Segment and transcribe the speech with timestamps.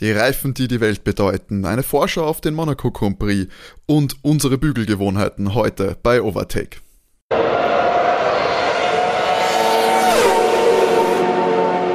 [0.00, 3.46] Die Reifen, die die Welt bedeuten, eine Vorschau auf den Monaco Grand Prix
[3.86, 6.78] und unsere Bügelgewohnheiten heute bei Overtake.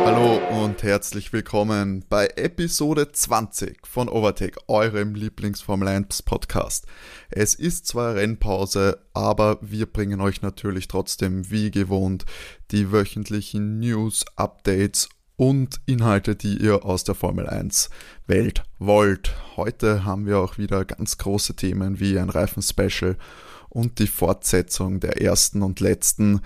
[0.06, 6.86] Hallo und herzlich willkommen bei Episode 20 von Overtake, eurem Lieblings-Formel 1 Podcast.
[7.30, 12.24] Es ist zwar Rennpause, aber wir bringen euch natürlich trotzdem wie gewohnt
[12.72, 15.10] die wöchentlichen News, Updates
[15.40, 17.90] und Inhalte, die ihr aus der Formel 1
[18.28, 19.34] Welt wollt.
[19.56, 23.16] Heute haben wir auch wieder ganz große Themen wie ein Reifen-Special
[23.70, 26.42] und die Fortsetzung der ersten und letzten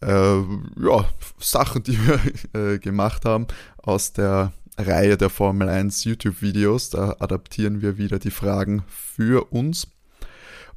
[0.00, 1.10] äh, ja,
[1.40, 2.20] Sachen, die wir
[2.74, 6.90] äh, gemacht haben aus der Reihe der Formel 1 YouTube-Videos.
[6.90, 9.88] Da adaptieren wir wieder die Fragen für uns.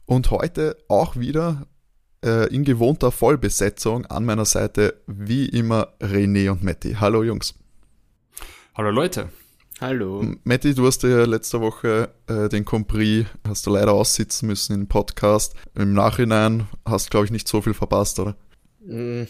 [0.08, 1.68] Und heute auch wieder
[2.26, 6.96] äh, in gewohnter Vollbesetzung an meiner Seite wie immer René und Matti.
[7.00, 7.59] Hallo Jungs.
[8.80, 9.28] Hallo Leute.
[9.82, 10.26] Hallo.
[10.46, 14.88] Matti, du hast ja letzte Woche äh, den Compris, hast du leider aussitzen müssen im
[14.88, 15.54] Podcast.
[15.76, 18.38] Im Nachhinein hast, glaube ich, nicht so viel verpasst, oder?
[18.86, 19.24] Mm,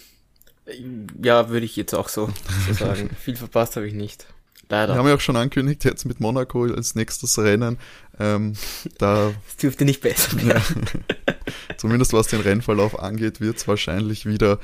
[1.23, 2.29] ja, würde ich jetzt auch so,
[2.67, 3.09] so sagen.
[3.19, 4.27] viel verpasst habe ich nicht.
[4.69, 4.93] Leider.
[4.93, 7.79] Wir haben ja auch schon angekündigt, jetzt mit Monaco als nächstes Rennen.
[8.19, 8.53] Ähm,
[8.99, 10.85] da es dürfte nicht besser werden.
[11.77, 14.59] Zumindest was den Rennverlauf angeht, wird es wahrscheinlich wieder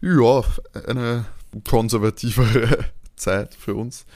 [0.00, 0.44] ja,
[0.86, 1.26] eine
[1.64, 2.84] konservativere
[3.16, 4.06] Zeit für uns.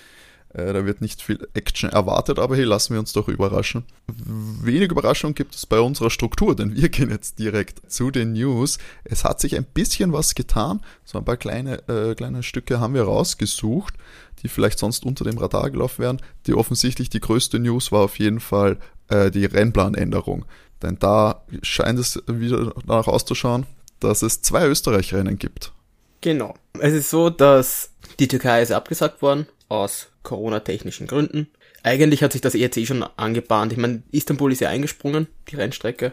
[0.52, 3.84] Äh, da wird nicht viel Action erwartet, aber hey, lassen wir uns doch überraschen.
[4.08, 8.78] Wenig Überraschung gibt es bei unserer Struktur, denn wir gehen jetzt direkt zu den News.
[9.04, 12.94] Es hat sich ein bisschen was getan, so ein paar kleine, äh, kleine Stücke haben
[12.94, 13.94] wir rausgesucht,
[14.42, 16.22] die vielleicht sonst unter dem Radar gelaufen wären.
[16.46, 20.46] Die offensichtlich die größte News war auf jeden Fall äh, die Rennplanänderung.
[20.82, 23.66] Denn da scheint es wieder danach auszuschauen,
[24.00, 25.72] dass es zwei Österreich-Rennen gibt.
[26.20, 26.54] Genau.
[26.78, 31.48] Es ist so, dass die Türkei ist abgesagt worden aus Corona-technischen Gründen.
[31.82, 33.72] Eigentlich hat sich das ERC schon angebahnt.
[33.72, 36.12] Ich meine, Istanbul ist ja eingesprungen, die Rennstrecke.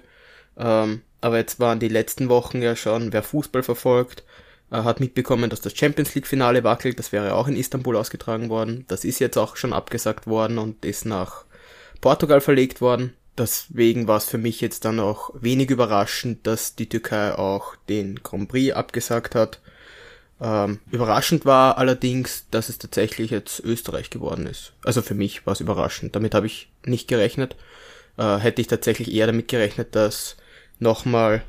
[0.58, 4.24] Ähm, aber jetzt waren die letzten Wochen ja schon, wer Fußball verfolgt,
[4.72, 7.00] äh, hat mitbekommen, dass das Champions League-Finale wackelt.
[7.00, 8.86] Das wäre auch in Istanbul ausgetragen worden.
[8.88, 11.46] Das ist jetzt auch schon abgesagt worden und ist nach
[12.00, 13.14] Portugal verlegt worden.
[13.38, 18.24] Deswegen war es für mich jetzt dann auch wenig überraschend, dass die Türkei auch den
[18.24, 19.60] Grand Prix abgesagt hat.
[20.40, 24.74] Ähm, überraschend war allerdings, dass es tatsächlich jetzt Österreich geworden ist.
[24.84, 26.16] Also für mich war es überraschend.
[26.16, 27.56] Damit habe ich nicht gerechnet.
[28.18, 30.38] Äh, hätte ich tatsächlich eher damit gerechnet, dass
[30.80, 31.44] nochmal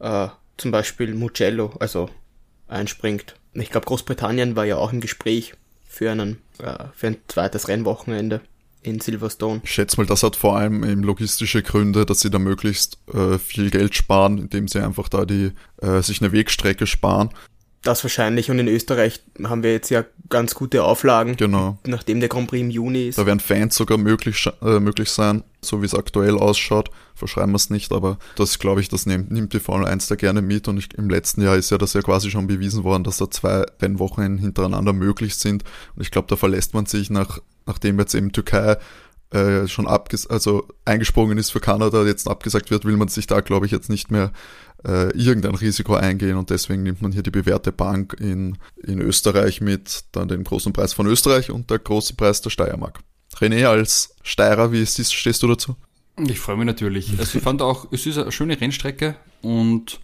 [0.00, 2.10] äh, zum Beispiel Mugello also
[2.68, 3.36] einspringt.
[3.54, 5.54] Ich glaube, Großbritannien war ja auch im Gespräch
[5.86, 8.40] für einen äh, für ein zweites Rennwochenende
[8.82, 9.60] in Silverstone.
[9.64, 13.38] Ich schätze mal, das hat vor allem eben logistische Gründe, dass sie da möglichst äh,
[13.38, 17.30] viel Geld sparen, indem sie einfach da die äh, sich eine Wegstrecke sparen.
[17.86, 18.50] Das wahrscheinlich.
[18.50, 21.36] Und in Österreich haben wir jetzt ja ganz gute Auflagen.
[21.36, 21.78] Genau.
[21.86, 23.18] Nachdem der Grand Prix im Juni ist.
[23.18, 26.90] Da werden Fans sogar möglich, äh, möglich sein, so wie es aktuell ausschaut.
[27.14, 30.16] Verschreiben wir es nicht, aber das glaube ich, das nimmt, nimmt die Formel 1 da
[30.16, 30.66] gerne mit.
[30.66, 33.30] Und ich, im letzten Jahr ist ja das ja quasi schon bewiesen worden, dass da
[33.30, 35.62] zwei Rennwochen hintereinander möglich sind.
[35.94, 38.78] Und ich glaube, da verlässt man sich nach, nachdem jetzt eben Türkei
[39.30, 43.40] äh, schon abges also eingesprungen ist für Kanada, jetzt abgesagt wird, will man sich da,
[43.40, 44.32] glaube ich, jetzt nicht mehr
[44.84, 49.60] äh, irgendein Risiko eingehen und deswegen nimmt man hier die bewährte Bank in, in Österreich
[49.60, 53.00] mit, dann den großen Preis von Österreich und der große Preis der Steiermark.
[53.36, 55.76] René, als Steirer, wie ist, stehst du dazu?
[56.26, 57.18] Ich freue mich natürlich.
[57.18, 60.00] Also ich fand auch, es ist eine schöne Rennstrecke und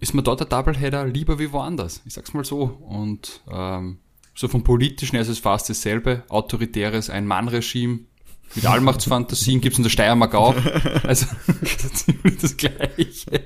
[0.00, 2.02] ist mir dort der Doubleheader lieber wie woanders.
[2.04, 2.62] Ich sag's mal so.
[2.88, 3.98] Und ähm,
[4.34, 6.24] so vom Politischen her ist es fast dasselbe.
[6.28, 8.00] Autoritäres Ein-Mann-Regime
[8.54, 10.54] mit Allmachtsfantasien gibt es in der Steiermark auch.
[11.04, 11.26] Also
[11.94, 13.42] ziemlich das Gleiche.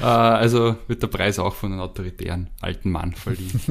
[0.00, 3.60] Äh, also wird der Preis auch von einem autoritären alten Mann verliehen.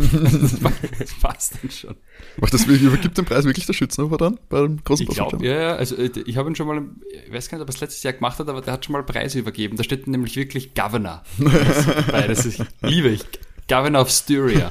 [1.00, 1.96] Das passt dann schon.
[2.38, 5.76] Was das übergibt den Preis wirklich der Schützenhofer dann beim großen Ich glaube, ja, ja.
[5.76, 6.84] Also äh, ich habe ihn schon mal,
[7.26, 8.94] ich weiß gar nicht, ob er es letztes Jahr gemacht hat, aber der hat schon
[8.94, 9.78] mal Preise übergeben.
[9.78, 11.24] Da steht nämlich wirklich Governor.
[11.38, 11.86] Das,
[12.28, 13.22] das ist, liebe ich.
[13.68, 14.70] Governor of Styria.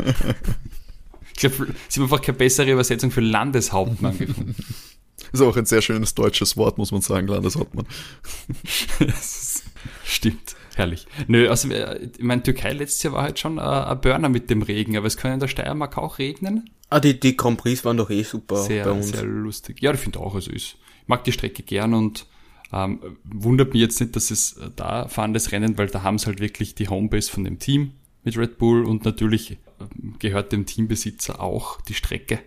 [1.33, 4.55] Ich glaube, sie haben einfach keine bessere Übersetzung für Landeshauptmann gefunden.
[5.33, 7.87] Ist auch ein sehr schönes deutsches Wort, muss man sagen, Landeshauptmann.
[10.05, 10.57] Stimmt.
[10.77, 11.07] Herrlich.
[11.29, 14.51] Nö, also äh, ich meine, Türkei letztes Jahr war halt schon äh, ein Burner mit
[14.51, 16.71] dem Regen, aber es kann in der Steiermark auch regnen.
[16.91, 19.09] Ah, die, die Grand Prix waren doch eh super sehr, bei uns.
[19.09, 19.81] Sehr lustig.
[19.81, 20.77] Ja, ich finde auch, also ich
[21.07, 22.27] mag die Strecke gern und
[22.73, 26.19] ähm, wundert mich jetzt nicht, dass es äh, da fahren, das Rennen, weil da haben
[26.19, 27.93] sie halt wirklich die Homebase von dem Team
[28.25, 29.59] mit Red Bull und natürlich
[30.19, 32.41] gehört dem Teambesitzer auch die Strecke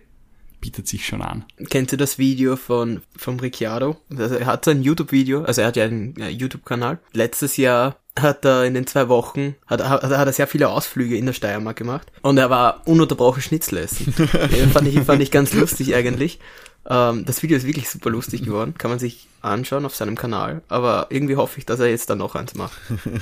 [0.60, 1.44] bietet sich schon an.
[1.70, 3.96] Kennst du das Video von vom Ricciardo?
[4.16, 6.98] Also er hat so ein YouTube-Video, also er hat ja einen YouTube-Kanal.
[7.12, 11.16] Letztes Jahr hat er in den zwei Wochen, hat, hat, hat er sehr viele Ausflüge
[11.16, 14.12] in der Steiermark gemacht und er war ununterbrochen Schnitzel essen.
[14.72, 16.40] fand, ich, fand ich ganz lustig eigentlich.
[16.88, 18.74] Ähm, das Video ist wirklich super lustig geworden.
[18.76, 20.62] Kann man sich anschauen auf seinem Kanal.
[20.68, 22.78] Aber irgendwie hoffe ich, dass er jetzt dann noch eins macht.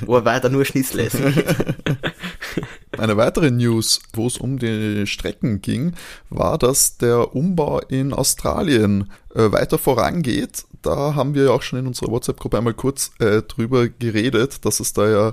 [0.06, 1.24] Wo er weiter nur Schnitzel essen
[2.98, 5.94] Eine weitere News, wo es um die Strecken ging,
[6.30, 10.64] war, dass der Umbau in Australien äh, weiter vorangeht.
[10.82, 14.80] Da haben wir ja auch schon in unserer WhatsApp-Gruppe einmal kurz äh, drüber geredet, dass
[14.80, 15.32] es da ja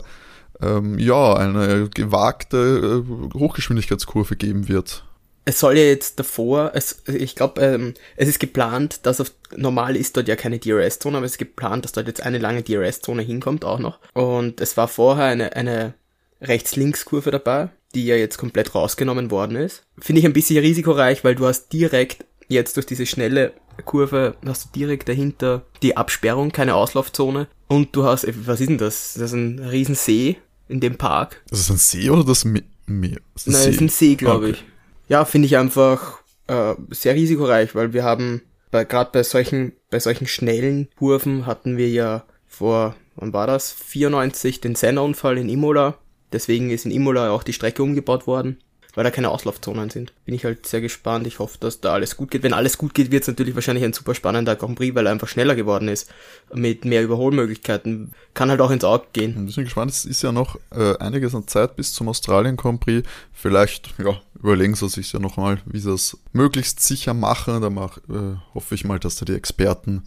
[0.61, 5.03] ähm, ja eine gewagte äh, Hochgeschwindigkeitskurve geben wird
[5.45, 9.95] es soll ja jetzt davor, es, ich glaube, ähm, es ist geplant, dass auf normal
[9.95, 13.21] ist dort ja keine DRS-Zone, aber es ist geplant, dass dort jetzt eine lange DRS-Zone
[13.21, 13.99] hinkommt auch noch.
[14.13, 15.95] Und es war vorher eine, eine
[16.43, 19.83] Rechts-Links-Kurve dabei, die ja jetzt komplett rausgenommen worden ist.
[19.99, 23.53] Finde ich ein bisschen risikoreich, weil du hast direkt jetzt durch diese schnelle
[23.85, 27.47] Kurve hast du direkt dahinter die Absperrung, keine Auslaufzone.
[27.67, 29.13] Und du hast, was ist denn das?
[29.13, 30.37] Das ist ein Riesensee
[30.67, 31.41] in dem Park.
[31.49, 32.63] Das ist ein See oder das Meer?
[32.85, 34.55] Nein, das ist ein See, glaube okay.
[34.55, 34.63] ich
[35.07, 38.41] ja, finde ich einfach äh, sehr risikoreich, weil wir haben
[38.71, 43.71] bei gerade bei solchen bei solchen schnellen Kurven hatten wir ja vor wann war das
[43.71, 45.99] 94 den Senna-Unfall in Imola.
[46.33, 48.57] Deswegen ist in Imola auch die Strecke umgebaut worden
[48.95, 50.13] weil da keine Auslaufzonen sind.
[50.25, 51.25] Bin ich halt sehr gespannt.
[51.25, 52.43] Ich hoffe, dass da alles gut geht.
[52.43, 55.11] Wenn alles gut geht, wird es natürlich wahrscheinlich ein super spannender Grand Prix, weil er
[55.11, 56.11] einfach schneller geworden ist.
[56.53, 58.11] Mit mehr Überholmöglichkeiten.
[58.33, 59.47] Kann halt auch ins Auge gehen.
[59.47, 59.91] Ich bin gespannt.
[59.91, 63.07] Es ist ja noch äh, einiges an Zeit bis zum Australien Grand Prix.
[63.31, 67.61] Vielleicht, ja, überlegen sie sich ja nochmal, wie sie das möglichst sicher machen.
[67.61, 70.03] Da mach, äh, hoffe ich mal, dass da die Experten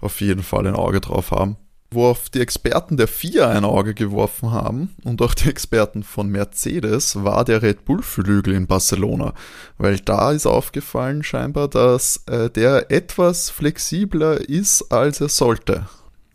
[0.00, 1.56] auf jeden Fall ein Auge drauf haben
[1.90, 7.22] worauf die Experten der FIA ein Auge geworfen haben und auch die Experten von Mercedes
[7.24, 9.34] war der Red Bull Flügel in Barcelona,
[9.78, 15.86] weil da ist aufgefallen scheinbar, dass äh, der etwas flexibler ist, als er sollte.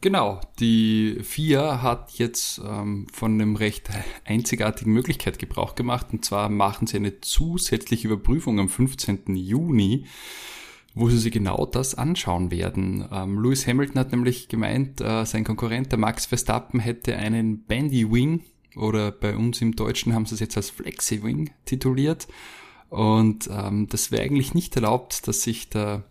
[0.02, 3.90] Genau, die FIA hat jetzt ähm, von einem recht
[4.24, 9.36] einzigartigen Möglichkeit Gebrauch gemacht und zwar machen sie eine zusätzliche Überprüfung am 15.
[9.36, 10.06] Juni
[10.96, 13.08] wo sie sich genau das anschauen werden.
[13.12, 18.10] Ähm, Lewis Hamilton hat nämlich gemeint, äh, sein Konkurrent, der Max Verstappen, hätte einen Bandy
[18.12, 18.42] Wing
[18.76, 22.28] oder bei uns im Deutschen haben sie es jetzt als Flexi Wing tituliert.
[22.90, 26.04] Und ähm, das wäre eigentlich nicht erlaubt, dass sich der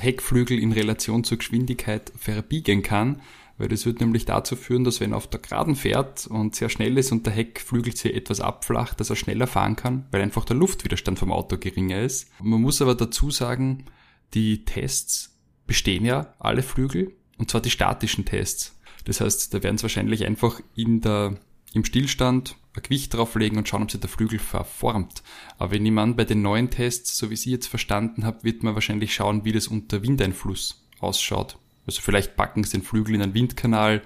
[0.00, 3.20] Heckflügel in Relation zur Geschwindigkeit verbiegen kann,
[3.58, 6.68] weil das wird nämlich dazu führen, dass wenn er auf der Geraden fährt und sehr
[6.68, 10.44] schnell ist und der Heckflügel sich etwas abflacht, dass er schneller fahren kann, weil einfach
[10.44, 12.28] der Luftwiderstand vom Auto geringer ist.
[12.42, 13.84] Man muss aber dazu sagen,
[14.34, 15.36] die Tests
[15.66, 18.78] bestehen ja alle Flügel und zwar die statischen Tests.
[19.04, 21.38] Das heißt, da werden sie wahrscheinlich einfach in der,
[21.72, 25.22] im Stillstand ein Gewicht drauflegen und schauen, ob sich der Flügel verformt.
[25.58, 28.74] Aber wenn jemand bei den neuen Tests, so wie Sie jetzt verstanden habt, wird man
[28.74, 31.58] wahrscheinlich schauen, wie das unter Windeinfluss ausschaut.
[31.86, 34.02] Also vielleicht packen sie den Flügel in einen Windkanal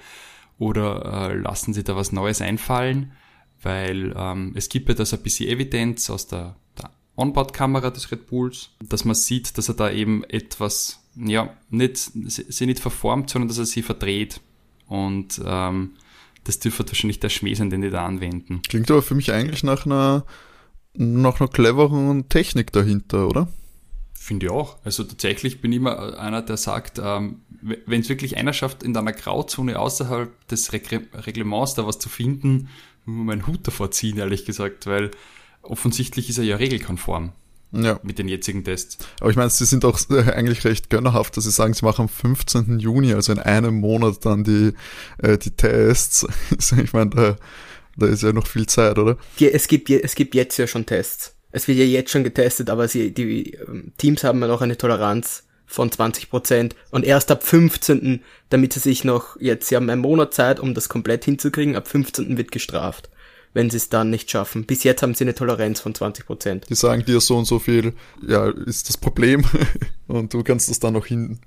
[0.59, 3.13] oder äh, lassen sie da was Neues einfallen,
[3.63, 6.57] weil ähm, es gibt ja das ein bisschen Evidenz aus der
[7.17, 12.67] Onboard-Kamera des Red Bulls, dass man sieht, dass er da eben etwas, ja, nicht, sie
[12.67, 14.41] nicht verformt, sondern dass er sie verdreht.
[14.87, 15.93] Und ähm,
[16.45, 18.63] das dürfte wahrscheinlich der Schmäh sein, den die da anwenden.
[18.69, 20.25] Klingt aber für mich eigentlich nach einer,
[20.95, 23.49] nach einer cleveren Technik dahinter, oder?
[24.15, 24.77] Finde ich auch.
[24.85, 28.97] Also tatsächlich bin ich immer einer, der sagt, ähm, wenn es wirklich einer schafft, in
[28.97, 32.69] einer Grauzone außerhalb des Reglements da was zu finden,
[33.05, 35.11] muss man meinen Hut davor ziehen, ehrlich gesagt, weil
[35.71, 37.33] offensichtlich ist er ja regelkonform.
[37.73, 37.99] Ja.
[38.03, 38.99] Mit den jetzigen Tests.
[39.21, 42.03] Aber ich meine, sie sind auch äh, eigentlich recht gönnerhaft, dass sie sagen, sie machen
[42.03, 42.79] am 15.
[42.79, 44.73] Juni, also in einem Monat dann die,
[45.19, 46.27] äh, die Tests.
[46.83, 47.37] ich meine, da,
[47.97, 49.19] da ist ja noch viel Zeit, oder?
[49.39, 51.35] Ja, es gibt, es gibt jetzt ja schon Tests.
[51.51, 54.79] Es wird ja jetzt schon getestet, aber sie, die ähm, Teams haben ja noch eine
[54.79, 59.91] Toleranz von 20 Prozent und erst ab 15., damit sie sich noch, jetzt, sie haben
[59.91, 62.37] einen Monat Zeit, um das komplett hinzukriegen, ab 15.
[62.37, 63.11] wird gestraft
[63.57, 64.67] wenn sie es dann nicht schaffen.
[64.67, 66.67] Bis jetzt haben sie eine Toleranz von 20 Prozent.
[66.69, 67.95] Die sagen dir so und so viel,
[68.27, 69.45] ja, ist das Problem
[70.07, 71.39] und du kannst das dann noch hin,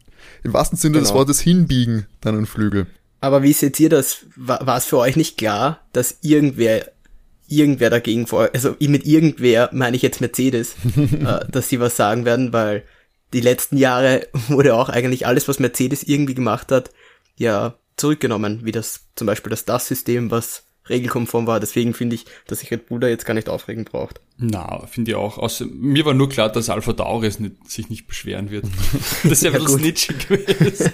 [0.44, 1.06] im wahrsten Sinne genau.
[1.06, 2.88] des Wortes hinbiegen, deinen Flügel.
[3.22, 4.25] Aber wie seht ihr das?
[4.36, 6.92] War es für euch nicht klar, dass irgendwer
[7.48, 12.25] irgendwer dagegen vor, also mit irgendwer meine ich jetzt Mercedes, äh, dass sie was sagen
[12.25, 12.84] werden, weil
[13.34, 16.89] die letzten Jahre wurde auch eigentlich alles, was Mercedes irgendwie gemacht hat,
[17.38, 21.60] ja zurückgenommen, wie das zum Beispiel das DAS-System, was regelkonform war.
[21.60, 24.22] Deswegen finde ich, dass sich Red Bull da jetzt gar nicht aufregen braucht.
[24.41, 25.38] Na, finde ich auch.
[25.38, 28.65] Außer, mir war nur klar, dass Alpha Tauri nicht, sich nicht beschweren wird.
[29.24, 30.91] Das ist ja, ja ein bisschen snitchig gewesen.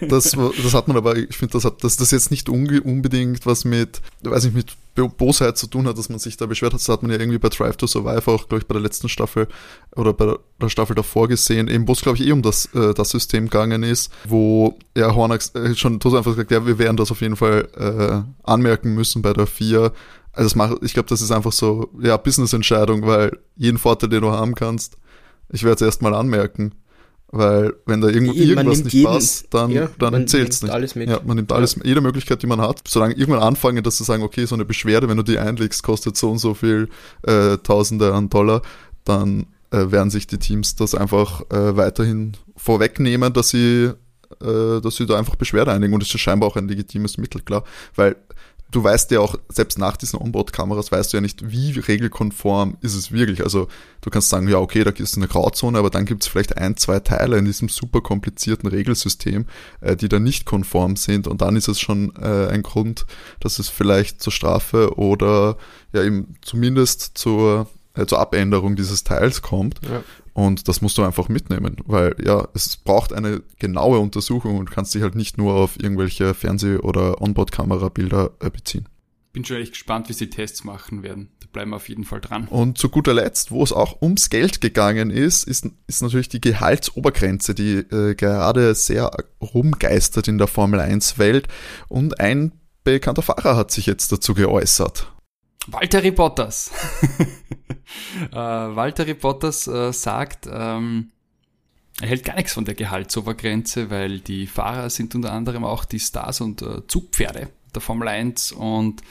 [0.00, 3.64] Das, das hat man aber, ich finde, das hat, dass das jetzt nicht unbedingt was
[3.64, 6.80] mit, weiß ich, mit Bosheit zu tun hat, dass man sich da beschwert hat.
[6.80, 9.08] Das hat man ja irgendwie bei Drive to Survive auch, glaube ich, bei der letzten
[9.08, 9.48] Staffel
[9.96, 12.94] oder bei der Staffel davor gesehen, eben wo es, glaube ich, eh um das, äh,
[12.94, 16.96] das System gegangen ist, wo ja Horner äh, schon tot einfach gesagt, ja, wir werden
[16.96, 19.92] das auf jeden Fall äh, anmerken müssen bei der 4.
[20.32, 24.22] Also das macht, ich glaube, das ist einfach so, ja, Business-Entscheidung, weil jeden Vorteil, den
[24.22, 24.96] du haben kannst,
[25.50, 26.74] ich werde es erstmal anmerken.
[27.34, 30.68] Weil wenn da irgendwo Man irgendwas nicht jeden- passt, dann, ja, dann man zählt's nimmt
[30.68, 30.74] nicht.
[30.74, 31.08] alles mit.
[31.08, 32.82] Ja, man nimmt alles, jede Möglichkeit, die man hat.
[32.86, 36.14] Solange irgendwann anfangen, dass sie sagen, okay, so eine Beschwerde, wenn du die einlegst, kostet
[36.16, 36.88] so und so viel
[37.26, 38.60] äh, Tausende an Dollar,
[39.04, 43.92] dann äh, werden sich die Teams das einfach äh, weiterhin vorwegnehmen, dass sie,
[44.42, 45.94] äh, dass sie da einfach Beschwerde einlegen.
[45.94, 47.64] Und das ist scheinbar auch ein legitimes Mittel, klar.
[47.96, 48.16] Weil
[48.72, 52.94] du weißt ja auch, selbst nach diesen Onboard-Kameras weißt du ja nicht, wie regelkonform ist
[52.94, 53.44] es wirklich.
[53.44, 53.68] Also
[54.00, 56.76] du kannst sagen, ja, okay, da ist eine Grauzone, aber dann gibt es vielleicht ein,
[56.76, 59.46] zwei Teile in diesem super komplizierten Regelsystem,
[59.80, 63.06] äh, die da nicht konform sind und dann ist es schon äh, ein Grund,
[63.40, 65.56] dass es vielleicht zur Strafe oder
[65.92, 69.80] ja eben zumindest zur, äh, zur Abänderung dieses Teils kommt.
[69.82, 70.02] Ja.
[70.34, 74.94] Und das musst du einfach mitnehmen, weil ja, es braucht eine genaue Untersuchung und kannst
[74.94, 78.88] dich halt nicht nur auf irgendwelche Fernseh- oder Onboard-Kamera-Bilder äh, beziehen.
[79.32, 81.28] Bin schon echt gespannt, wie sie Tests machen werden.
[81.40, 82.48] Da bleiben wir auf jeden Fall dran.
[82.48, 86.40] Und zu guter Letzt, wo es auch ums Geld gegangen ist, ist, ist natürlich die
[86.40, 89.10] Gehaltsobergrenze, die äh, gerade sehr
[89.40, 91.48] rumgeistert in der Formel 1-Welt.
[91.88, 92.52] Und ein
[92.84, 95.12] bekannter Fahrer hat sich jetzt dazu geäußert.
[95.68, 96.70] Walter Bottas.
[98.30, 101.10] äh, Walter Bottas äh, sagt, ähm,
[102.00, 106.00] er hält gar nichts von der Gehaltsobergrenze, weil die Fahrer sind unter anderem auch die
[106.00, 109.02] Stars und äh, Zugpferde der Formel 1 und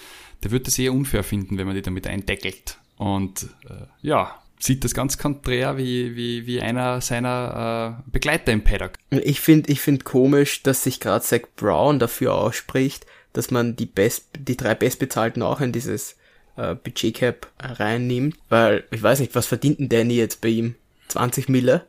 [0.43, 2.77] der wird es eher unfair finden, wenn man die damit eindeckelt.
[2.97, 8.63] Und äh, ja, sieht das ganz konträr wie, wie, wie einer seiner äh, Begleiter im
[8.63, 8.93] Paddock.
[9.09, 13.85] Ich finde ich find komisch, dass sich gerade Zach Brown dafür ausspricht, dass man die
[13.85, 16.17] best, die drei Bestbezahlten auch in dieses
[16.61, 20.75] äh, Budgetcap reinnimmt, weil ich weiß nicht, was verdient denn Danny jetzt bei ihm?
[21.09, 21.85] 20 Mille?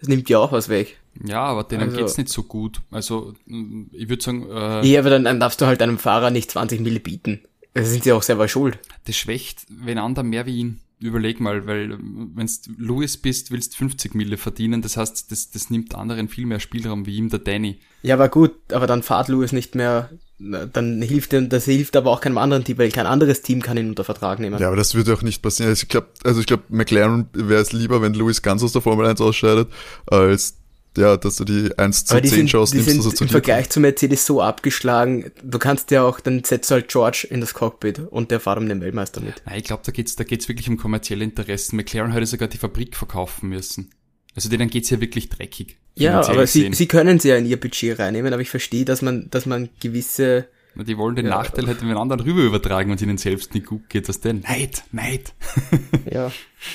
[0.00, 0.98] Das nimmt ja auch was weg.
[1.24, 2.80] Ja, aber denen Also- geht's nicht so gut.
[2.90, 6.30] Also mm, ich würde sagen, äh, Ja, aber dann, dann darfst du halt einem Fahrer
[6.30, 7.40] nicht 20 Mille bieten.
[7.72, 8.78] Da sind sie auch selber schuld.
[9.04, 10.80] das schwächt wen anderen mehr wie ihn.
[10.98, 14.80] Überleg mal, weil wenn du Louis bist, willst 50 Mille verdienen.
[14.80, 17.78] Das heißt, das, das nimmt anderen viel mehr Spielraum wie ihm, der Danny.
[18.02, 22.10] Ja, aber gut, aber dann fahrt Lewis nicht mehr, dann hilft ihm, das hilft aber
[22.10, 24.58] auch keinem anderen Team, weil kein anderes Team kann ihn unter Vertrag nehmen.
[24.60, 25.70] Ja, aber das würde auch nicht passieren.
[25.70, 28.82] Also ich glaube, also ich glaube, McLaren wäre es lieber, wenn Lewis ganz aus der
[28.82, 29.68] Formel 1 ausscheidet,
[30.06, 30.56] als
[30.96, 33.16] ja, dass du die 1 zu die 10 sind, Chance die nimmst, sind dass er
[33.16, 35.30] zu im Vergleich zu Mercedes so abgeschlagen.
[35.42, 38.58] Du kannst ja auch, dann setzt du halt George in das Cockpit und der fahrt
[38.58, 39.42] um den Weltmeister mit.
[39.44, 41.76] Nein, ich glaube, da geht's da geht's wirklich um kommerzielle Interessen.
[41.76, 43.90] McLaren hätte sogar die Fabrik verkaufen müssen.
[44.36, 45.78] Also denen geht's ja wirklich dreckig.
[45.96, 49.00] Ja, aber sie, sie können sie ja in ihr Budget reinnehmen, aber ich verstehe, dass
[49.00, 51.38] man, dass man gewisse, Na, Die wollen den Ja.
[51.38, 54.08] Nachteil halt den anderen rüber übertragen und ihnen selbst nicht gut geht.
[54.08, 54.40] Das denn?
[54.40, 55.32] Neid, Neid.
[56.12, 56.30] ja,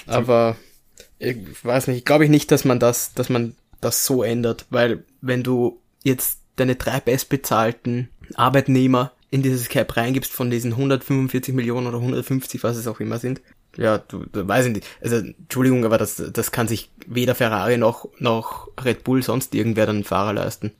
[0.07, 0.57] aber
[1.19, 5.03] ich weiß nicht, glaube ich nicht, dass man das, dass man das so ändert, weil
[5.21, 11.87] wenn du jetzt deine drei bestbezahlten Arbeitnehmer in dieses Cap reingibst von diesen 145 Millionen
[11.87, 13.41] oder 150, was es auch immer sind,
[13.77, 17.77] ja, du, du weiß ich nicht, also Entschuldigung, aber das, das kann sich weder Ferrari
[17.77, 20.71] noch, noch Red Bull sonst irgendwer dann Fahrer leisten.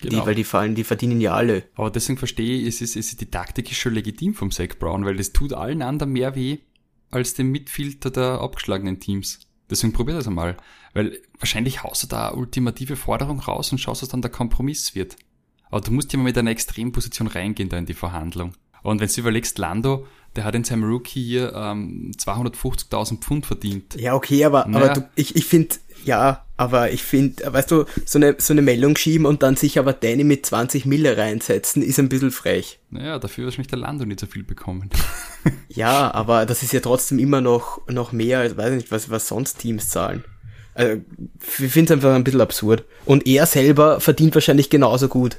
[0.00, 0.20] Genau.
[0.20, 1.64] Die, weil die fallen, die verdienen ja alle.
[1.76, 4.78] Aber deswegen verstehe ich, es ist, es ist die Taktik ist schon legitim vom Zach
[4.78, 6.58] Brown, weil das tut allen anderen mehr weh
[7.10, 9.40] als dem Mitfilter der abgeschlagenen Teams.
[9.70, 10.56] Deswegen probier das einmal.
[10.92, 14.94] Weil wahrscheinlich haust du da eine ultimative Forderung raus und schaust, was dann der Kompromiss
[14.94, 15.16] wird.
[15.70, 18.52] Aber du musst ja mal mit einer Extremposition reingehen da in die Verhandlung.
[18.82, 23.94] Und wenn du überlegst, Lando, der hat in seinem Rookie hier ähm, 250.000 Pfund verdient.
[23.98, 24.84] Ja, okay, aber, Naja.
[24.86, 28.62] aber du, ich, ich finde, ja, aber ich finde, weißt du, so eine, so eine
[28.62, 32.78] Meldung schieben und dann sich aber Danny mit 20 Mille reinsetzen, ist ein bisschen frech.
[32.90, 34.90] Naja, dafür hat wahrscheinlich der Lando nicht so viel bekommen.
[35.68, 39.10] Ja, aber das ist ja trotzdem immer noch, noch mehr, als weiß ich nicht, was,
[39.10, 40.24] was sonst Teams zahlen.
[40.72, 41.02] Also,
[41.58, 42.84] ich finde es einfach ein bisschen absurd.
[43.04, 45.36] Und er selber verdient wahrscheinlich genauso gut.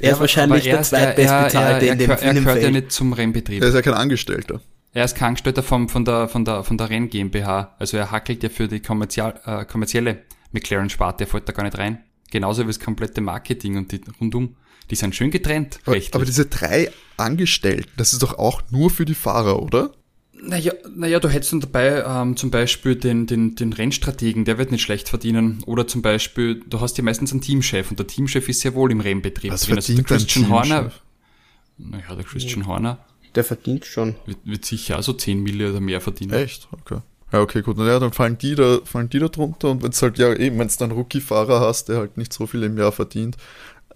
[0.00, 3.62] Er ist wahrscheinlich der zweitbestbezahlte in dem, er, er, gehört ja nicht zum Rennbetrieb.
[3.62, 4.60] Er ist ja kein Angestellter.
[4.92, 7.76] Er ist Krankenstätter vom, von der, von der, von der Renn GmbH.
[7.78, 11.78] Also er hackelt ja für die kommerzial, äh, kommerzielle McLaren-Sparte, er fällt da gar nicht
[11.78, 12.00] rein.
[12.30, 14.56] Genauso wie das komplette Marketing und die rundum.
[14.90, 19.04] Die sind schön getrennt, Aber, aber diese drei Angestellten, das ist doch auch nur für
[19.04, 19.92] die Fahrer, oder?
[20.42, 24.70] Naja, naja, du hättest dann dabei ähm, zum Beispiel den, den, den Rennstrategen, der wird
[24.70, 25.62] nicht schlecht verdienen.
[25.66, 28.90] Oder zum Beispiel, du hast ja meistens einen Teamchef und der Teamchef ist sehr wohl
[28.90, 29.52] im Rennbetrieb.
[29.52, 29.76] Was drin.
[29.76, 30.92] Also der Christian Horner,
[31.78, 32.98] naja, der Christian Horner
[33.34, 34.14] Der verdient schon.
[34.26, 36.32] wird, wird sicher also 10 Millionen oder mehr verdienen.
[36.32, 36.68] Echt?
[36.72, 37.00] Okay.
[37.32, 37.78] Ja, okay, gut.
[37.78, 40.34] Und ja, dann fallen die da, fallen die da drunter und wenn es halt ja
[40.34, 43.36] eben, wenn es dann Rookie-Fahrer hast, der halt nicht so viel im Jahr verdient,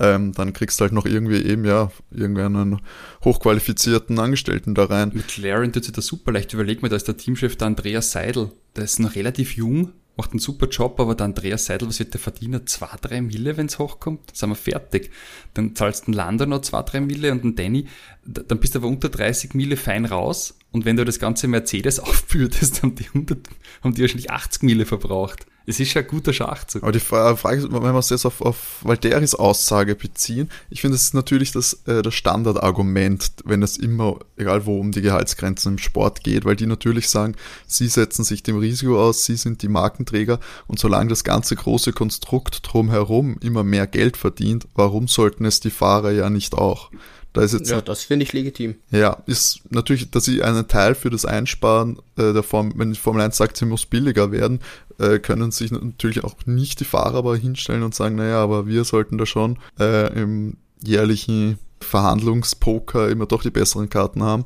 [0.00, 2.80] ähm, dann kriegst du halt noch irgendwie eben, ja, irgendeinen
[3.24, 5.12] hochqualifizierten Angestellten da rein.
[5.14, 6.52] McLaren tut sich da super leicht.
[6.52, 8.50] Überleg mal, da ist der Teamchef der Andreas Seidel.
[8.76, 12.12] Der ist noch relativ jung, macht einen super Job, aber der Andreas Seidel, was wird
[12.12, 12.66] der verdienen?
[12.66, 14.30] Zwei, drei Mille, wenn's hochkommt?
[14.30, 15.10] Dann sind wir fertig.
[15.54, 17.86] Dann zahlst du den Lando noch zwei, drei Mille und den Danny.
[18.24, 20.58] Dann bist du aber unter 30 Mille fein raus.
[20.72, 23.48] Und wenn du das ganze Mercedes aufbürdest, haben die 100,
[23.82, 25.46] haben die wahrscheinlich 80 Mille verbraucht.
[25.66, 26.82] Es ist ja ein guter Schachzug.
[26.82, 30.96] Aber die Frage ist, wenn wir es jetzt auf, auf Valteris Aussage beziehen, ich finde,
[30.96, 35.72] es ist natürlich das, äh, das Standardargument, wenn es immer, egal wo, um die Gehaltsgrenzen
[35.72, 37.34] im Sport geht, weil die natürlich sagen,
[37.66, 41.92] sie setzen sich dem Risiko aus, sie sind die Markenträger und solange das ganze große
[41.92, 46.90] Konstrukt drumherum immer mehr Geld verdient, warum sollten es die Fahrer ja nicht auch?
[47.34, 48.76] Da ist jetzt, ja, das finde ich legitim.
[48.92, 52.98] Ja, ist natürlich, dass sie einen Teil für das Einsparen äh, der Form, wenn die
[52.98, 54.60] Formel 1 sagt, sie muss billiger werden,
[54.98, 58.84] äh, können sich natürlich auch nicht die Fahrer aber hinstellen und sagen, naja, aber wir
[58.84, 64.44] sollten da schon äh, im jährlichen Verhandlungspoker immer doch die besseren Karten haben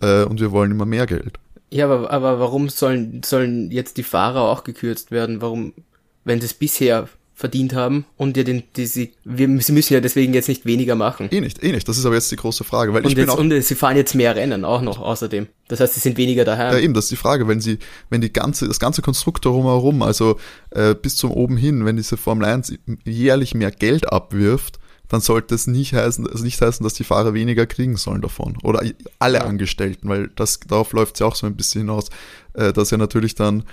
[0.00, 1.38] äh, und wir wollen immer mehr Geld.
[1.70, 5.42] Ja, aber, aber warum sollen, sollen jetzt die Fahrer auch gekürzt werden?
[5.42, 5.72] Warum,
[6.24, 10.32] wenn es bisher verdient haben und ja den, die, sie, wir, sie müssen ja deswegen
[10.32, 11.28] jetzt nicht weniger machen.
[11.30, 11.86] Eh nicht, eh nicht.
[11.86, 12.94] Das ist aber jetzt die große Frage.
[12.94, 15.46] Weil und, ich jetzt, bin auch, und sie fahren jetzt mehr Rennen auch noch außerdem.
[15.68, 16.72] Das heißt, sie sind weniger daheim.
[16.72, 17.46] Ja, eben, das ist die Frage.
[17.46, 17.78] Wenn sie,
[18.08, 20.38] wenn die ganze, das ganze Konstrukt drumherum, also
[20.70, 22.72] äh, bis zum oben hin, wenn diese Formel 1
[23.04, 24.78] jährlich mehr Geld abwirft,
[25.08, 28.56] dann sollte es nicht heißen, also nicht heißen, dass die Fahrer weniger kriegen sollen davon.
[28.62, 28.82] Oder
[29.18, 29.44] alle ja.
[29.44, 32.08] Angestellten, weil das, darauf läuft es ja auch so ein bisschen hinaus,
[32.54, 33.64] äh, dass ja natürlich dann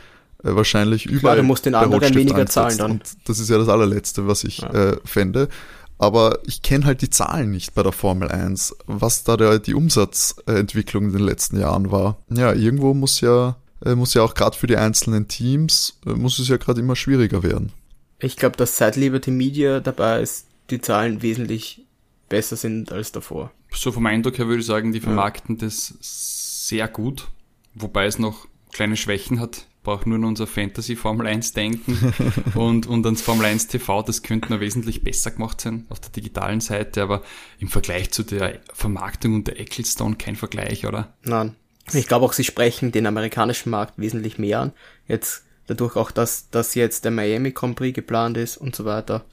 [0.44, 1.20] äh, wahrscheinlich überall.
[1.20, 2.92] Klar, du musst den anderen weniger zahlen dann.
[2.92, 4.70] Und das ist ja das allerletzte, was ich ja.
[4.70, 5.50] äh, fände.
[5.98, 9.74] Aber ich kenne halt die Zahlen nicht bei der Formel 1, was da der, die
[9.74, 12.18] Umsatzentwicklung in den letzten Jahren war.
[12.30, 16.40] Ja, irgendwo muss ja, äh, muss ja auch gerade für die einzelnen Teams, äh, muss
[16.40, 17.72] es ja gerade immer schwieriger werden.
[18.20, 21.86] Ich glaube, dass seit Liberty Media dabei ist, die Zahlen wesentlich
[22.28, 23.52] besser sind als davor.
[23.72, 25.66] So vom Eindruck her würde ich sagen, die vermarkten ja.
[25.66, 27.28] das sehr gut,
[27.76, 32.14] wobei es noch kleine Schwächen hat brauche nur an unser Fantasy Formel 1 denken
[32.56, 36.12] und, und ans Formel 1 TV, das könnte noch wesentlich besser gemacht sein auf der
[36.12, 37.22] digitalen Seite, aber
[37.60, 41.14] im Vergleich zu der Vermarktung und der Ecclestone kein Vergleich, oder?
[41.24, 41.56] Nein.
[41.92, 44.72] Ich glaube auch, sie sprechen den amerikanischen Markt wesentlich mehr an.
[45.08, 49.26] Jetzt dadurch auch, dass, dass jetzt der Miami Grand Prix geplant ist und so weiter.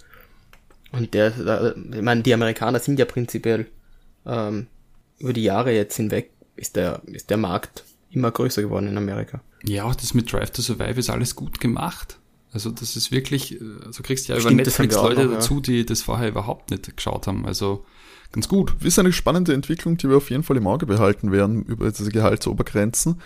[0.91, 1.33] Und der,
[1.95, 3.67] ich meine, die Amerikaner sind ja prinzipiell
[4.27, 4.67] ähm,
[5.21, 9.41] über die Jahre jetzt hinweg ist der, ist der Markt immer größer geworden in Amerika.
[9.65, 12.19] Ja, auch das mit Drive to Survive ist alles gut gemacht.
[12.53, 16.03] Also das ist wirklich, also kriegst ja Stimmt, über Netflix Leute noch, dazu, die das
[16.03, 17.47] vorher überhaupt nicht geschaut haben.
[17.47, 17.85] Also
[18.33, 18.75] ganz gut.
[18.79, 21.91] Das ist eine spannende Entwicklung, die wir auf jeden Fall im Auge behalten werden über
[21.91, 23.21] diese Gehaltsobergrenzen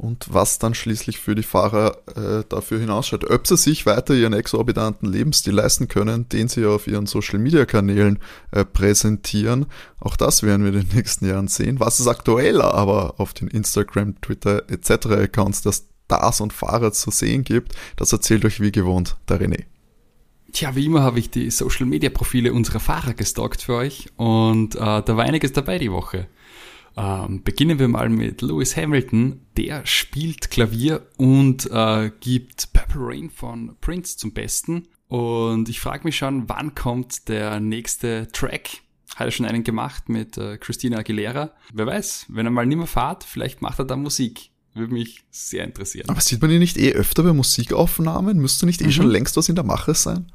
[0.00, 3.28] und was dann schließlich für die Fahrer äh, dafür hinausschaut.
[3.28, 8.18] Ob sie sich weiter ihren exorbitanten Lebensstil leisten können, den sie auf ihren Social-Media-Kanälen
[8.50, 9.66] äh, präsentieren,
[9.98, 11.80] auch das werden wir in den nächsten Jahren sehen.
[11.80, 15.06] Was ist aktueller aber auf den Instagram, Twitter etc.
[15.08, 19.64] Accounts der Stars und Fahrer zu sehen gibt, das erzählt euch wie gewohnt der René.
[20.52, 24.76] Tja, wie immer habe ich die Social Media Profile unserer Fahrer gestalkt für euch und
[24.76, 26.26] äh, da war einiges dabei die Woche.
[26.96, 29.40] Ähm, beginnen wir mal mit Lewis Hamilton.
[29.56, 34.88] Der spielt Klavier und äh, gibt Purple Rain von Prince zum Besten.
[35.08, 38.82] Und ich frage mich schon, wann kommt der nächste Track?
[39.16, 41.52] Hat er schon einen gemacht mit äh, Christina Aguilera?
[41.72, 44.50] Wer weiß, wenn er mal nimmer fahrt, vielleicht macht er da Musik.
[44.74, 46.08] Würde mich sehr interessieren.
[46.08, 48.38] Aber sieht man ihn nicht eh öfter bei Musikaufnahmen?
[48.38, 48.92] Müsste nicht eh mhm.
[48.92, 50.30] schon längst was in der Mache sein?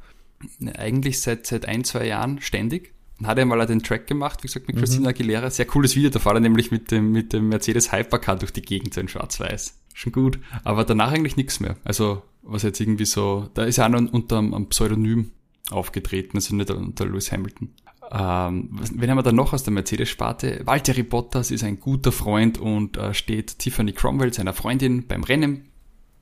[0.74, 2.92] Eigentlich seit, seit ein, zwei Jahren ständig.
[3.18, 4.80] Dann hat er mal den Track gemacht, wie gesagt, mit mhm.
[4.80, 5.50] Christina Aguilera.
[5.50, 8.62] Sehr cooles Video, da fahrt er nämlich mit dem, mit dem Mercedes Hypercar durch die
[8.62, 9.78] Gegend, so in schwarz-weiß.
[9.94, 10.38] Schon gut.
[10.64, 11.76] Aber danach eigentlich nichts mehr.
[11.84, 15.30] Also, was jetzt irgendwie so, da ist er auch noch unter einem Pseudonym
[15.70, 17.70] aufgetreten, also nicht unter Lewis Hamilton.
[18.10, 20.60] Ähm, wen haben wir da noch aus der Mercedes-Sparte?
[20.64, 25.68] Valtteri Bottas ist ein guter Freund und äh, steht Tiffany Cromwell, seiner Freundin, beim Rennen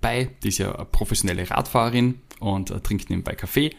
[0.01, 0.31] bei.
[0.43, 3.73] Die ist ja eine professionelle Radfahrerin und äh, trinkt nebenbei Kaffee.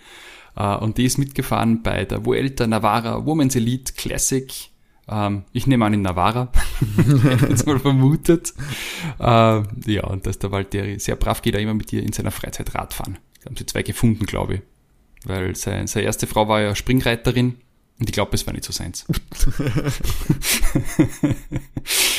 [0.57, 4.51] Uh, und die ist mitgefahren bei der Vuelta Navarra Women's Elite Classic.
[5.07, 6.51] Um, ich nehme an in Navarra,
[7.49, 8.53] jetzt mal vermutet.
[9.19, 12.31] Uh, ja, und dass der Valtteri sehr brav geht, er immer mit ihr in seiner
[12.31, 13.19] Freizeit Radfahren.
[13.41, 14.61] Da haben sie zwei gefunden, glaube ich.
[15.25, 17.55] Weil seine, seine erste Frau war ja Springreiterin
[17.99, 19.05] und ich glaube, es war nicht so seins.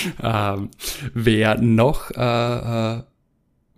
[0.23, 0.71] ähm,
[1.15, 3.03] wer noch äh, äh,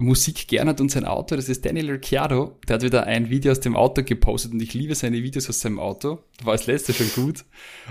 [0.01, 2.57] Musik gern hat und sein Auto, das ist Daniel Ricciardo.
[2.69, 5.59] Der hat wieder ein Video aus dem Auto gepostet und ich liebe seine Videos aus
[5.59, 6.21] seinem Auto.
[6.45, 7.45] War das letzte schon gut.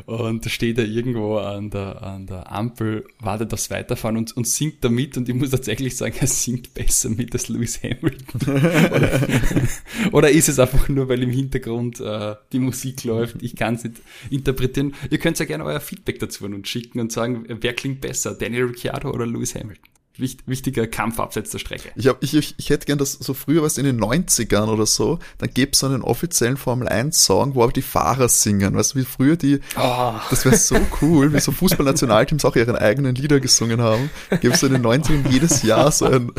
[0.06, 4.48] Und da steht er irgendwo an der, an der Ampel, wartet aufs Weiterfahren und, und
[4.48, 8.41] singt da mit und ich muss tatsächlich sagen, er singt besser mit als Lewis Hamilton.
[8.96, 9.28] oder,
[10.13, 13.43] oder, ist es einfach nur, weil im Hintergrund äh, die Musik läuft?
[13.43, 14.96] Ich kann es nicht interpretieren.
[15.10, 18.65] Ihr könnt ja gerne euer Feedback dazu und schicken und sagen, wer klingt besser, Daniel
[18.65, 19.96] Ricciardo oder Lewis Hamilton?
[20.19, 21.89] Wichtiger Kampf abseits der Strecke.
[21.95, 24.86] Ich, hab, ich, ich, ich hätte gern das so früher, was in den 90ern oder
[24.86, 28.75] so, dann gäbe es so einen offiziellen Formel 1 Song, wo aber die Fahrer singen.
[28.75, 30.13] Weißt du, wie früher die, oh.
[30.30, 34.10] das wäre so cool, wie so Fußballnationalteams auch ihren eigenen Lieder gesungen haben.
[34.30, 36.32] Gäbe es so in den 90ern jedes Jahr so ein,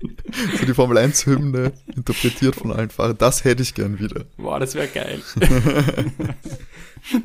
[0.58, 3.16] so die Formel 1 Hymne interpretiert von allen Fahrern.
[3.18, 4.24] Das hätte ich gern wieder.
[4.36, 5.20] Boah, das wäre geil.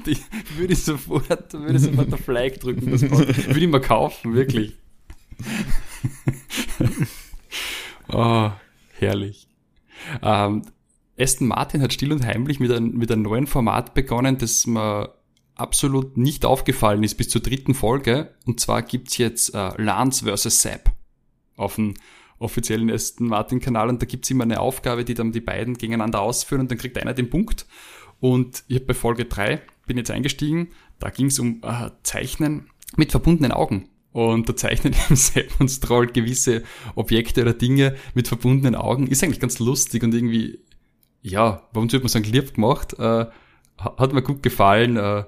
[0.06, 0.18] die
[0.58, 2.92] würde ich sofort, würde ich sofort der Flag drücken.
[2.92, 4.76] Das würde ich mal kaufen, wirklich.
[8.10, 8.52] oh,
[8.98, 9.48] herrlich.
[10.22, 10.64] Ähm,
[11.18, 15.14] Aston Martin hat still und heimlich mit, ein, mit einem neuen Format begonnen, das mir
[15.56, 18.34] absolut nicht aufgefallen ist bis zur dritten Folge.
[18.46, 20.62] Und zwar gibt's jetzt äh, Lance vs.
[20.62, 20.92] Sepp
[21.56, 21.94] auf dem
[22.40, 26.22] offiziellen Aston Martin Kanal und da gibt's immer eine Aufgabe, die dann die beiden gegeneinander
[26.22, 27.68] ausführen und dann kriegt einer den Punkt.
[28.20, 33.12] Und ich habe bei Folge drei bin jetzt eingestiegen, da ging's um äh, Zeichnen mit
[33.12, 33.90] verbundenen Augen.
[34.14, 36.64] Und da zeichnet eben Sepp und Stroll gewisse
[36.96, 39.08] Objekte oder Dinge mit verbundenen Augen.
[39.08, 40.60] Ist eigentlich ganz lustig und irgendwie,
[41.22, 42.98] ja, uns würde man sagen, lieb gemacht.
[42.98, 43.26] Äh,
[43.78, 44.98] hat mir gut gefallen.
[44.98, 45.26] Äh,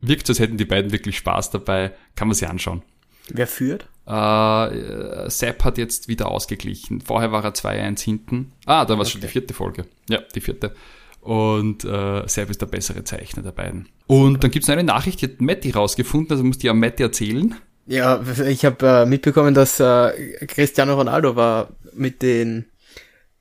[0.00, 1.92] wirkt, als hätten die beiden wirklich Spaß dabei.
[2.14, 2.82] Kann man sich anschauen.
[3.30, 3.88] Wer führt?
[4.06, 7.00] Äh, Sepp hat jetzt wieder ausgeglichen.
[7.00, 8.52] Vorher war er 2-1 hinten.
[8.64, 9.12] Ah, da war es okay.
[9.12, 9.86] schon die vierte Folge.
[10.08, 10.74] Ja, die vierte.
[11.20, 13.88] Und äh, Sepp ist der bessere Zeichner der beiden.
[14.06, 17.02] Und dann gibt es eine Nachricht, die hat Matti rausgefunden, also muss die ja Matti
[17.02, 17.54] erzählen.
[17.88, 22.66] Ja, ich habe äh, mitbekommen, dass äh, Cristiano Ronaldo war mit den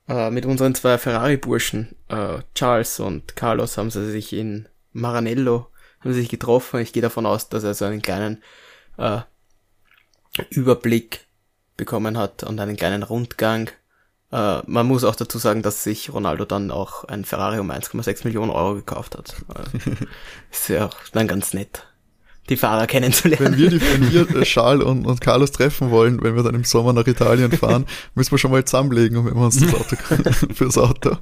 [0.07, 5.67] äh, mit unseren zwei Ferrari-Burschen, äh, Charles und Carlos, haben sie sich in Maranello
[5.99, 6.79] haben sie sich getroffen.
[6.79, 8.41] Ich gehe davon aus, dass er so einen kleinen
[8.97, 9.19] äh,
[10.49, 11.27] Überblick
[11.75, 13.69] bekommen hat und einen kleinen Rundgang.
[14.31, 18.23] Äh, man muss auch dazu sagen, dass sich Ronaldo dann auch ein Ferrari um 1,6
[18.23, 19.35] Millionen Euro gekauft hat.
[20.51, 21.85] Ist ja auch dann ganz nett
[22.49, 23.53] die Fahrer kennenzulernen.
[23.53, 26.55] Wenn wir, die, wenn wir äh, Charles und, und Carlos treffen wollen, wenn wir dann
[26.55, 29.95] im Sommer nach Italien fahren, müssen wir schon mal zusammenlegen, wenn wir uns das Auto
[30.53, 31.17] fürs Auto.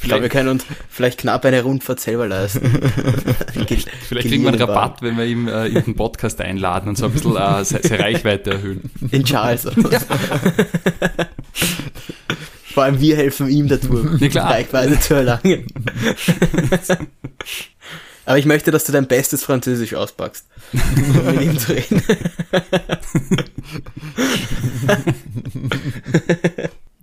[0.00, 2.60] Ich glaube, wir können uns vielleicht knapp eine Rundfahrt selber leisten.
[3.52, 7.06] vielleicht kriegen wir einen Rabatt, wenn wir ihm äh, in den Podcast einladen und so
[7.06, 8.90] ein bisschen äh, seine Reichweite erhöhen.
[9.10, 9.64] In Charles.
[9.64, 10.00] Ja.
[12.72, 15.66] Vor allem wir helfen ihm dazu, ja, Reichweite zu erlangen.
[18.24, 22.00] Aber ich möchte, dass du dein bestes Französisch auspackst, um mit ihm zu reden.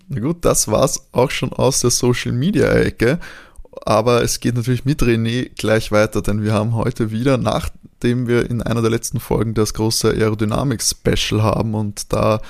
[0.08, 3.20] Na gut, das war's auch schon aus der Social Media Ecke.
[3.86, 8.50] Aber es geht natürlich mit René gleich weiter, denn wir haben heute wieder, nachdem wir
[8.50, 12.42] in einer der letzten Folgen das große Aerodynamik-Special haben und da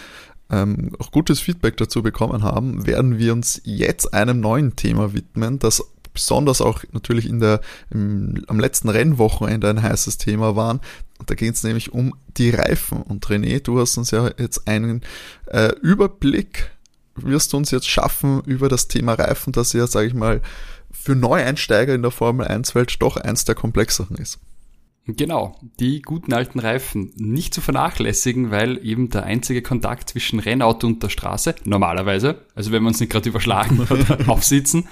[0.50, 5.60] ähm, auch gutes Feedback dazu bekommen haben, werden wir uns jetzt einem neuen Thema widmen,
[5.60, 5.84] das
[6.20, 10.82] besonders auch natürlich in der, im, am letzten Rennwochenende ein heißes Thema waren.
[11.26, 13.02] Da geht es nämlich um die Reifen.
[13.02, 15.02] Und René, du hast uns ja jetzt einen
[15.48, 16.72] äh, Überblick,
[17.16, 20.42] wirst du uns jetzt schaffen über das Thema Reifen, das ja, sage ich mal,
[20.92, 24.40] für Neueinsteiger in der Formel 1 Welt doch eins der komplexeren ist.
[25.16, 30.88] Genau, die guten alten Reifen nicht zu vernachlässigen, weil eben der einzige Kontakt zwischen Rennauto
[30.88, 34.88] und der Straße, normalerweise, also wenn wir uns nicht gerade überschlagen oder aufsitzen,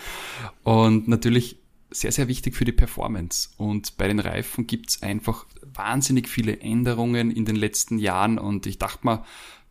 [0.63, 1.57] und natürlich
[1.89, 3.49] sehr, sehr wichtig für die Performance.
[3.57, 8.77] Und bei den Reifen gibt's einfach wahnsinnig viele Änderungen in den letzten Jahren und ich
[8.77, 9.23] dachte mal,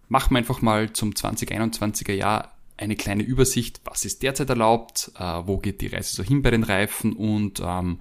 [0.08, 5.22] machen wir einfach mal zum 2021er Jahr eine kleine Übersicht, was ist derzeit erlaubt, äh,
[5.44, 8.00] wo geht die Reise so hin bei den Reifen und ähm,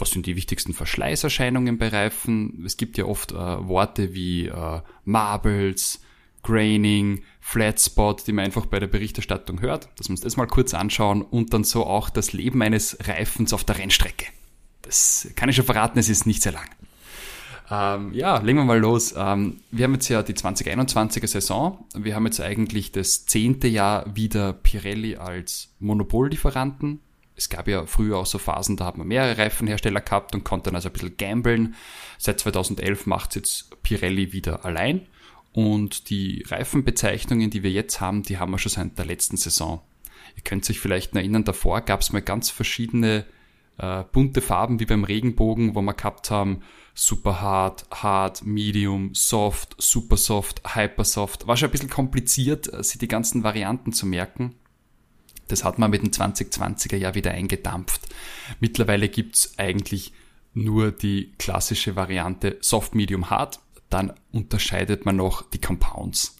[0.00, 2.62] was sind die wichtigsten Verschleißerscheinungen bei Reifen.
[2.64, 6.00] Es gibt ja oft äh, Worte wie äh, Marbles,
[6.42, 10.74] Graining, Flatspot, die man einfach bei der Berichterstattung hört, dass wir uns das mal kurz
[10.74, 14.26] anschauen und dann so auch das Leben eines Reifens auf der Rennstrecke.
[14.82, 16.68] Das kann ich schon verraten, es ist nicht sehr lang.
[17.70, 19.14] Ähm, ja, legen wir mal los.
[19.16, 21.86] Ähm, wir haben jetzt ja die 2021er Saison.
[21.94, 27.00] Wir haben jetzt eigentlich das zehnte Jahr wieder Pirelli als Monopollieferanten.
[27.40, 30.64] Es gab ja früher auch so Phasen, da hat man mehrere Reifenhersteller gehabt und konnte
[30.64, 31.74] dann also ein bisschen gamblen.
[32.18, 35.06] Seit 2011 macht es jetzt Pirelli wieder allein.
[35.52, 39.80] Und die Reifenbezeichnungen, die wir jetzt haben, die haben wir schon seit der letzten Saison.
[40.36, 43.24] Ihr könnt sich vielleicht erinnern, davor gab es mal ganz verschiedene
[43.78, 46.62] äh, bunte Farben wie beim Regenbogen, wo wir gehabt haben
[46.94, 51.46] super hard, hard, medium, soft, super soft, hyper soft.
[51.46, 54.54] War schon ein bisschen kompliziert, äh, sich die ganzen Varianten zu merken.
[55.50, 58.02] Das hat man mit dem 2020er Jahr wieder eingedampft.
[58.60, 60.12] Mittlerweile gibt's eigentlich
[60.52, 63.60] nur die klassische Variante Soft, Medium, Hard
[63.90, 66.38] dann unterscheidet man noch die Compounds,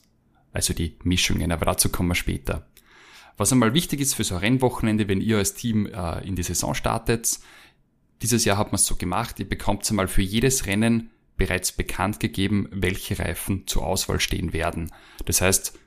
[0.53, 2.67] also die Mischungen, aber dazu kommen wir später.
[3.37, 6.43] Was einmal wichtig ist für so ein Rennwochenende, wenn ihr als Team äh, in die
[6.43, 7.41] Saison startet,
[8.23, 12.21] dieses Jahr hat man es so gemacht, ihr bekommt einmal für jedes Rennen bereits bekannt
[12.21, 14.93] gegeben, welche Reifen zur Auswahl stehen werden.
[15.25, 15.79] Das heißt,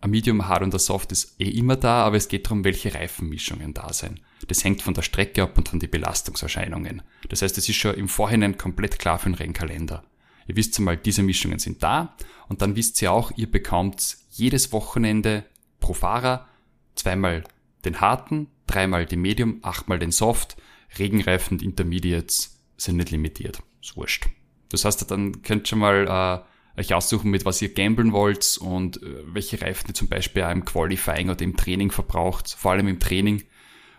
[0.00, 2.94] ein Medium Hard und ein Soft ist eh immer da, aber es geht darum, welche
[2.94, 4.20] Reifenmischungen da sind.
[4.48, 7.02] Das hängt von der Strecke ab und von den Belastungserscheinungen.
[7.28, 10.02] Das heißt, es ist schon im Vorhinein komplett klar für den Rennkalender.
[10.46, 12.16] Ihr wisst einmal, diese Mischungen sind da
[12.48, 15.44] und dann wisst ihr auch, ihr bekommt jedes Wochenende
[15.80, 16.48] pro Fahrer,
[16.94, 17.44] zweimal
[17.84, 20.56] den harten, dreimal den Medium, achtmal den Soft,
[20.98, 23.62] Regenreifen und Intermediates sind nicht limitiert.
[23.82, 24.28] Ist wurscht.
[24.70, 26.49] Das heißt, dann könnt ihr schon mal äh,
[26.80, 30.50] euch aussuchen, mit was ihr gamblen wollt und äh, welche Reifen ihr zum Beispiel auch
[30.50, 33.44] im Qualifying oder im Training verbraucht, vor allem im Training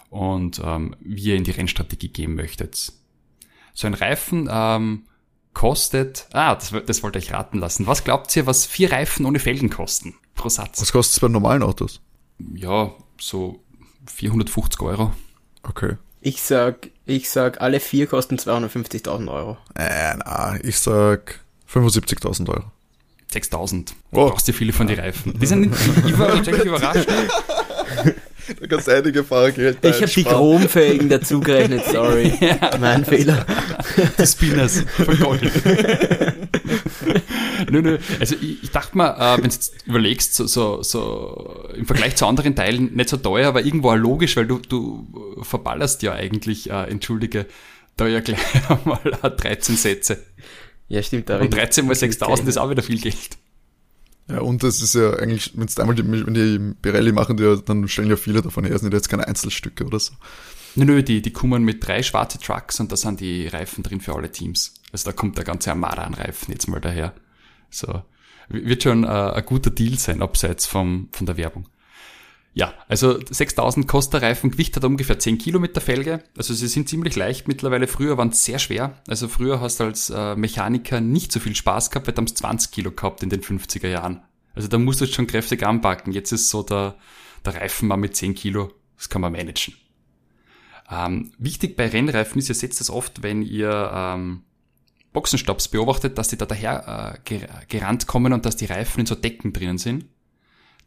[0.09, 2.93] und ähm, wie ihr in die Rennstrategie gehen möchtet.
[3.73, 5.03] So ein Reifen ähm,
[5.53, 7.87] kostet, ah, das, das wollte ich raten lassen.
[7.87, 10.81] Was glaubt ihr, was vier Reifen ohne Felgen kosten pro Satz?
[10.81, 12.01] Was kostet es bei normalen Autos?
[12.53, 13.63] Ja, so
[14.07, 15.13] 450 Euro.
[15.63, 15.97] Okay.
[16.21, 19.57] Ich sag, ich sag, alle vier kosten 250.000 Euro.
[19.75, 21.39] Äh, na, ich sag
[21.73, 22.63] 75.000 Euro.
[23.31, 23.91] 6000.
[23.91, 24.29] Du Oh.
[24.29, 25.39] brauchst dir viele von den Reifen.
[25.39, 25.73] Die sind,
[26.05, 27.07] ich war tatsächlich überrascht.
[28.59, 32.33] Da kannst du einige Fahrgeld Ich habe die Chromfelgen dazu gerechnet, sorry.
[32.81, 33.45] Mein Fehler.
[34.19, 35.51] Die Spinners von Gold.
[37.69, 37.97] nö, nö.
[38.19, 42.15] Also ich, ich dachte mal, äh, wenn du jetzt überlegst, so, so, so im Vergleich
[42.15, 45.07] zu anderen Teilen nicht so teuer, aber irgendwo auch logisch, weil du, du
[45.43, 47.45] verballerst ja eigentlich, äh, entschuldige,
[47.95, 50.23] da ja gleich einmal 13 Sätze.
[50.91, 51.29] Ja, stimmt.
[51.29, 53.37] Da Und 13 mal 6000 ist auch wieder viel Geld.
[54.29, 57.43] Ja, und das ist ja eigentlich, wenn es einmal die, wenn die Pirelli machen, die,
[57.43, 60.13] ja- dann stellen ja viele davon her, sind jetzt keine Einzelstücke oder so.
[60.75, 64.01] Nö, nö, die, die kommen mit drei schwarze Trucks und da sind die Reifen drin
[64.01, 64.73] für alle Teams.
[64.91, 67.13] Also da kommt der ganze Armada an Reifen jetzt mal daher.
[67.69, 68.03] So.
[68.49, 71.67] Wird schon äh, ein guter Deal sein, abseits vom, von der Werbung.
[72.53, 76.21] Ja, also 6000 kostet der Reifen, Gewicht hat ungefähr 10 Kilo mit der Felge.
[76.35, 77.87] Also sie sind ziemlich leicht mittlerweile.
[77.87, 79.01] Früher waren sehr schwer.
[79.07, 82.35] Also früher hast du als äh, Mechaniker nicht so viel Spaß gehabt, weil haben sie
[82.35, 84.21] 20 Kilo gehabt in den 50er Jahren.
[84.53, 86.11] Also da musst du schon kräftig anpacken.
[86.11, 86.95] Jetzt ist so der,
[87.45, 89.75] der Reifen mal mit 10 Kilo, das kann man managen.
[90.89, 94.43] Ähm, wichtig bei Rennreifen ist, ihr seht das oft, wenn ihr ähm,
[95.13, 99.05] Boxenstopps beobachtet, dass die da daher äh, ger gerannt kommen und dass die Reifen in
[99.05, 100.05] so Decken drinnen sind.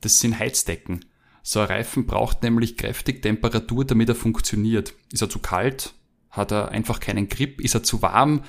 [0.02, 1.06] Das sind Heizdecken.
[1.46, 4.94] So ein Reifen braucht nämlich kräftig Temperatur, damit er funktioniert.
[5.12, 5.92] Ist er zu kalt,
[6.30, 7.60] hat er einfach keinen Grip.
[7.60, 8.40] Ist er zu warm,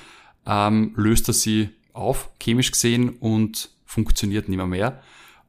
[0.46, 4.66] ähm, löst er sie auf, chemisch gesehen, und funktioniert nicht mehr.
[4.66, 5.02] mehr.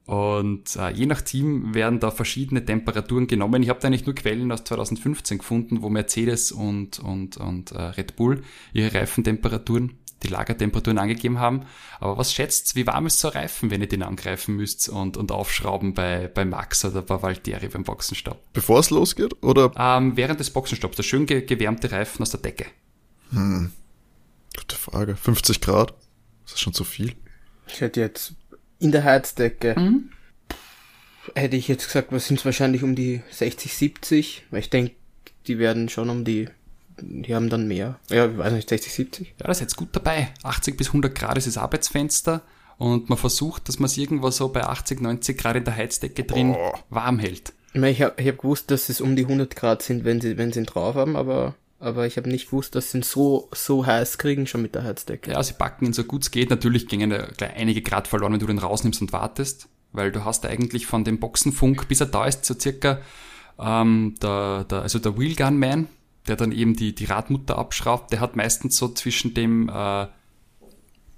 [0.05, 3.63] Und äh, je nach Team werden da verschiedene Temperaturen genommen.
[3.63, 7.81] Ich habe da eigentlich nur Quellen aus 2015 gefunden, wo Mercedes und, und, und äh,
[7.81, 11.65] Red Bull ihre Reifentemperaturen, die Lagertemperaturen angegeben haben.
[11.99, 15.15] Aber was schätzt, wie warm ist so ein Reifen, wenn ihr den angreifen müsst und,
[15.17, 18.41] und aufschrauben bei, bei Max oder bei Valtteri beim Boxenstopp?
[18.53, 19.41] Bevor es losgeht?
[19.43, 19.71] Oder?
[19.77, 22.65] Ähm, während des Boxenstopps, der schön ge gewärmte Reifen aus der Decke.
[23.31, 25.15] Gute Frage.
[25.15, 25.91] 50 Grad?
[26.45, 27.13] Ist das schon zu viel?
[27.67, 28.33] Ich hätte jetzt
[28.79, 30.09] in der Heizdecke, Mhm.
[31.35, 34.95] hätte ich jetzt gesagt, was sind es wahrscheinlich um die 60, 70, weil ich denke,
[35.47, 36.47] die werden schon um die,
[37.01, 37.99] die haben dann mehr.
[38.09, 39.35] Ja, ich weiß nicht, 60, 70.
[39.39, 40.29] Ja, das ist jetzt gut dabei.
[40.43, 42.41] 80 bis 100 Grad ist das Arbeitsfenster
[42.77, 46.23] und man versucht, dass man es irgendwo so bei 80, 90 Grad in der Heizdecke
[46.23, 46.73] drin Oh.
[46.89, 47.53] warm hält.
[47.73, 50.21] Ich meine, ich habe ich hab gewusst, dass es um die 100 Grad sind, wenn
[50.21, 53.03] sie, wenn sie ihn drauf haben, aber, aber ich habe nicht gewusst, dass sie ihn
[53.03, 55.31] so, so heiß kriegen, schon mit der Heizdecke.
[55.31, 56.49] Ja, sie backen ihn so gut es geht.
[56.49, 57.13] Natürlich gingen
[57.55, 61.19] einige Grad verloren, wenn du den rausnimmst und wartest, weil du hast eigentlich von dem
[61.19, 62.99] Boxenfunk, bis er da ist, so circa
[63.59, 65.87] ähm, der, der, also der Wheelgun Man,
[66.27, 70.07] der dann eben die, die Radmutter abschraubt, der hat meistens so zwischen dem äh,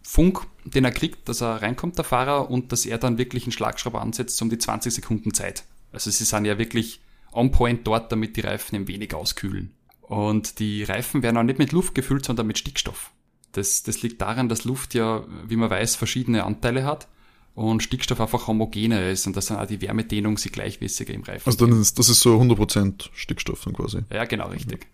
[0.03, 3.51] Funk, den er kriegt, dass er reinkommt, der Fahrer, und dass er dann wirklich einen
[3.51, 5.65] Schlagschrauber ansetzt, um die 20 Sekunden Zeit.
[5.91, 9.71] Also sie sind ja wirklich on point dort, damit die Reifen ein wenig auskühlen.
[10.01, 13.11] Und die Reifen werden auch nicht mit Luft gefüllt, sondern mit Stickstoff.
[13.51, 17.07] Das, das liegt daran, dass Luft ja, wie man weiß, verschiedene Anteile hat
[17.55, 21.43] und Stickstoff einfach homogener ist und dass dann auch die Wärmedehnung sie gleichmäßiger im Reifen
[21.45, 23.99] Also dann ist, das ist so 100% Stickstoff dann quasi.
[24.11, 24.87] ja, genau, richtig.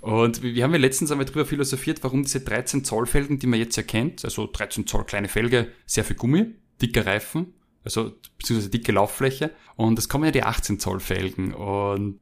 [0.00, 3.58] Und wir haben ja letztens einmal drüber philosophiert, warum diese 13 Zoll Felgen, die man
[3.58, 6.46] jetzt erkennt, also 13 Zoll kleine Felge, sehr viel Gummi,
[6.80, 7.52] dicker Reifen,
[7.84, 12.20] also beziehungsweise dicke Lauffläche und es kommen ja die 18 Zoll Felgen und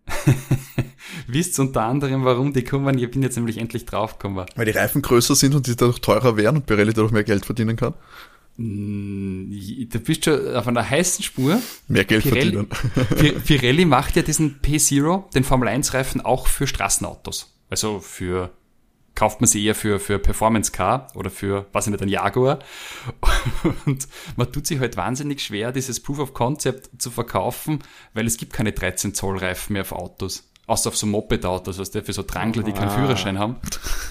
[1.27, 4.47] wisst unter anderem, warum die kommen, ich bin jetzt nämlich endlich draufgekommen.
[4.55, 7.45] Weil die Reifen größer sind und die dadurch teurer werden und Pirelli dadurch mehr Geld
[7.45, 7.95] verdienen kann.
[8.59, 11.61] Du bist schon auf einer heißen Spur.
[11.89, 12.69] Mehr Geld Pirelli, verdienen.
[13.19, 17.53] Pi- Pirelli macht ja diesen P0, den Formel 1 Reifen, auch für Straßenautos.
[17.71, 18.51] Also für,
[19.15, 22.61] kauft man sie eher für, für Performance Car oder für, was ich nicht, ein Jaguar.
[23.87, 27.81] Und man tut sich halt wahnsinnig schwer, dieses Proof of Concept zu verkaufen,
[28.15, 30.45] weil es gibt keine 13 Zoll Reifen mehr auf Autos.
[30.69, 32.97] Außer auf so Moped-Autos, was der für so Drangler, die keinen Ah.
[32.99, 33.57] Führerschein haben.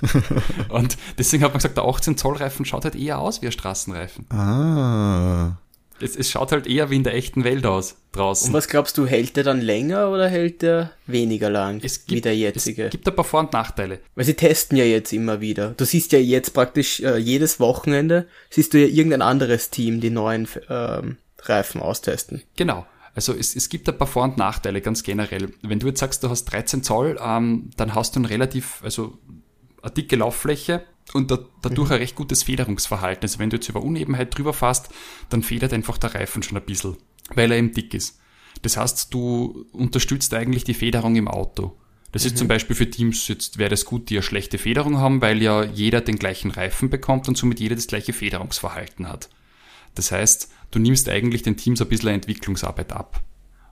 [0.70, 3.52] Und deswegen hat man gesagt, der 18 Zoll Reifen schaut halt eher aus wie ein
[3.52, 4.26] Straßenreifen.
[4.32, 5.58] Ah.
[5.99, 8.49] Es, es schaut halt eher wie in der echten Welt aus, draußen.
[8.49, 12.21] Und was glaubst du, hält der dann länger oder hält der weniger lang Es wie
[12.21, 12.86] der jetzige?
[12.86, 13.99] Es gibt ein paar Vor- und Nachteile.
[14.15, 15.73] Weil sie testen ja jetzt immer wieder.
[15.77, 20.10] Du siehst ja jetzt praktisch äh, jedes Wochenende, siehst du ja irgendein anderes Team die
[20.10, 22.43] neuen ähm, Reifen austesten.
[22.58, 22.86] Genau.
[23.13, 25.53] Also es, es gibt ein paar Vor- und Nachteile ganz generell.
[25.62, 29.17] Wenn du jetzt sagst, du hast 13 Zoll, ähm, dann hast du ein relativ, also
[29.81, 33.24] eine dicke Lauffläche und da, dadurch ein recht gutes Federungsverhalten.
[33.24, 34.89] Also wenn du jetzt über Unebenheit drüber fährst,
[35.30, 36.98] dann federt einfach der Reifen schon ein bisschen,
[37.34, 38.20] weil er eben dick ist.
[38.62, 41.78] Das heißt, du unterstützt eigentlich die Federung im Auto.
[42.12, 42.28] Das mhm.
[42.28, 45.41] ist zum Beispiel für Teams, jetzt wäre das gut, die ja schlechte Federung haben, weil
[45.41, 49.30] ja jeder den gleichen Reifen bekommt und somit jeder das gleiche Federungsverhalten hat.
[49.96, 53.22] Das heißt, du nimmst eigentlich den Teams ein bisschen Entwicklungsarbeit ab.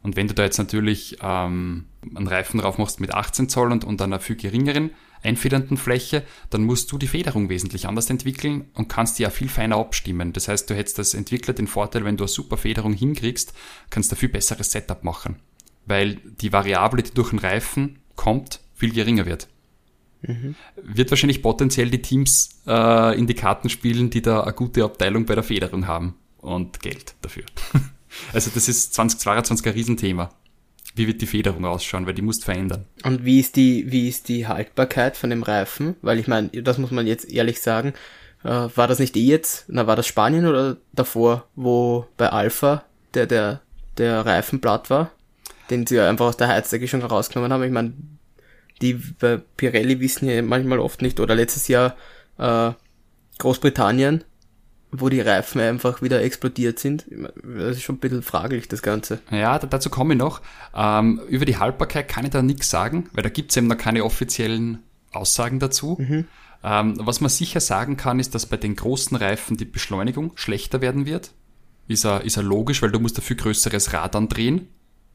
[0.01, 3.85] Und wenn du da jetzt natürlich ähm, einen Reifen drauf machst mit 18 Zoll und,
[3.85, 4.91] und einer viel geringeren
[5.23, 9.49] einfedernden Fläche, dann musst du die Federung wesentlich anders entwickeln und kannst die ja viel
[9.49, 10.33] feiner abstimmen.
[10.33, 13.53] Das heißt, du hättest als Entwickler den Vorteil, wenn du eine super Federung hinkriegst,
[13.89, 15.37] kannst du ein viel besseres Setup machen.
[15.85, 19.47] Weil die Variable, die durch den Reifen kommt, viel geringer wird.
[20.21, 20.55] Mhm.
[20.81, 25.25] Wird wahrscheinlich potenziell die Teams äh, in die Karten spielen, die da eine gute Abteilung
[25.25, 27.43] bei der Federung haben und Geld dafür.
[28.33, 30.29] also das ist 2022 ein Riesenthema.
[30.95, 32.85] Wie wird die Federung ausschauen, weil die musst verändern.
[33.03, 35.95] Und wie ist die, wie ist die Haltbarkeit von dem Reifen?
[36.01, 37.93] Weil ich meine, das muss man jetzt ehrlich sagen,
[38.43, 42.83] äh, war das nicht eh jetzt, na war das Spanien oder davor, wo bei Alpha
[43.13, 43.61] der, der,
[43.97, 45.11] der Reifen platt war?
[45.69, 47.63] Den sie ja einfach aus der Heizdecke schon rausgenommen haben.
[47.63, 47.93] Ich meine,
[48.81, 51.95] die bei Pirelli wissen ja manchmal oft nicht, oder letztes Jahr
[52.37, 52.71] äh,
[53.39, 54.23] Großbritannien,
[54.95, 57.05] wo die Reifen einfach wieder explodiert sind.
[57.43, 59.19] Das ist schon ein bisschen fraglich, das Ganze.
[59.31, 60.41] Ja, dazu komme ich noch.
[60.75, 63.77] Ähm, über die Haltbarkeit kann ich da nichts sagen, weil da gibt es eben noch
[63.77, 64.79] keine offiziellen
[65.11, 65.97] Aussagen dazu.
[65.99, 66.25] Mhm.
[66.63, 70.79] Ähm, was man sicher sagen kann, ist, dass bei den großen Reifen die Beschleunigung schlechter
[70.81, 71.31] werden wird.
[71.87, 74.67] Ist ja, ist ja logisch, weil du musst viel größeres Rad andrehen.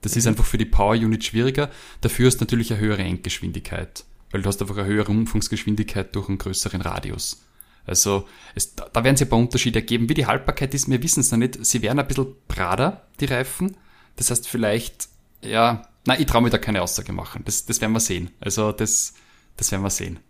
[0.02, 0.18] Das mhm.
[0.18, 1.70] ist einfach für die Power Unit schwieriger.
[2.00, 6.28] Dafür hast du natürlich eine höhere Endgeschwindigkeit, weil du hast einfach eine höhere Umfangsgeschwindigkeit durch
[6.28, 7.42] einen größeren Radius.
[7.88, 10.08] Also es, da werden es ein paar Unterschiede geben.
[10.08, 11.64] Wie die Haltbarkeit ist, wir wissen es noch nicht.
[11.64, 13.76] Sie werden ein bisschen brader, die Reifen.
[14.16, 15.08] Das heißt vielleicht,
[15.42, 17.42] ja, na, ich traue mir da keine Aussage machen.
[17.44, 18.30] Das, das werden wir sehen.
[18.40, 19.14] Also das,
[19.56, 20.20] das werden wir sehen.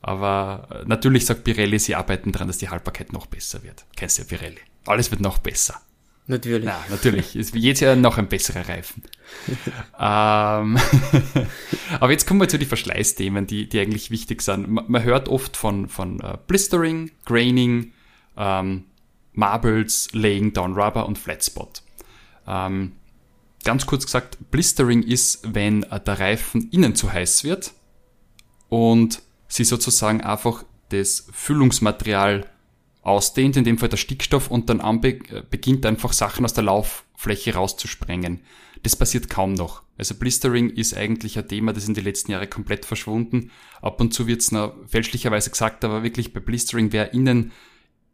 [0.00, 3.86] Aber natürlich sagt Pirelli, sie arbeiten daran, dass die Haltbarkeit noch besser wird.
[3.96, 4.60] Kennst du ja Pirelli.
[4.86, 5.80] Alles wird noch besser.
[6.26, 6.64] Natürlich.
[6.64, 7.36] Ja, natürlich.
[7.36, 9.02] Ist jedes Jahr noch ein besserer Reifen.
[9.98, 10.78] ähm,
[12.00, 14.68] aber jetzt kommen wir zu den Verschleißthemen, die, die eigentlich wichtig sind.
[14.68, 17.92] Man, hört oft von, von uh, Blistering, Graining,
[18.38, 18.86] ähm,
[19.32, 21.82] Marbles, Laying Down Rubber und Flatspot.
[22.46, 22.92] Ähm,
[23.64, 27.72] ganz kurz gesagt, Blistering ist, wenn uh, der Reifen innen zu heiß wird
[28.70, 32.46] und sie sozusagen einfach das Füllungsmaterial
[33.04, 36.64] ausdehnt, in dem Fall der Stickstoff, und dann anbe äh, beginnt einfach Sachen aus der
[36.64, 38.40] Lauffläche rauszusprengen.
[38.82, 39.82] Das passiert kaum noch.
[39.96, 43.50] Also Blistering ist eigentlich ein Thema, das in den letzten Jahren komplett verschwunden.
[43.80, 44.50] Ab und zu wird es
[44.86, 47.52] fälschlicherweise gesagt, aber wirklich bei Blistering wäre innen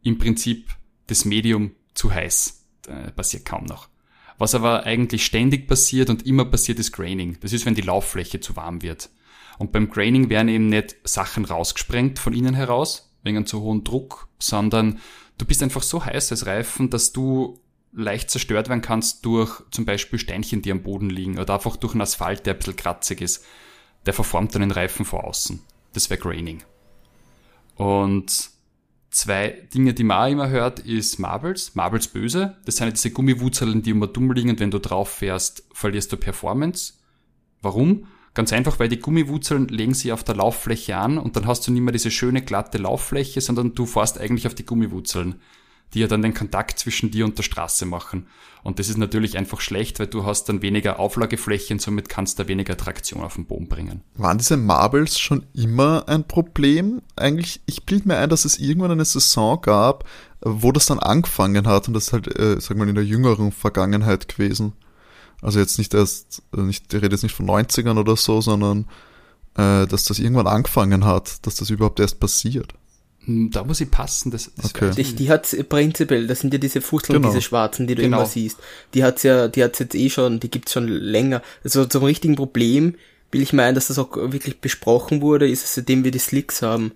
[0.03, 0.69] im Prinzip
[1.07, 2.63] das Medium zu heiß.
[2.83, 3.89] Das passiert kaum noch.
[4.37, 7.37] Was aber eigentlich ständig passiert und immer passiert, ist Graining.
[7.41, 9.09] Das ist, wenn die Lauffläche zu warm wird.
[9.57, 13.83] Und beim Graining werden eben nicht Sachen rausgesprengt von innen heraus, wegen einem zu hohen
[13.83, 14.99] Druck, sondern
[15.37, 17.59] du bist einfach so heiß als Reifen, dass du
[17.93, 21.93] leicht zerstört werden kannst durch zum Beispiel Steinchen, die am Boden liegen oder einfach durch
[21.93, 23.43] einen Asphalt, der ein bisschen kratzig ist.
[24.05, 25.61] Der verformt dann den Reifen vor außen.
[25.93, 26.63] Das wäre Graining.
[27.75, 28.49] Und
[29.09, 31.75] zwei Dinge, die man auch immer hört, ist Marbles.
[31.75, 32.57] Marbles böse.
[32.65, 36.17] Das sind diese Gummiwurzeln, die immer dumm liegen und wenn du drauf fährst, verlierst du
[36.17, 36.93] Performance.
[37.61, 38.07] Warum?
[38.33, 41.71] Ganz einfach, weil die Gummiwurzeln legen sich auf der Lauffläche an und dann hast du
[41.71, 45.35] nicht mehr diese schöne glatte Lauffläche, sondern du fährst eigentlich auf die Gummiwurzeln,
[45.93, 48.27] die ja dann den Kontakt zwischen dir und der Straße machen.
[48.63, 52.39] Und das ist natürlich einfach schlecht, weil du hast dann weniger Auflagefläche und somit kannst
[52.39, 54.01] du weniger Traktion auf den Boden bringen.
[54.15, 57.01] Waren diese Marbles schon immer ein Problem?
[57.17, 60.05] Eigentlich, ich bild mir ein, dass es irgendwann eine Saison gab,
[60.39, 64.29] wo das dann angefangen hat und das halt, äh, sag mal, in der jüngeren Vergangenheit
[64.29, 64.73] gewesen.
[65.41, 68.85] Also jetzt nicht erst, äh, nicht, ich rede jetzt nicht von 90ern oder so, sondern
[69.55, 72.73] äh, dass das irgendwann angefangen hat, dass das überhaupt erst passiert.
[73.25, 74.31] Hm, da muss ich passen.
[74.31, 74.91] Das, das okay.
[74.95, 77.33] Die, die hat prinzipiell, das sind ja diese Fußteln, genau.
[77.33, 78.17] diese schwarzen, die du genau.
[78.17, 78.57] immer siehst.
[78.93, 81.41] Die hat's ja, die hat's jetzt eh schon, die gibt's schon länger.
[81.63, 82.95] Also zum richtigen Problem
[83.31, 86.61] will ich meinen, dass das auch wirklich besprochen wurde, ist es seitdem wir die Slicks
[86.61, 86.91] haben.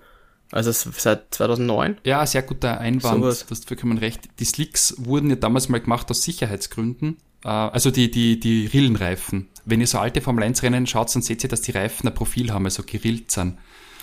[0.52, 1.98] Also seit 2009?
[2.04, 4.30] Ja, sehr guter Einwand, so das hast vollkommen recht.
[4.40, 7.18] Die Slicks wurden ja damals mal gemacht aus Sicherheitsgründen,
[7.50, 9.50] also die, die, die Rillenreifen.
[9.66, 12.14] Wenn ihr so alte Formel 1 Rennen schaut, dann seht ihr, dass die Reifen ein
[12.14, 13.58] Profil haben, also gerillt sind.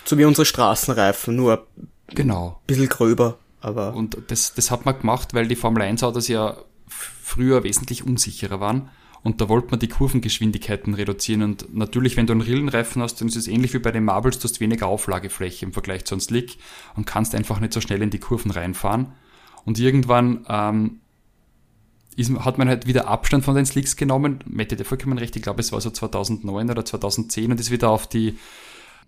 [0.05, 1.67] So wie unsere Straßenreifen, nur
[2.09, 2.61] genau.
[2.61, 3.39] ein bisschen gröber.
[3.61, 8.05] Aber und das, das hat man gemacht, weil die Formel 1 Autos ja früher wesentlich
[8.05, 8.91] unsicherer waren.
[9.23, 11.43] Und da wollte man die Kurvengeschwindigkeiten reduzieren.
[11.43, 14.41] Und natürlich, wenn du einen Rillenreifen hast, dann ist es ähnlich wie bei den Marbles,
[14.41, 16.59] du hast weniger Auflagefläche im Vergleich zu einem Slick
[16.97, 19.13] und kannst einfach nicht so schnell in die Kurven reinfahren.
[19.65, 21.02] Und irgendwann ähm,
[22.17, 24.41] ist, hat man halt wieder Abstand von den Slicks genommen.
[24.47, 27.91] Mette dir vollkommen recht, ich glaube, es war so 2009 oder 2010 und ist wieder
[27.91, 28.39] auf die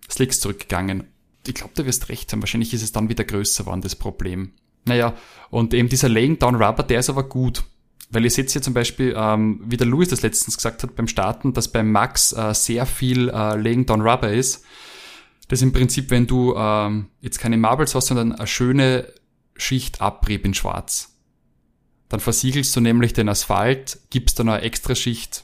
[0.09, 1.05] Slicks zurückgegangen.
[1.47, 2.41] Ich glaube, du wirst recht haben.
[2.41, 4.51] Wahrscheinlich ist es dann wieder größer geworden, das Problem.
[4.85, 5.13] Naja,
[5.49, 7.63] und eben dieser Laying Down Rubber, der ist aber gut.
[8.11, 11.07] Weil ihr seht hier zum Beispiel, ähm, wie der Louis das letztens gesagt hat beim
[11.07, 14.63] Starten, dass beim Max äh, sehr viel äh, Laying Down Rubber ist.
[15.47, 19.11] Das ist im Prinzip, wenn du ähm, jetzt keine Marbles hast, sondern eine schöne
[19.55, 21.14] Schicht Abrieb in Schwarz.
[22.15, 25.43] Dann versiegelst du nämlich den Asphalt, gibst dann eine extra Schicht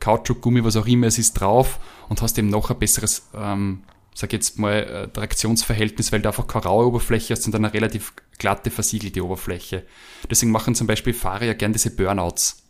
[0.00, 1.80] Kautschuk, Gummi, was auch immer es ist, drauf
[2.10, 3.84] und hast eben noch ein besseres, ähm,
[4.14, 8.12] sag jetzt mal, äh, Traktionsverhältnis, weil du einfach keine raue Oberfläche hast, sondern eine relativ
[8.36, 9.84] glatte, versiegelte Oberfläche.
[10.28, 12.64] Deswegen machen zum Beispiel Fahrer ja gern diese Burnouts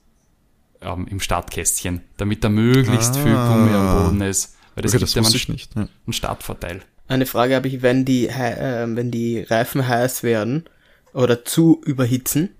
[0.80, 3.20] ähm, im Startkästchen, damit da möglichst ah.
[3.24, 4.54] viel Gummi am Boden ist.
[4.76, 5.74] Weil das okay, gibt das ja einen, nicht.
[5.74, 5.88] Ja.
[6.06, 6.82] einen Startvorteil.
[7.08, 10.68] Eine Frage habe ich, wenn die, äh, wenn die Reifen heiß werden
[11.12, 12.50] oder zu überhitzen,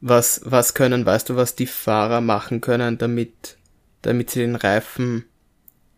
[0.00, 3.56] was, was können, weißt du, was die Fahrer machen können, damit,
[4.02, 5.24] damit sie den Reifen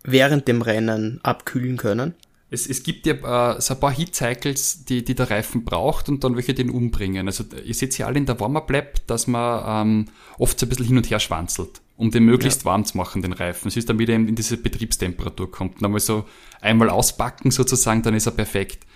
[0.02, 2.14] während dem Rennen abkühlen können?
[2.50, 6.24] Es, es gibt ja äh, so ein paar Heat-Cycles, die, die der Reifen braucht und
[6.24, 7.26] dann welche den umbringen.
[7.26, 10.04] Also ihr seht ja alle in der Warm-Up-Lab, dass man ähm,
[10.38, 12.66] oft so ein bisschen hin und her schwanzelt, um den möglichst ja.
[12.66, 13.68] warm zu machen, den Reifen.
[13.68, 15.76] Es ist dann wieder in, in diese Betriebstemperatur kommt.
[15.78, 16.24] Und einmal so
[16.62, 18.86] einmal ausbacken sozusagen, dann ist er perfekt.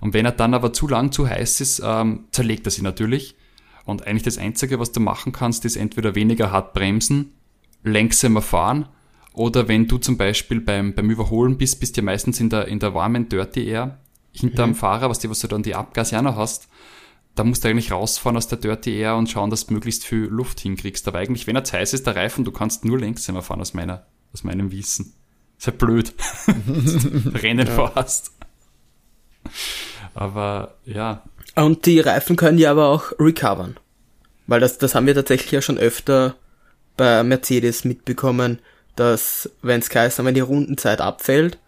[0.00, 3.34] Und wenn er dann aber zu lang zu heiß ist, ähm, zerlegt er sich natürlich.
[3.90, 7.32] Und eigentlich das Einzige, was du machen kannst, ist entweder weniger hart bremsen,
[7.82, 8.86] längsamer fahren
[9.32, 12.66] oder wenn du zum Beispiel beim, beim Überholen bist, bist du ja meistens in der,
[12.68, 13.98] in der warmen Dirty Air
[14.32, 14.74] hinterm mhm.
[14.74, 16.68] Fahrer, was du, was du dann die Abgas ja noch hast.
[17.36, 20.24] Da musst du eigentlich rausfahren aus der Dirty Air und schauen, dass du möglichst viel
[20.24, 21.06] Luft hinkriegst.
[21.06, 23.72] Aber eigentlich, wenn er zu heiß ist, der Reifen, du kannst nur längsamer fahren aus
[23.72, 25.14] meiner, aus meinem Wissen.
[25.56, 26.12] Ist halt blöd.
[27.34, 27.72] Rennen ja.
[27.72, 28.32] vorhast.
[30.14, 31.22] Aber ja.
[31.54, 33.76] Und die Reifen können ja aber auch recovern.
[34.46, 36.36] Weil das, das haben wir tatsächlich ja schon öfter
[36.96, 38.58] bei Mercedes mitbekommen,
[38.96, 41.58] dass, wenn es heißt, wenn die Rundenzeit abfällt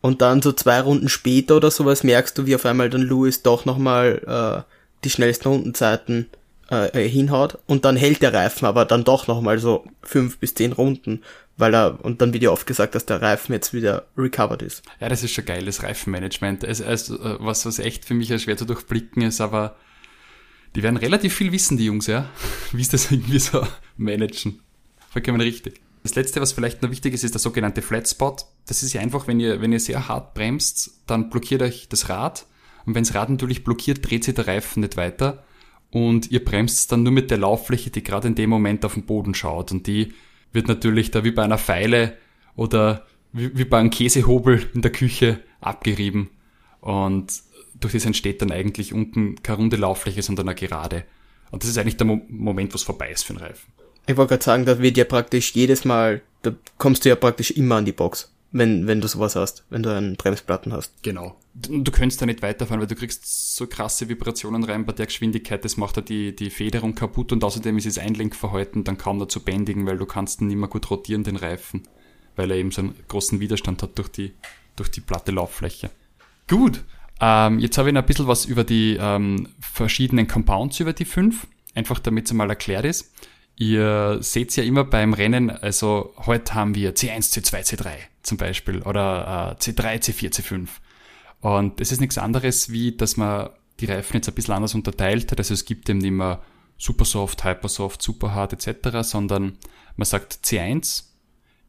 [0.00, 3.42] und dann so zwei Runden später oder sowas merkst du, wie auf einmal dann Lewis
[3.42, 4.72] doch nochmal äh,
[5.04, 6.28] die schnellsten Rundenzeiten
[6.70, 10.72] äh, hinhaut und dann hält der Reifen aber dann doch nochmal so fünf bis zehn
[10.72, 11.22] Runden,
[11.62, 14.82] weil er, und dann wird ja oft gesagt, dass der Reifen jetzt wieder recovered ist.
[14.98, 16.64] Ja, das ist schon geil, das Reifenmanagement.
[16.64, 19.76] Es, es, äh, was, was echt für mich schwer zu durchblicken ist, aber
[20.74, 22.28] die werden relativ viel wissen, die Jungs, ja,
[22.72, 23.64] wie sie das irgendwie so
[23.96, 24.58] managen.
[25.10, 25.80] Vollkommen richtig.
[26.02, 28.34] Das letzte, was vielleicht noch wichtig ist, ist der sogenannte Flat Spot.
[28.66, 32.08] Das ist ja einfach, wenn ihr, wenn ihr sehr hart bremst, dann blockiert euch das
[32.08, 32.44] Rad.
[32.86, 35.44] Und wenn das Rad natürlich blockiert, dreht sich der Reifen nicht weiter.
[35.92, 39.06] Und ihr bremst dann nur mit der Lauffläche, die gerade in dem Moment auf den
[39.06, 39.70] Boden schaut.
[39.70, 40.12] Und die
[40.52, 42.16] wird natürlich da wie bei einer Pfeile
[42.56, 46.30] oder wie, wie bei einem Käsehobel in der Küche abgerieben.
[46.80, 47.32] Und
[47.74, 51.04] durch das entsteht dann eigentlich unten keine runde Lauffläche, sondern eine gerade.
[51.50, 53.72] Und das ist eigentlich der Mo Moment, wo es vorbei ist für den Reifen.
[54.06, 57.52] Ich wollte gerade sagen, da wird ja praktisch jedes Mal, da kommst du ja praktisch
[57.52, 61.02] immer an die Box, wenn, wenn du sowas hast, wenn du einen Bremsplatten hast.
[61.02, 61.36] Genau.
[61.54, 65.64] Du, könntest da nicht weiterfahren, weil du kriegst so krasse Vibrationen rein bei der Geschwindigkeit,
[65.64, 69.26] das macht ja die, die Federung kaputt und außerdem ist das Einlenkverhalten dann kaum noch
[69.26, 71.82] zu bändigen, weil du kannst nicht mehr gut rotieren, den Reifen,
[72.36, 74.32] weil er eben so einen großen Widerstand hat durch die,
[74.76, 75.90] durch die platte Lauffläche.
[76.48, 76.84] Gut,
[77.20, 81.04] ähm, jetzt habe ich noch ein bisschen was über die ähm, verschiedenen Compounds über die
[81.04, 83.12] fünf, einfach damit es mal erklärt ist.
[83.56, 88.82] Ihr seht ja immer beim Rennen, also heute haben wir C1, C2, C3 zum Beispiel
[88.82, 90.68] oder äh, C3, C4, C5.
[91.40, 93.50] Und es ist nichts anderes, wie dass man
[93.80, 95.38] die Reifen jetzt ein bisschen anders unterteilt hat.
[95.38, 96.40] Also es gibt eben nicht mehr
[96.78, 99.58] super soft, hyper soft, super hard etc., sondern
[99.96, 101.04] man sagt C1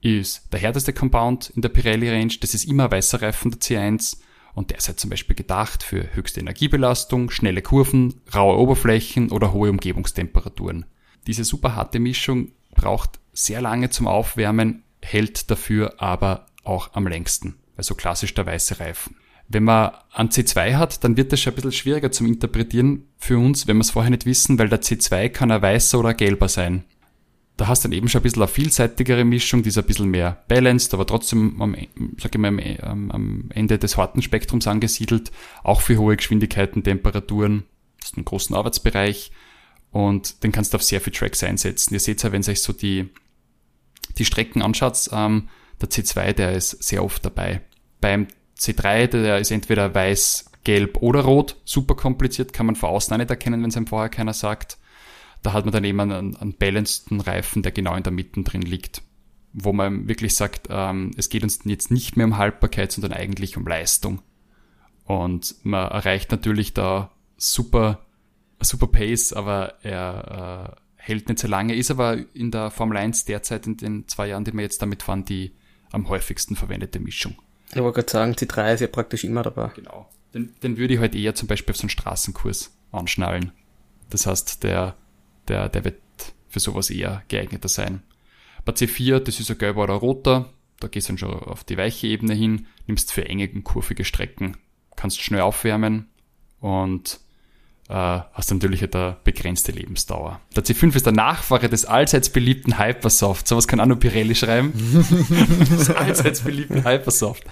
[0.01, 2.33] ist der härteste Compound in der Pirelli Range.
[2.41, 4.17] Das ist immer ein weißer Reifen der C1
[4.53, 9.53] und der ist halt zum Beispiel gedacht für höchste Energiebelastung, schnelle Kurven, raue Oberflächen oder
[9.53, 10.85] hohe Umgebungstemperaturen.
[11.25, 17.55] Diese super harte Mischung braucht sehr lange zum Aufwärmen, hält dafür aber auch am längsten.
[17.75, 19.15] Also klassisch der weiße Reifen.
[19.47, 23.37] Wenn man ein C2 hat, dann wird das schon ein bisschen schwieriger zum Interpretieren für
[23.37, 26.17] uns, wenn wir es vorher nicht wissen, weil der C2 kann ein weißer oder ein
[26.17, 26.85] gelber sein.
[27.57, 30.09] Da hast du dann eben schon ein bisschen eine vielseitigere Mischung, die ist ein bisschen
[30.09, 31.75] mehr balanced, aber trotzdem am,
[32.17, 32.47] sag ich mal,
[32.81, 35.31] am Ende des harten Spektrums angesiedelt,
[35.61, 37.63] auch für hohe Geschwindigkeiten, Temperaturen,
[37.99, 39.31] das ist ein großen Arbeitsbereich
[39.91, 41.93] und den kannst du auf sehr viele Tracks einsetzen.
[41.93, 43.09] Ihr seht ja, wenn ihr euch so die,
[44.17, 45.49] die Strecken anschaut, ähm,
[45.81, 47.61] der C2, der ist sehr oft dabei.
[47.99, 48.27] Beim
[48.57, 53.17] C3, der ist entweder weiß, gelb oder rot, super kompliziert, kann man von außen auch
[53.17, 54.77] nicht erkennen, wenn es einem vorher keiner sagt.
[55.41, 58.61] Da hat man dann eben einen, einen balanceden Reifen, der genau in der Mitte drin
[58.61, 59.01] liegt.
[59.51, 63.57] Wo man wirklich sagt, ähm, es geht uns jetzt nicht mehr um Haltbarkeit, sondern eigentlich
[63.57, 64.21] um Leistung.
[65.03, 68.05] Und man erreicht natürlich da super
[68.63, 73.25] super Pace, aber er äh, hält nicht so lange, ist aber in der Formel 1
[73.25, 75.51] derzeit in den zwei Jahren, die wir jetzt damit fahren, die
[75.91, 77.35] am häufigsten verwendete Mischung.
[77.71, 79.69] Ich wollte gerade sagen, C3 ist ja praktisch immer dabei.
[79.75, 80.09] Genau.
[80.33, 83.51] Den, den würde ich halt eher zum Beispiel auf so einen Straßenkurs anschnallen.
[84.09, 84.95] Das heißt, der,
[85.49, 85.99] der, der wird
[86.47, 88.01] für sowas eher geeigneter sein.
[88.63, 91.77] Bei C4, das ist ein gelber oder roter, da gehst du dann schon auf die
[91.77, 94.55] weiche Ebene hin, nimmst für enge und kurvige Strecken,
[94.95, 96.07] kannst schnell aufwärmen
[96.61, 97.19] und
[97.93, 100.39] äh, hast natürlich halt eine begrenzte Lebensdauer.
[100.55, 103.47] Der C5 ist der Nachfahre des allseits beliebten Hypersoft.
[103.47, 104.73] Sowas kann auch nur Pirelli schreiben.
[105.69, 107.43] des allseits beliebten Hypersoft.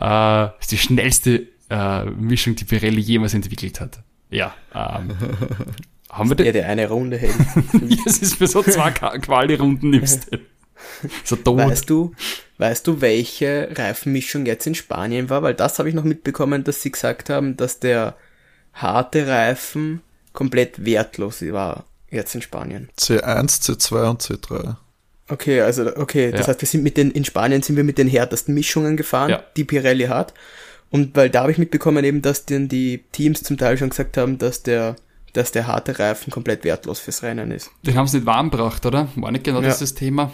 [0.00, 3.98] Äh, ist die schnellste äh, Mischung, die Pirelli jemals entwickelt hat.
[4.30, 4.54] Ja.
[4.72, 5.16] Ähm,
[6.10, 7.34] haben wir der, der eine Runde hält.
[8.06, 10.38] Es ist für so zwei Quali-Runden nimmst du.
[11.24, 11.58] So tot.
[11.58, 12.12] Weißt du,
[12.58, 15.42] weißt du, welche Reifenmischung jetzt in Spanien war?
[15.42, 18.16] Weil das habe ich noch mitbekommen, dass sie gesagt haben, dass der
[18.72, 20.00] harte Reifen
[20.32, 22.88] komplett wertlos war jetzt in Spanien.
[22.98, 24.76] C1, C2 und C3.
[25.28, 26.46] Okay, also okay, das Ja.
[26.48, 29.44] heißt, wir sind mit den in Spanien sind wir mit den härtesten Mischungen gefahren, Ja.
[29.56, 30.34] die Pirelli hat.
[30.90, 34.16] Und weil da habe ich mitbekommen eben, dass denn die Teams zum Teil schon gesagt
[34.16, 34.96] haben, dass der
[35.32, 37.70] dass der harte Reifen komplett wertlos fürs Rennen ist.
[37.86, 39.08] Den haben sie nicht warm gebracht, oder?
[39.16, 39.68] War nicht genau Ja.
[39.68, 40.30] das das Thema?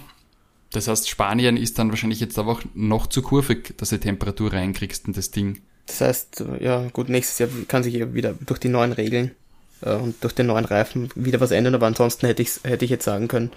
[0.72, 5.06] Das heißt, Spanien ist dann wahrscheinlich jetzt einfach noch zu kurvig, dass du Temperatur reinkriegst
[5.06, 5.60] in das Ding.
[5.88, 9.32] Das heißt, ja gut, nächstes Jahr kann sich ja wieder durch die neuen Regeln
[9.82, 12.90] äh, und durch den neuen Reifen wieder was ändern, aber ansonsten hätte ich hätte ich
[12.90, 13.50] jetzt sagen können,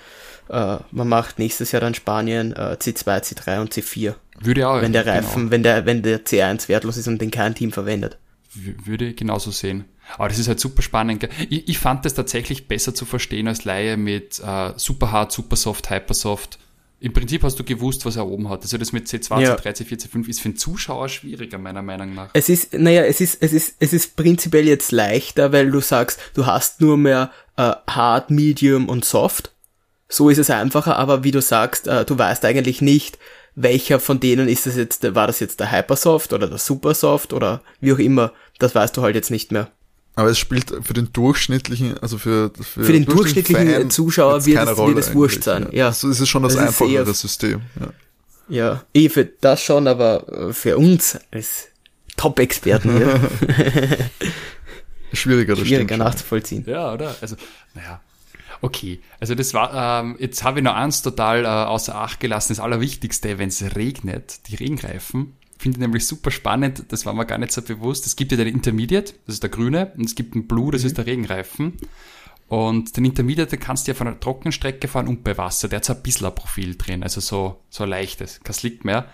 [0.50, 4.82] äh, man macht nächstes Jahr dann Spanien äh, C2, C3 und C4, Würde auch.
[4.82, 5.16] wenn der genau.
[5.16, 8.18] Reifen, wenn der wenn der C1 wertlos ist und den kein Team verwendet.
[8.54, 9.86] Würde ich genauso sehen.
[10.18, 11.30] Aber das ist halt super spannend.
[11.50, 15.56] Ich, ich fand das tatsächlich besser zu verstehen als Laie mit äh, super hart, super
[15.56, 16.60] soft, hypersoft.
[17.02, 18.62] Im Prinzip hast du gewusst, was er oben hat.
[18.62, 19.56] Also das mit C2, Ja.
[19.56, 22.30] C3, C4, C5 ist für den Zuschauer schwieriger, meiner Meinung nach.
[22.34, 26.20] Es ist, naja, es ist, es ist, es ist prinzipiell jetzt leichter, weil du sagst,
[26.36, 29.52] du hast nur mehr äh, Hard, Medium und Soft.
[30.10, 33.18] So ist es einfacher, aber wie du sagst, äh, du weißt eigentlich nicht,
[33.56, 37.64] welcher von denen ist es jetzt, war das jetzt der Hypersoft oder der Supersoft oder
[37.80, 38.32] wie auch immer.
[38.60, 39.72] Das weißt du halt jetzt nicht mehr.
[40.16, 44.58] Aber es spielt für den durchschnittlichen, also für, für, Für den durchschnittlichen Fan Zuschauer wird
[44.70, 45.88] es- wird es wurscht sein, ja.
[45.88, 47.62] Also es ist schon das, Das einfachere System.
[47.80, 47.88] Ja.
[48.50, 51.68] Ja, eh für das schon, aber äh, für uns als
[52.18, 53.30] Top-Experten hier
[55.14, 56.64] Schwieriger, das schwieriger nachzuvollziehen.
[56.68, 57.16] Ja, oder?
[57.22, 57.36] Also,
[57.74, 58.02] naja.
[58.62, 62.50] Okay, also das war, ähm, jetzt habe ich noch eins total äh, außer Acht gelassen,
[62.54, 65.34] das Allerwichtigste, wenn es regnet, die Regenreifen.
[65.62, 68.08] Finde ich nämlich super spannend, das war mir gar nicht so bewusst.
[68.08, 70.84] Es gibt ja den Intermediate, das ist der grüne, und es gibt einen Blue, das
[70.84, 71.78] ist der Regenreifen.
[72.48, 75.68] Und den Intermediate den kannst du ja von einer trockenen Strecke fahren und bei Wasser.
[75.68, 79.06] Der hat so ein bisschen ein Profil drin, also so, so leichtes, kein Slick mehr.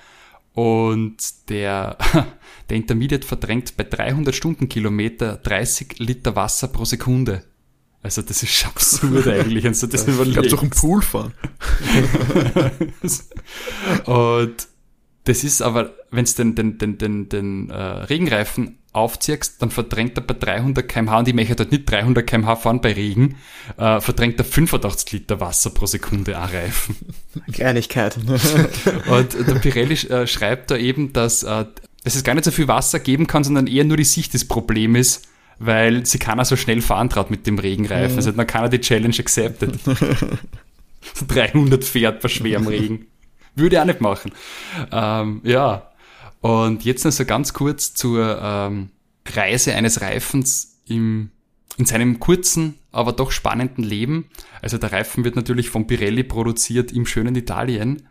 [0.53, 1.17] Und
[1.49, 1.97] der,
[2.69, 7.43] der Intermediate verdrängt bei 300 Stundenkilometer 30 Liter Wasser pro Sekunde.
[8.01, 10.51] Also das ist absurd eigentlich, wenn du das Ich glaube, überlegst.
[10.53, 11.33] durch einen Pool fahren.
[14.05, 14.67] Und
[15.27, 20.17] das ist aber, wenn du den, den, den, den, den äh, Regenreifen aufziehst, dann verdrängt
[20.17, 23.35] er bei 300 kmh, und ich möchte dort nicht 300 kmh fahren bei Regen,
[23.75, 26.95] äh, verdrängt er 85 Liter Wasser pro Sekunde an Reifen.
[27.51, 28.17] Kleinigkeit.
[29.09, 31.65] Und der Pirelli äh, schreibt da eben, dass, äh,
[32.05, 34.47] dass es gar nicht so viel Wasser geben kann, sondern eher nur die Sicht des
[34.47, 35.27] Problems ist,
[35.59, 38.15] weil sie keiner so schnell fahren traut mit dem Regenreifen.
[38.15, 39.77] Also hat noch keiner die Challenge accepted.
[41.27, 43.07] 300 fährt bei schwerem Regen.
[43.57, 44.31] Würde ich auch nicht machen.
[44.91, 45.91] Ähm, ja.
[46.41, 48.89] Und jetzt noch so ganz kurz zur ähm,
[49.25, 51.31] Reise eines Reifens im,
[51.77, 54.29] in seinem kurzen, aber doch spannenden Leben.
[54.61, 58.07] Also der Reifen wird natürlich von Pirelli produziert im schönen Italien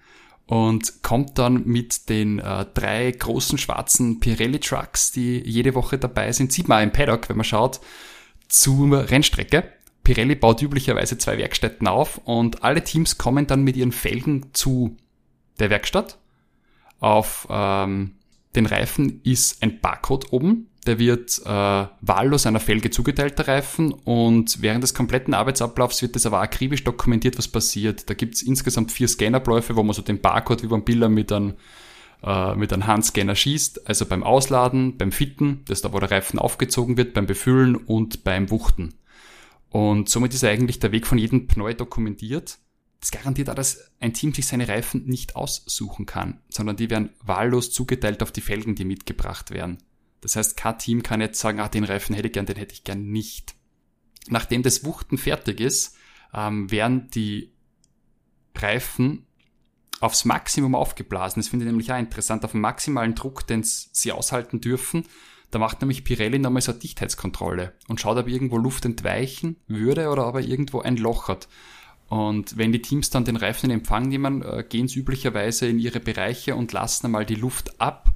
[0.46, 6.32] und kommt dann mit den äh, drei großen schwarzen Pirelli Trucks, die jede Woche dabei
[6.32, 7.80] sind, sieht man auch im Paddock, wenn man schaut,
[8.48, 9.64] zur Rennstrecke.
[10.04, 14.96] Pirelli baut üblicherweise zwei Werkstätten auf und alle Teams kommen dann mit ihren Felgen zu
[15.58, 16.18] der Werkstatt.
[16.98, 18.12] Auf ähm,
[18.54, 20.68] den Reifen ist ein Barcode oben.
[20.86, 23.92] Der wird äh, wahllos einer Felge zugeteilt, der Reifen.
[23.92, 28.08] Und während des kompletten Arbeitsablaufs wird das aber akribisch dokumentiert, was passiert.
[28.08, 31.54] Da gibt's insgesamt vier Scannerabläufe, wo man so den Barcode wie beim Biller mit einem
[32.22, 33.88] äh, mit einem Handscanner schießt.
[33.88, 38.24] Also beim Ausladen, beim Fitten, das da, wo der Reifen aufgezogen wird, beim Befüllen und
[38.24, 38.94] beim Wuchten.
[39.70, 42.58] Und somit ist eigentlich der Weg von jedem Pneu dokumentiert.
[43.00, 47.10] Das garantiert auch, dass ein Team sich seine Reifen nicht aussuchen kann, sondern die werden
[47.20, 49.78] wahllos zugeteilt auf die Felgen, die mitgebracht werden.
[50.20, 52.74] Das heißt, kein Team kann jetzt sagen, ah, den Reifen hätte ich gern, den hätte
[52.74, 53.54] ich gern nicht.
[54.28, 55.94] Nachdem das Wuchten fertig ist,
[56.34, 57.52] ähm, werden die
[58.56, 59.26] Reifen
[60.00, 61.40] aufs Maximum aufgeblasen.
[61.40, 65.04] Das finde ich nämlich auch interessant, auf den maximalen Druck, den sie aushalten dürfen.
[65.50, 70.08] Da macht nämlich Pirelli nochmal so eine Dichtheitskontrolle und schaut, ob irgendwo Luft entweichen würde
[70.10, 71.48] oder ob er irgendwo ein Loch hat.
[72.08, 75.78] Und wenn die Teams dann den Reifen in Empfang nehmen, äh, gehen sie üblicherweise in
[75.78, 78.12] ihre Bereiche und lassen einmal die Luft ab,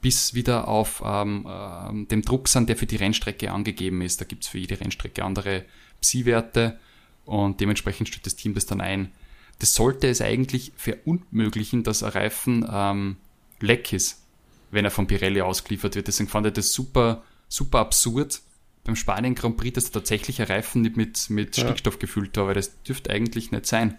[0.00, 4.20] bis wieder auf ähm, äh, dem Druck sind, der für die Rennstrecke angegeben ist.
[4.20, 5.64] Da gibt's für jede Rennstrecke andere
[6.00, 6.78] Psi-Werte
[7.24, 9.12] und dementsprechend stellt das Team das dann ein.
[9.58, 13.16] Das sollte es eigentlich verunmöglichen, dass ein Reifen ähm,
[13.60, 14.22] leck ist,
[14.70, 16.08] wenn er von Pirelli ausgeliefert wird.
[16.08, 18.40] Deswegen fand ich das super, super absurd
[18.84, 21.64] beim Spanien Grand Prix, dass der tatsächliche Reifen nicht mit, mit ja.
[21.64, 23.98] Stickstoff gefüllt war, weil das dürfte eigentlich nicht sein.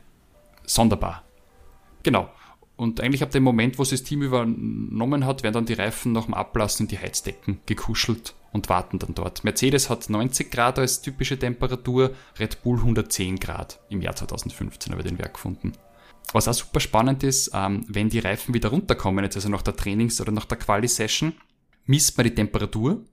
[0.66, 1.24] Sonderbar.
[2.04, 2.30] Genau.
[2.76, 6.12] Und eigentlich ab dem Moment, wo sie das Team übernommen hat, werden dann die Reifen
[6.12, 9.44] nach dem Ablassen in die Heizdecken gekuschelt und warten dann dort.
[9.44, 15.02] Mercedes hat 90 Grad als typische Temperatur, Red Bull 110 Grad im Jahr 2015 habe
[15.02, 15.74] ich den Werk gefunden.
[16.32, 19.76] Was auch super spannend ist, ähm, wenn die Reifen wieder runterkommen, jetzt also nach der
[19.76, 21.34] Trainings- oder nach der Quali-Session,
[21.86, 23.04] misst man die Temperatur.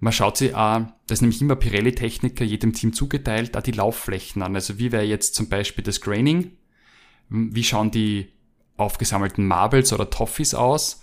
[0.00, 4.42] Man schaut sich auch, das ist nämlich immer Pirelli-Techniker jedem Team zugeteilt, auch die Laufflächen
[4.42, 4.54] an.
[4.54, 6.52] Also wie wäre jetzt zum Beispiel das Graining?
[7.28, 8.28] Wie schauen die
[8.76, 11.02] aufgesammelten Marbles oder Toffees aus?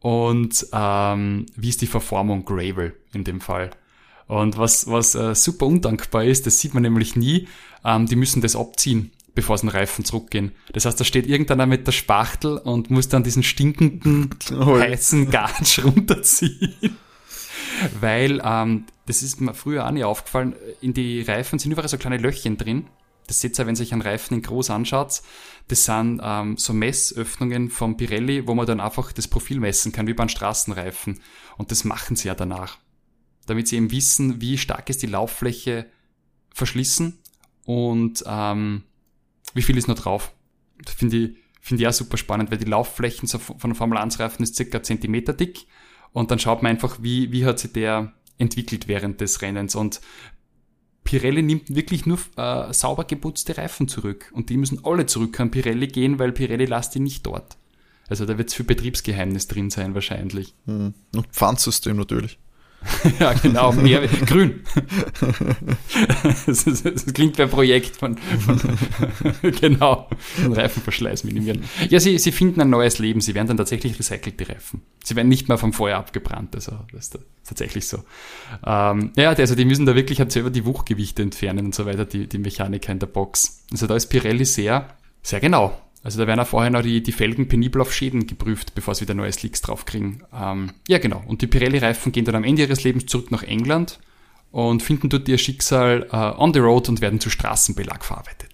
[0.00, 3.70] Und ähm, wie ist die Verformung Gravel in dem Fall?
[4.28, 7.48] Und was, was äh, super undankbar ist, das sieht man nämlich nie,
[7.84, 10.52] ähm, die müssen das abziehen bevor sie den Reifen zurückgehen.
[10.72, 15.78] Das heißt, da steht irgendeiner mit der Spachtel und muss dann diesen stinkenden, heißen Gatsch
[15.84, 16.96] runterziehen.
[18.00, 21.98] Weil, ähm, das ist mir früher auch nicht aufgefallen, in die Reifen sind überall so
[21.98, 22.86] kleine Löchchen drin.
[23.26, 25.22] Das seht ihr, wenn ihr euch einen Reifen in groß anschaut.
[25.68, 30.06] Das sind ähm, so Messöffnungen vom Pirelli, wo man dann einfach das Profil messen kann,
[30.06, 31.20] wie beim Straßenreifen.
[31.56, 32.78] Und das machen sie ja danach.
[33.46, 35.86] Damit sie eben wissen, wie stark ist die Lauffläche
[36.52, 37.18] verschlissen
[37.64, 38.84] und ähm,
[39.54, 40.32] wie viel ist noch drauf?
[40.82, 44.42] Das finde ich, finde ich auch super spannend, weil die Laufflächen von Formel 1 Reifen
[44.42, 45.66] ist circa Zentimeter dick
[46.16, 50.00] und dann schaut man einfach, wie, wie hat sich der entwickelt während des Rennens und
[51.04, 55.50] Pirelli nimmt wirklich nur äh, sauber geputzte Reifen zurück und die müssen alle zurück an
[55.50, 57.58] Pirelli gehen, weil Pirelli lasst die nicht dort.
[58.08, 60.54] Also da wird es für Betriebsgeheimnis drin sein wahrscheinlich.
[60.64, 60.94] Hm.
[61.14, 62.38] Und Pfandsystem natürlich.
[63.20, 64.60] ja, genau, mehr grün.
[66.46, 68.60] das, das, das, klingt wie ein Projekt von, von
[69.60, 71.64] genau, von Reifenverschleiß minimieren.
[71.88, 74.82] Ja, sie, sie finden ein neues Leben, sie werden dann tatsächlich recycelte Reifen.
[75.04, 77.98] Sie werden nicht mehr vom Feuer abgebrannt, also das ist tatsächlich so.
[78.64, 82.04] Ähm, ja, also die müssen da wirklich halt selber die Wuchgewichte entfernen und so weiter,
[82.04, 83.64] die, die Mechaniker in der Box.
[83.70, 84.88] Also da ist Pirelli sehr,
[85.22, 85.76] sehr genau.
[86.06, 89.00] Also da werden auch vorher noch die, die Felgen penibel auf Schäden geprüft, bevor sie
[89.00, 90.22] wieder neue Slicks draufkriegen.
[90.32, 91.24] Ähm, ja, genau.
[91.26, 93.98] Und die Pirelli-Reifen gehen dann am Ende ihres Lebens zurück nach England
[94.52, 98.50] und finden dort ihr Schicksal äh, on the road und werden zu Straßenbelag verarbeitet.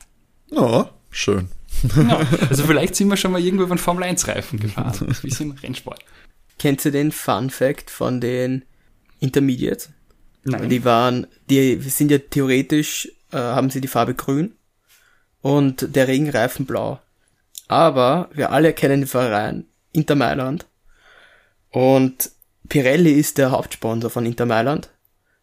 [0.51, 1.49] Ja, schön.
[1.95, 5.51] ja, also vielleicht sind wir schon mal irgendwo über einen Formel-1-Reifen gefahren, wie so ein
[5.51, 6.03] Rennsport.
[6.59, 8.65] Kennst du den Fun Fact von den
[9.21, 9.91] Intermediates?
[10.45, 10.71] Nein.
[10.71, 14.55] Die waren, die sind ja theoretisch, äh, haben sie die Farbe grün
[15.43, 16.99] und der Regenreifen blau.
[17.69, 20.67] Aber wir alle kennen den Verein Inter Mailand.
[21.71, 22.31] Und
[22.69, 24.91] Pirelli ist der Hauptsponsor von Inter Mailand.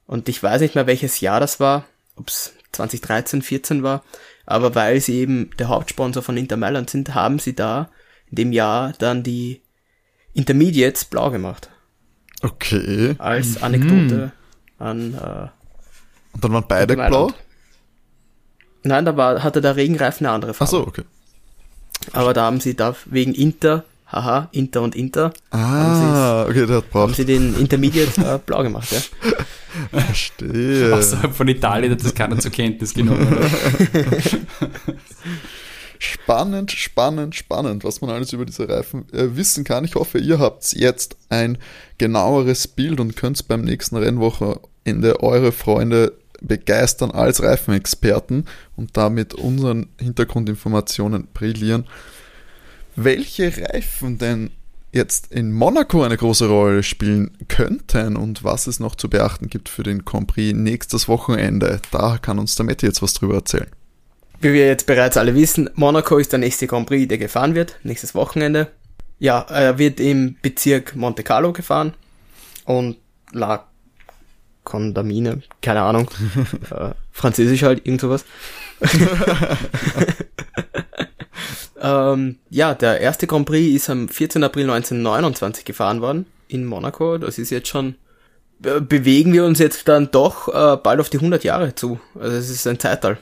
[0.05, 4.03] Und ich weiß nicht mehr, welches Jahr das war, ob es 2013, 14 war.
[4.45, 7.89] Aber weil sie eben der Hauptsponsor von Inter Mailand sind, haben sie da
[8.29, 9.61] in dem Jahr dann die
[10.33, 11.69] Intermediates blau gemacht.
[12.41, 13.15] Okay.
[13.17, 13.63] Als mhm.
[13.63, 14.31] Anekdote
[14.79, 14.85] mhm.
[14.85, 15.13] an.
[15.13, 15.47] Äh,
[16.33, 17.31] Und dann waren beide blau?
[18.83, 20.69] Nein, da war, hatte der Regenreifen eine andere Farbe.
[20.69, 21.03] Ach so, okay.
[22.13, 26.85] Aber da haben sie da wegen Inter, haha, Inter und Inter, ah, okay, der hat
[26.93, 28.99] haben sie den Intermediate äh, blau gemacht, ja.
[29.91, 30.95] Verstehe.
[30.95, 33.37] Außerhalb von Italien hat das keiner zur Kenntnis genommen.
[35.99, 39.85] spannend, spannend, spannend, was man alles über diese Reifen äh, wissen kann.
[39.85, 41.57] Ich hoffe, ihr habt jetzt ein
[41.97, 49.89] genaueres Bild und könnt beim nächsten Rennwochenende eure Freunde begeistern als Reifenexperten und damit unseren
[49.99, 51.85] Hintergrundinformationen brillieren.
[52.95, 54.51] Welche Reifen denn
[54.91, 59.69] jetzt in Monaco eine große Rolle spielen könnten und was es noch zu beachten gibt
[59.69, 63.69] für den Grand Prix nächstes Wochenende, da kann uns der Matti jetzt was drüber erzählen.
[64.41, 67.77] Wie wir jetzt bereits alle wissen, Monaco ist der nächste Grand Prix, der gefahren wird,
[67.83, 68.71] nächstes Wochenende.
[69.19, 71.93] Ja, er wird im Bezirk Monte Carlo gefahren
[72.65, 72.97] und
[73.31, 73.68] La
[74.63, 76.09] Kondamine, keine Ahnung.
[76.71, 78.25] äh, Französisch halt, irgend sowas.
[81.81, 84.43] ähm, ja, der erste Grand Prix ist am 14.
[84.43, 87.17] April 1929 gefahren worden in Monaco.
[87.17, 87.95] Das ist jetzt schon,
[88.63, 91.99] äh, bewegen wir uns jetzt dann doch äh, bald auf die 100 Jahre zu.
[92.19, 93.19] Also es ist ein Zeitalter.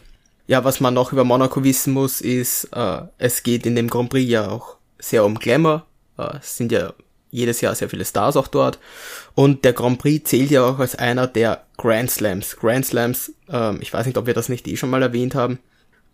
[0.47, 4.09] Ja, was man noch über Monaco wissen muss, ist, äh, es geht in dem Grand
[4.09, 5.85] Prix ja auch sehr um Glamour.
[6.17, 6.93] Äh, es sind ja
[7.29, 8.79] jedes Jahr sehr viele Stars auch dort.
[9.35, 12.57] Und der Grand Prix zählt ja auch als einer der Grand Slams.
[12.57, 15.59] Grand Slams, ähm, ich weiß nicht, ob wir das nicht eh schon mal erwähnt haben.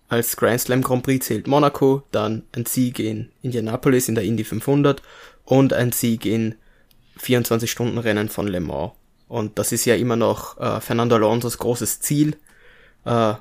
[0.09, 4.43] Als Grand Slam Grand Prix zählt Monaco, dann ein Sieg in Indianapolis in der Indy
[4.43, 5.01] 500
[5.45, 6.55] und ein Sieg in
[7.19, 8.91] 24-Stunden-Rennen von Le Mans.
[9.27, 12.35] Und das ist ja immer noch äh, Fernando Alonso's großes Ziel,
[13.05, 13.33] äh,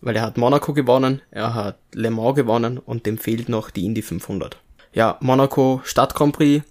[0.00, 3.84] weil er hat Monaco gewonnen, er hat Le Mans gewonnen und dem fehlt noch die
[3.84, 4.56] Indy 500.
[4.92, 6.64] Ja, Monaco Stadt Grand Prix,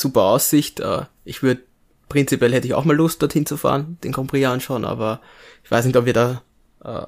[0.00, 0.80] super Aussicht.
[0.80, 1.62] Äh, ich würde
[2.08, 5.20] prinzipiell hätte ich auch mal Lust dorthin zu fahren, den Grand Prix anschauen, aber
[5.64, 6.42] ich weiß nicht, ob wir da
[6.84, 7.06] äh,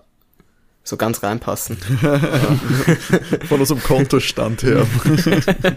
[0.84, 1.76] so ganz reinpassen.
[3.48, 4.86] Von unserem Kontostand her.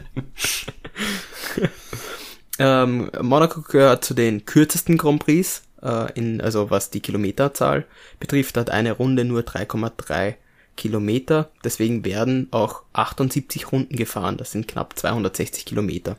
[2.59, 7.85] ähm, Monaco gehört zu den kürzesten Grand Prix, äh, in, also was die Kilometerzahl
[8.19, 10.35] betrifft, hat eine Runde nur 3,3
[10.75, 11.51] Kilometer.
[11.63, 14.37] Deswegen werden auch 78 Runden gefahren.
[14.37, 16.17] Das sind knapp 260 Kilometer.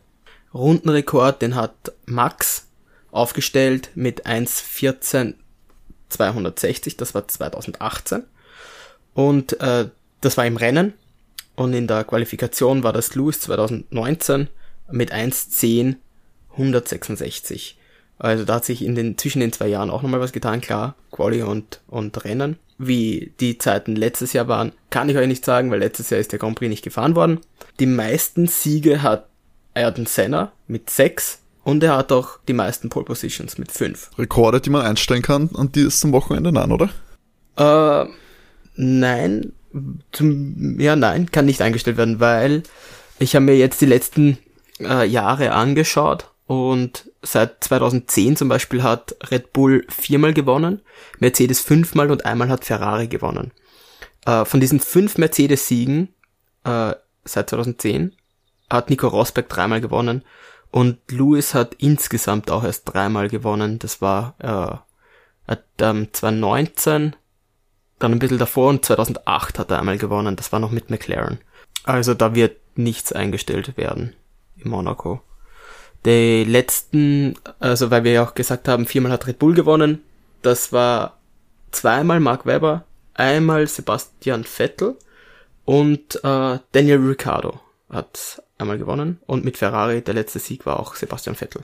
[0.55, 2.69] Rundenrekord, den hat Max
[3.11, 5.35] aufgestellt mit 1,14
[6.09, 8.23] 260, das war 2018.
[9.15, 9.89] Und äh,
[10.21, 10.95] das war im Rennen.
[11.57, 14.49] Und in der Qualifikation war das Lewis 2019
[14.91, 15.97] mit 1,10
[16.53, 17.79] 166.
[18.19, 20.95] Also da hat sich in den, zwischen den zwei Jahren auch nochmal was getan, klar,
[21.11, 22.59] Quali und, und Rennen.
[22.79, 26.33] Wie die Zeiten letztes Jahr waren, kann ich euch nicht sagen, weil letztes Jahr ist
[26.33, 27.41] der Grand Prix nicht gefahren worden.
[27.81, 29.29] Die meisten Siege hat
[29.77, 34.11] Ayrton Senna mit sechs und er hat auch die meisten Pole Positions mit fünf.
[34.19, 36.91] Rekorde, die man einstellen kann an diesem Wochenende, nein, oder?
[37.57, 38.09] Äh,
[38.77, 39.53] Nein,
[40.13, 42.63] zum, ja, nein, kann nicht eingestellt werden, weil
[43.19, 44.39] ich habe mir jetzt die letzten
[44.81, 50.83] äh, Jahre angeschaut und seit 2010 zum Beispiel hat Red Bull viermal gewonnen,
[51.19, 53.51] Mercedes fünfmal und einmal hat Ferrari gewonnen.
[54.27, 56.09] Äh, von diesen fünf Mercedes-Siegen
[56.65, 58.13] äh, seit 2010
[58.71, 60.23] hat Nico Rosberg dreimal gewonnen
[60.71, 63.79] und Lewis hat insgesamt auch erst dreimal gewonnen.
[63.79, 67.17] Das war äh, hat, ähm, 2019
[67.99, 70.37] dann ein bisschen davor und 2008 hat er einmal gewonnen.
[70.37, 71.39] Das war noch mit McLaren.
[71.85, 74.15] Also da wird nichts eingestellt werden
[74.57, 75.23] in Monaco.
[76.05, 80.03] Die letzten, also weil wir ja auch gesagt haben, viermal hat Red Bull gewonnen.
[80.43, 81.19] Das war
[81.71, 84.97] zweimal Mark Webber, einmal Sebastian Vettel
[85.65, 87.61] und äh, Daniel Ricciardo
[87.91, 89.21] hat einmal gewonnen.
[89.27, 91.63] Und mit Ferrari, der letzte Sieg war auch Sebastian Vettel.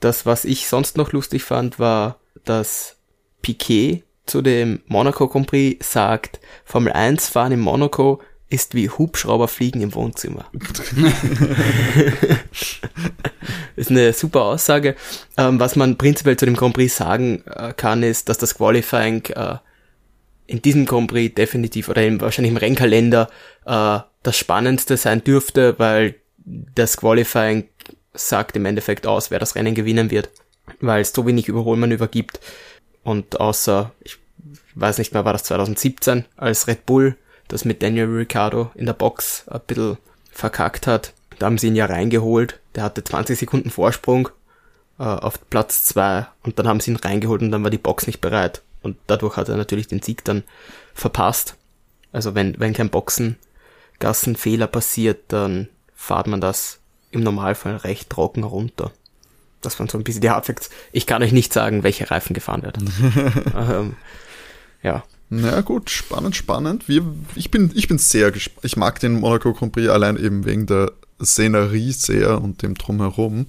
[0.00, 2.96] Das, was ich sonst noch lustig fand, war, dass
[3.42, 8.20] Piquet zu dem Monaco Grand Prix sagt, Formel 1 fahren in Monaco
[8.50, 10.46] ist wie Hubschrauberfliegen im Wohnzimmer.
[13.76, 14.96] ist eine super Aussage.
[15.36, 19.24] Ähm, was man prinzipiell zu dem Grand Prix sagen äh, kann, ist, dass das Qualifying
[19.34, 19.56] äh,
[20.46, 23.28] in diesem Grand Prix definitiv oder im, wahrscheinlich im Rennkalender
[23.66, 26.16] äh, das Spannendste sein dürfte, weil
[26.74, 27.68] das Qualifying
[28.14, 30.30] sagt im Endeffekt aus, wer das Rennen gewinnen wird,
[30.80, 32.40] weil es so wenig Überholmanöver gibt
[33.02, 34.18] und außer, ich
[34.74, 37.16] weiß nicht mehr, war das 2017, als Red Bull
[37.48, 39.96] das mit Daniel Ricciardo in der Box ein bisschen
[40.30, 41.14] verkackt hat.
[41.38, 42.60] Da haben sie ihn ja reingeholt.
[42.74, 44.28] Der hatte 20 Sekunden Vorsprung
[44.98, 48.06] äh, auf Platz 2 und dann haben sie ihn reingeholt und dann war die Box
[48.06, 48.62] nicht bereit.
[48.82, 50.44] Und dadurch hat er natürlich den Sieg dann
[50.94, 51.56] verpasst.
[52.12, 55.68] Also wenn, wenn kein Boxengassenfehler passiert, dann
[56.00, 56.78] fahrt man das
[57.10, 58.92] im Normalfall recht trocken runter
[59.60, 60.70] das waren so ein bisschen die Hardfacts.
[60.92, 62.92] Ich kann euch nicht sagen, welche Reifen gefahren werden.
[63.56, 63.96] ähm,
[64.82, 65.04] ja.
[65.30, 66.88] Na gut, spannend, spannend.
[66.88, 67.02] Wir,
[67.34, 68.64] ich, bin, ich bin sehr gespannt.
[68.64, 70.92] Ich mag den Monaco Grand Prix allein eben wegen der
[71.22, 73.46] Szenerie sehr und dem Drumherum.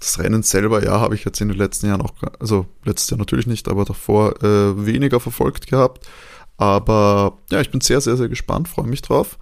[0.00, 3.18] Das Rennen selber, ja, habe ich jetzt in den letzten Jahren auch, also letztes Jahr
[3.18, 6.06] natürlich nicht, aber davor äh, weniger verfolgt gehabt.
[6.56, 9.38] Aber ja, ich bin sehr, sehr, sehr gespannt, freue mich drauf.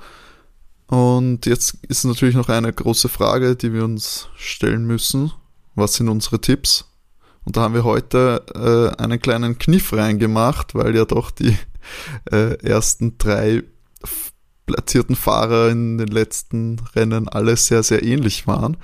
[0.94, 5.32] Und jetzt ist natürlich noch eine große Frage, die wir uns stellen müssen
[5.74, 6.88] was sind unsere Tipps?
[7.44, 11.56] Und da haben wir heute äh, einen kleinen Kniff reingemacht, weil ja doch die
[12.30, 13.64] äh, ersten drei
[14.66, 18.76] platzierten Fahrer in den letzten Rennen alle sehr, sehr ähnlich waren.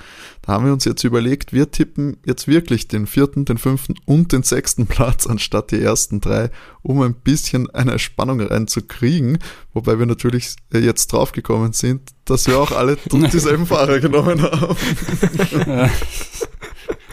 [0.43, 4.33] Da haben wir uns jetzt überlegt, wir tippen jetzt wirklich den vierten, den fünften und
[4.33, 6.51] den sechsten Platz anstatt die ersten drei,
[6.83, 9.39] um ein bisschen eine Spannung reinzukriegen.
[9.73, 14.77] Wobei wir natürlich äh, jetzt draufgekommen sind, dass wir auch alle dieselben Fahrer genommen haben.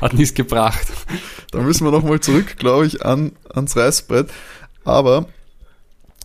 [0.02, 0.88] Hat nichts gebracht.
[1.52, 4.30] Da müssen wir nochmal zurück, glaube ich, an, ans Reißbrett.
[4.84, 5.28] Aber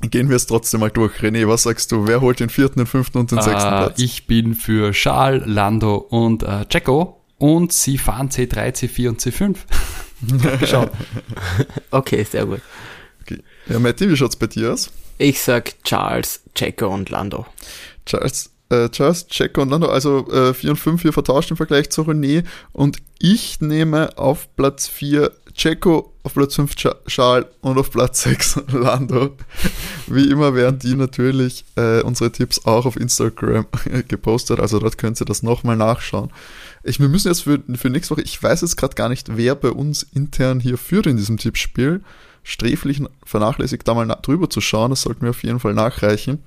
[0.01, 1.21] gehen wir es trotzdem mal durch.
[1.21, 2.07] René, was sagst du?
[2.07, 3.99] Wer holt den vierten, den fünften und den äh, sechsten Platz?
[3.99, 9.57] Ich bin für Charles, Lando und äh, Jacko und sie fahren C3, C4 und C5.
[10.67, 10.91] Schau.
[11.91, 12.61] okay, sehr gut.
[13.23, 13.43] Okay.
[13.69, 14.91] Ja, Matti, wie schaut's bei dir aus?
[15.19, 17.47] Ich sag Charles, Jacko und Lando.
[18.07, 21.91] Charles, äh, Just, Checo und Lando, also äh, 4 und 5 hier vertauscht im Vergleich
[21.91, 22.45] zu René.
[22.73, 28.63] Und ich nehme auf Platz 4 Checo, auf Platz 5 Charles und auf Platz 6
[28.73, 29.37] Lando.
[30.07, 33.67] Wie immer werden die natürlich äh, unsere Tipps auch auf Instagram
[34.09, 36.31] gepostet, also dort könnt ihr das nochmal nachschauen.
[36.83, 39.55] Ich, wir müssen jetzt für, für nächste Woche, ich weiß jetzt gerade gar nicht, wer
[39.55, 42.03] bei uns intern hier führt in diesem Tippspiel.
[42.43, 46.43] Sträflich vernachlässigt, da mal drüber zu schauen, das sollten wir auf jeden Fall nachreichen.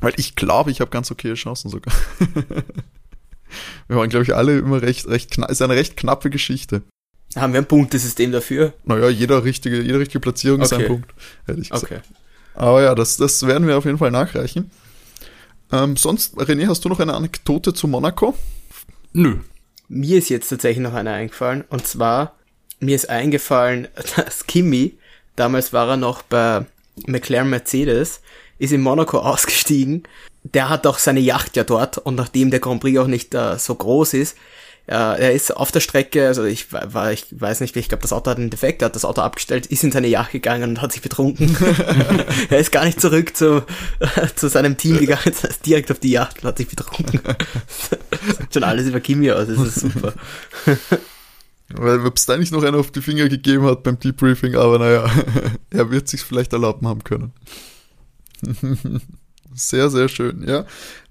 [0.00, 1.94] Weil ich glaube, ich habe ganz okay Chancen sogar.
[3.88, 5.50] wir waren, glaube ich, alle immer recht, recht knapp.
[5.50, 6.82] Ist eine recht knappe Geschichte.
[7.34, 8.72] Haben wir ein Punktesystem dafür?
[8.84, 10.64] Naja, jeder richtige, jede richtige Platzierung okay.
[10.64, 11.14] ist ein Punkt,
[11.46, 11.92] hätte ich gesagt.
[11.92, 12.02] Okay.
[12.54, 14.70] Aber ja, das, das werden wir auf jeden Fall nachreichen.
[15.72, 18.34] Ähm, sonst, René, hast du noch eine Anekdote zu Monaco?
[19.12, 19.38] Nö.
[19.88, 21.64] Mir ist jetzt tatsächlich noch eine eingefallen.
[21.68, 22.34] Und zwar,
[22.80, 24.98] mir ist eingefallen, dass Kimi,
[25.34, 26.64] damals war er noch bei
[27.06, 28.20] McLaren Mercedes,
[28.58, 30.04] ist in Monaco ausgestiegen.
[30.44, 33.56] Der hat auch seine Yacht ja dort und nachdem der Grand Prix auch nicht uh,
[33.58, 34.36] so groß ist,
[34.88, 38.12] uh, er ist auf der Strecke, also ich war, ich weiß nicht, ich glaube, das
[38.12, 40.82] Auto hat einen Defekt, er hat das Auto abgestellt, ist in seine Yacht gegangen und
[40.82, 41.56] hat sich betrunken.
[42.50, 43.64] er ist gar nicht zurück zu,
[44.36, 47.20] zu seinem Team gegangen, ist direkt auf die Yacht und hat sich betrunken.
[47.20, 50.12] Sagt schon alles über Kimi aus, das ist super.
[51.74, 54.78] Weil ob es da nicht noch einer auf die Finger gegeben hat beim Debriefing, aber
[54.78, 55.10] naja,
[55.70, 57.32] er wird sich vielleicht erlauben haben können.
[59.54, 60.64] sehr, sehr schön, ja.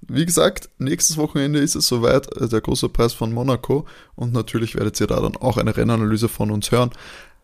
[0.07, 3.85] Wie gesagt, nächstes Wochenende ist es soweit, äh, der große Preis von Monaco
[4.15, 6.91] und natürlich werdet ihr da dann auch eine Rennanalyse von uns hören.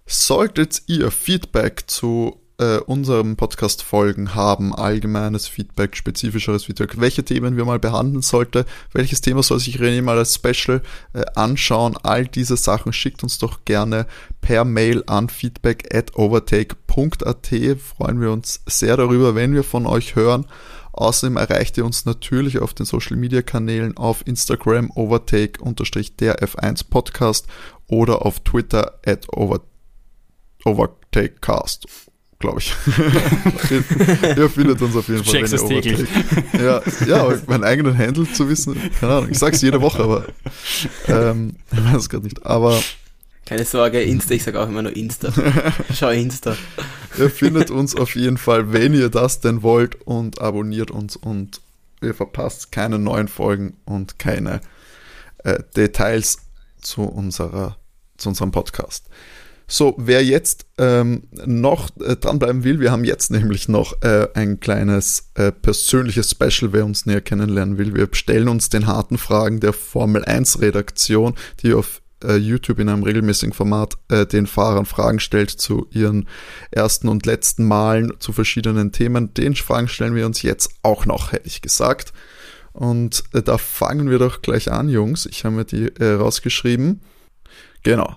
[0.06, 7.58] Solltet ihr Feedback zu äh, unserem Podcast Folgen haben, allgemeines Feedback, spezifischeres Feedback, welche Themen
[7.58, 10.84] wir mal behandeln sollte, welches Thema soll sich René mal als Special
[11.14, 14.06] äh, anschauen, all diese Sachen schickt uns doch gerne
[14.42, 17.48] per Mail an feedback at overtake.at.
[17.80, 20.46] Freuen wir uns sehr darüber, wenn wir von euch hören.
[20.94, 27.48] Außerdem erreicht ihr uns natürlich auf den Social Media Kanälen auf Instagram overtake-der F1 Podcast
[27.88, 29.62] oder auf Twitter at over,
[30.66, 31.88] overtakecast
[32.42, 32.74] glaube ich.
[34.36, 35.34] Ihr findet uns auf jeden Fall.
[35.34, 36.10] Checkst es täglich.
[36.54, 39.30] Ja, ja, meinen eigenen Handle zu wissen, keine Ahnung.
[39.32, 40.26] Ich sag's jede Woche, aber
[41.08, 42.46] ähm, ich weiß es gerade nicht.
[42.46, 42.82] Aber
[43.52, 45.30] keine Sorge, Insta, ich sag auch immer nur Insta.
[45.94, 46.56] Schau Insta.
[47.20, 51.60] Ihr findet uns auf jeden Fall, wenn ihr das denn wollt und abonniert uns und
[52.02, 54.62] ihr verpasst keine neuen Folgen und keine
[55.40, 56.38] äh, Details
[56.80, 57.76] zu unserer
[58.16, 59.08] zu unserem Podcast.
[59.68, 64.62] So, wer jetzt ähm, noch äh, dranbleiben will, wir haben jetzt nämlich noch äh, ein
[64.62, 67.96] kleines äh, persönliches Special, wer uns näher kennenlernen will.
[67.96, 72.90] Wir stellen uns den harten Fragen der Formel 1 Redaktion, die auf äh, YouTube in
[72.90, 76.28] einem regelmäßigen Format äh, den Fahrern Fragen stellt zu ihren
[76.72, 79.34] ersten und letzten Malen zu verschiedenen Themen.
[79.34, 82.14] Den Fragen stellen wir uns jetzt auch noch, hätte ich gesagt.
[82.74, 85.26] Und äh, da fangen wir doch gleich an, Jungs.
[85.26, 87.02] Ich habe mir die äh, rausgeschrieben.
[87.84, 88.16] Genau.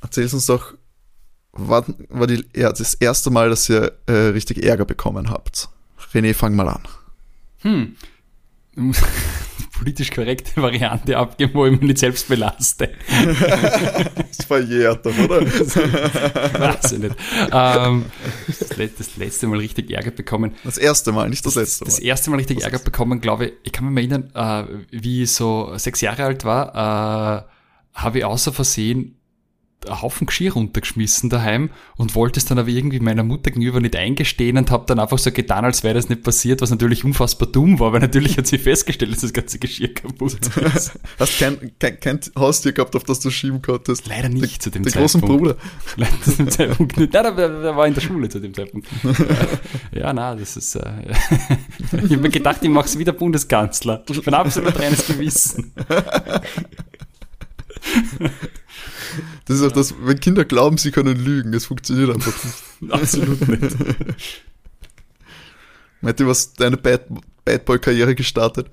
[0.00, 0.74] Erzähl's uns doch,
[1.52, 5.68] war, war die, ja, das erste Mal, dass ihr äh, richtig Ärger bekommen habt?
[6.12, 6.82] René, fang mal an.
[7.62, 7.96] Hm.
[9.82, 12.90] Politisch korrekte Variante abgeben, wo ich mich nicht selbst belaste.
[14.28, 15.40] das verjährt doch, oder?
[16.60, 17.16] Weiß ich nicht.
[17.50, 18.04] Ähm,
[18.96, 20.54] das, letzte Mal richtig Ärger bekommen.
[20.62, 21.90] Das erste Mal, nicht das letzte Mal.
[21.90, 25.24] Das erste Mal richtig Ärger bekommen, glaube ich, ich kann mich mal erinnern, äh, wie
[25.24, 29.16] ich so sechs Jahre alt war, äh, habe ich außer Versehen
[29.86, 33.96] einen Haufen Geschirr runtergeschmissen daheim und wollte es dann aber irgendwie meiner Mutter gegenüber nicht
[33.96, 37.48] eingestehen und habe dann einfach so getan, als wäre das nicht passiert, was natürlich unfassbar
[37.48, 40.92] dumm war, weil natürlich hat sie festgestellt, dass das ganze Geschirr kaputt ist.
[41.18, 44.06] Hast kein, kein, kein Haustier gehabt, auf das du schieben konntest?
[44.06, 44.94] Leider nicht der, zu dem Zeitpunkt.
[44.94, 45.56] Der großen Bruder?
[45.96, 47.12] Leider zu dem Zeitpunkt nicht.
[47.12, 48.88] Nein, der, der war in der Schule zu dem Zeitpunkt.
[49.92, 50.76] ja, na, das ist...
[50.76, 51.12] Äh,
[51.92, 54.04] ich habe mir gedacht, ich mache es wieder Bundeskanzler.
[54.08, 55.72] Ich bin absolut reines Gewissen.
[59.46, 62.92] Das ist auch das, wenn Kinder glauben, sie können lügen, es funktioniert einfach nicht.
[62.92, 63.76] Absolut nicht.
[66.02, 67.06] Ihr, was deine Bad,
[67.44, 68.68] Bad Boy-Karriere gestartet?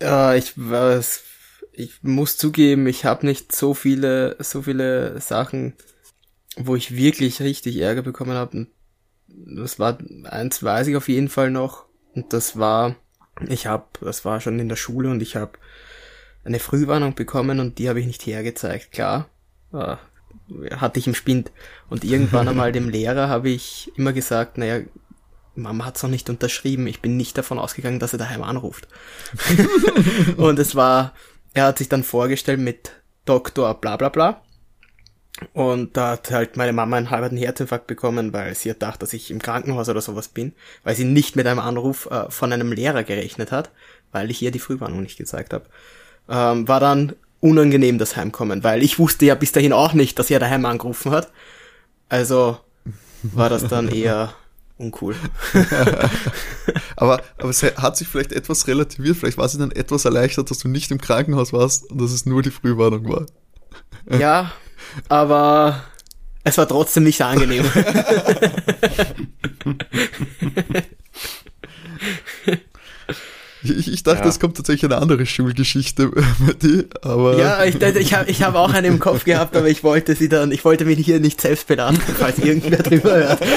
[0.00, 1.22] Ja, ich weiß,
[1.72, 5.74] ich muss zugeben, ich habe nicht so viele, so viele Sachen,
[6.56, 8.66] wo ich wirklich richtig Ärger bekommen habe.
[9.26, 11.84] Das war eins, weiß ich auf jeden Fall noch.
[12.14, 12.96] Und das war,
[13.48, 15.58] ich habe, das war schon in der Schule und ich habe
[16.44, 18.92] eine Frühwarnung bekommen und die habe ich nicht hergezeigt.
[18.92, 19.28] Klar,
[19.74, 19.96] äh,
[20.74, 21.52] hatte ich im Spind.
[21.88, 24.80] Und irgendwann einmal dem Lehrer habe ich immer gesagt, naja,
[25.54, 26.86] Mama hat's noch nicht unterschrieben.
[26.86, 28.88] Ich bin nicht davon ausgegangen, dass er daheim anruft.
[30.36, 31.12] und es war,
[31.52, 32.92] er hat sich dann vorgestellt mit
[33.24, 34.42] Doktor bla bla bla.
[35.52, 39.12] Und da hat halt meine Mama einen halben Herzinfarkt bekommen, weil sie hat gedacht, dass
[39.12, 40.52] ich im Krankenhaus oder sowas bin,
[40.84, 43.70] weil sie nicht mit einem Anruf äh, von einem Lehrer gerechnet hat
[44.14, 45.66] weil ich ihr die Frühwarnung nicht gezeigt habe.
[46.28, 47.14] Ähm, war dann
[47.44, 51.12] unangenehm das Heimkommen, weil ich wusste ja bis dahin auch nicht, dass er daheim angerufen
[51.12, 51.30] hat.
[52.08, 52.56] Also
[53.22, 54.32] war das dann eher
[54.78, 55.14] uncool.
[56.96, 60.58] aber, aber es hat sich vielleicht etwas relativiert, vielleicht war sie dann etwas erleichtert, dass
[60.58, 63.26] du nicht im Krankenhaus warst und dass es nur die Frühwarnung war.
[64.18, 64.52] Ja,
[65.10, 65.84] aber
[66.44, 67.64] es war trotzdem nicht angenehm.
[73.64, 77.38] Ich, ich dachte, es kommt tatsächlich eine andere Schulgeschichte mit dir, aber.
[77.38, 80.28] Ja, ich, ich habe ich hab auch eine im Kopf gehabt, aber ich wollte sie
[80.28, 83.40] dann, ich wollte mich hier nicht selbst belasten, falls irgendwer drüber hört.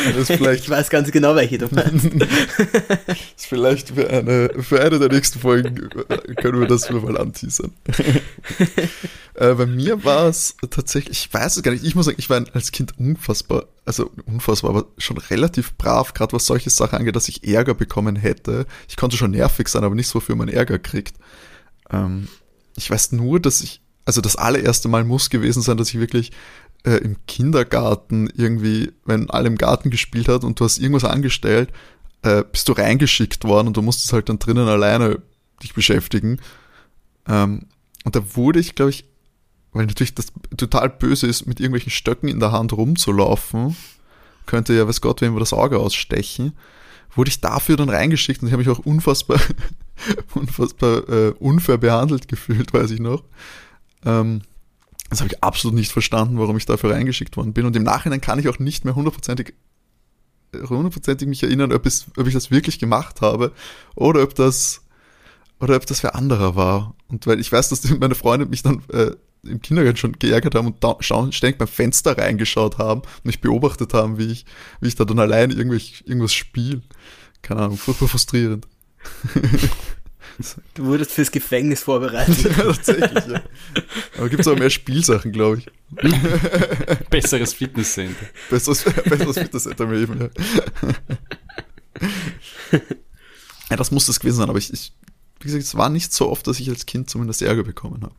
[0.54, 2.08] ich weiß ganz genau, welche du meinst.
[3.36, 7.72] vielleicht für eine, für eine der nächsten Folgen äh, können wir das mal anteasern.
[9.34, 12.30] äh, bei mir war es tatsächlich, ich weiß es gar nicht, ich muss sagen, ich
[12.30, 17.16] war als Kind unfassbar, also unfassbar, aber schon relativ brav, gerade was solche Sachen angeht,
[17.16, 18.66] dass ich Ärger bekommen hätte.
[18.88, 21.16] Ich konnte schon nervig sein, aber nicht so, wofür man Ärger kriegt.
[21.90, 22.28] Ähm,
[22.76, 26.32] ich weiß nur, dass ich, also das allererste Mal muss gewesen sein, dass ich wirklich
[26.84, 31.70] äh, im Kindergarten irgendwie, wenn alle im Garten gespielt hat und du hast irgendwas angestellt,
[32.22, 35.22] äh, bist du reingeschickt worden und du musstest halt dann drinnen alleine
[35.62, 36.40] dich beschäftigen.
[37.26, 37.66] Ähm,
[38.04, 39.04] und da wurde ich, glaube ich,
[39.72, 43.76] weil natürlich das total böse ist, mit irgendwelchen Stöcken in der Hand rumzulaufen,
[44.46, 46.54] könnte ja, weiß Gott, wem wir das Auge ausstechen,
[47.14, 49.40] wurde ich dafür dann reingeschickt und ich habe mich auch unfassbar,
[50.34, 53.22] unfassbar äh, unfair behandelt gefühlt, weiß ich noch.
[54.04, 54.42] Ähm,
[55.10, 57.66] das habe ich absolut nicht verstanden, warum ich dafür reingeschickt worden bin.
[57.66, 59.54] Und im Nachhinein kann ich auch nicht mehr hundertprozentig
[60.52, 63.52] hundertprozentig mich erinnern, ob, es, ob ich das wirklich gemacht habe
[63.94, 64.82] oder ob das
[65.60, 66.94] oder ob das für anderer war.
[67.08, 70.66] Und weil ich weiß, dass meine Freunde mich dann äh, im Kindergarten schon geärgert haben
[70.66, 74.44] und da, ständig beim Fenster reingeschaut haben und mich beobachtet haben, wie ich,
[74.80, 76.82] wie ich da dann allein irgendwas spiele.
[77.42, 78.66] Keine Ahnung, furchtbar frustrierend.
[80.74, 82.44] Du wurdest fürs Gefängnis vorbereitet.
[82.44, 83.42] ja, tatsächlich, ja.
[84.16, 85.66] Aber gibt es auch mehr Spielsachen, glaube ich.
[87.10, 88.26] Besseres Fitnesscenter.
[88.48, 90.30] Besseres, besseres Fitnesscenter mehr eben, ja.
[93.70, 93.76] ja.
[93.76, 94.92] das muss das gewesen sein, aber ich, ich,
[95.40, 98.14] wie gesagt, es war nicht so oft, dass ich als Kind zumindest Ärger bekommen habe.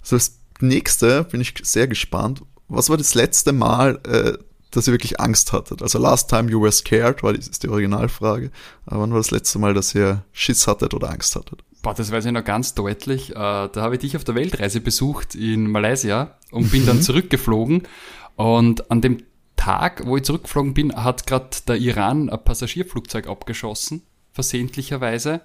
[0.00, 2.42] Also das nächste bin ich sehr gespannt.
[2.68, 4.36] Was war das letzte Mal, äh,
[4.76, 5.82] dass ihr wirklich Angst hattet?
[5.82, 8.50] Also last time you were scared, war die, ist die Originalfrage.
[8.84, 11.64] Aber wann war das letzte Mal, dass ihr Schiss hattet oder Angst hattet?
[11.82, 13.30] Boah, das weiß ich noch ganz deutlich.
[13.30, 17.02] Äh, da habe ich dich auf der Weltreise besucht in Malaysia und bin dann mhm.
[17.02, 17.82] zurückgeflogen.
[18.36, 19.22] Und an dem
[19.56, 24.02] Tag, wo ich zurückgeflogen bin, hat gerade der Iran ein Passagierflugzeug abgeschossen,
[24.32, 25.40] versehentlicherweise.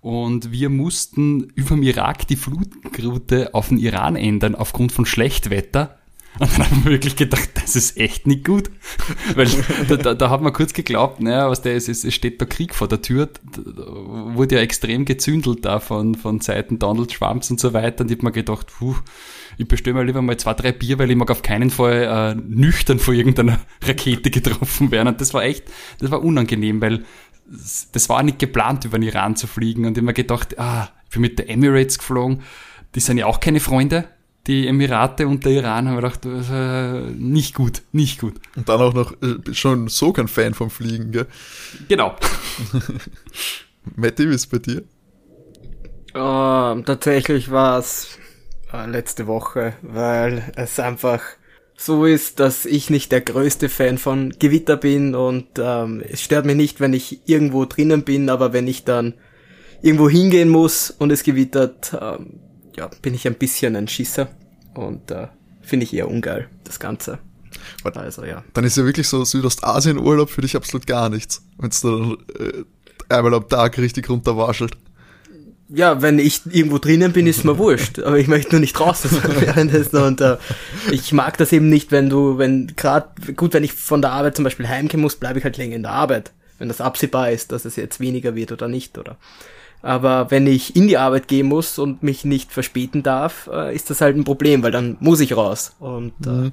[0.00, 5.98] Und wir mussten über dem Irak die Flugroute auf den Iran ändern aufgrund von Schlechtwetter.
[6.38, 8.70] Und dann haben wir wirklich gedacht, das ist echt nicht gut.
[9.34, 9.48] Weil
[9.88, 12.74] da, da, da hat man kurz geglaubt, naja, was der ist, es steht der Krieg
[12.74, 13.26] vor der Tür.
[13.26, 13.86] Da
[14.34, 18.04] wurde ja extrem gezündelt da von, von Seiten Donald Trumps und so weiter.
[18.04, 18.96] Und ich habe mir gedacht, puh,
[19.58, 22.40] ich bestelle mir lieber mal zwei, drei Bier, weil ich mag auf keinen Fall äh,
[22.40, 25.08] nüchtern vor irgendeiner Rakete getroffen werden.
[25.08, 25.64] Und das war echt,
[25.98, 27.04] das war unangenehm, weil
[27.92, 29.86] das war nicht geplant, über den Iran zu fliegen.
[29.86, 32.42] Und ich habe mir gedacht, ah, ich bin mit der Emirates geflogen.
[32.94, 34.08] Die sind ja auch keine Freunde
[34.46, 38.34] die Emirate und der Iran haben wir gedacht, äh, nicht gut, nicht gut.
[38.54, 41.26] Und dann auch noch äh, schon so kein Fan vom Fliegen, gell?
[41.88, 42.16] Genau.
[43.96, 44.82] Matti, wie ist bei dir?
[46.14, 48.18] Uh, tatsächlich war es
[48.72, 51.20] äh, letzte Woche, weil es einfach
[51.76, 56.46] so ist, dass ich nicht der größte Fan von Gewitter bin und ähm, es stört
[56.46, 59.14] mich nicht, wenn ich irgendwo drinnen bin, aber wenn ich dann
[59.82, 62.40] irgendwo hingehen muss und es gewittert, ähm,
[62.76, 64.28] ja, bin ich ein bisschen ein Schisser
[64.74, 65.28] und äh,
[65.62, 67.18] finde ich eher ungeil, das Ganze.
[67.82, 68.44] Also, ja.
[68.52, 72.64] Dann ist ja wirklich so Südostasien-Urlaub für dich absolut gar nichts, wenn es dann äh,
[73.08, 74.76] einmal am Tag richtig runterwaschelt.
[75.68, 77.98] Ja, wenn ich irgendwo drinnen bin, ist mir wurscht.
[77.98, 79.96] Aber ich möchte nur nicht draußen sein währenddessen.
[79.96, 80.36] Und äh,
[80.90, 84.36] ich mag das eben nicht, wenn du, wenn gerade, gut, wenn ich von der Arbeit
[84.36, 86.32] zum Beispiel heimgehen muss, bleibe ich halt länger in der Arbeit.
[86.58, 89.16] Wenn das absehbar ist, dass es jetzt weniger wird oder nicht, oder?
[89.86, 93.88] Aber wenn ich in die Arbeit gehen muss und mich nicht verspäten darf, äh, ist
[93.88, 95.76] das halt ein Problem, weil dann muss ich raus.
[95.78, 96.52] Und äh, mhm.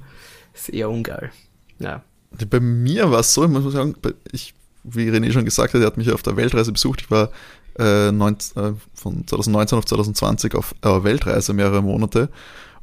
[0.54, 1.32] ist eher ungeil.
[1.80, 2.04] Ja.
[2.48, 3.96] Bei mir war es so, ich muss sagen,
[4.30, 4.54] ich,
[4.84, 7.00] wie René schon gesagt hat, er hat mich auf der Weltreise besucht.
[7.00, 7.30] Ich war
[7.76, 12.28] äh, 19, äh, von 2019 auf 2020 auf äh, Weltreise mehrere Monate.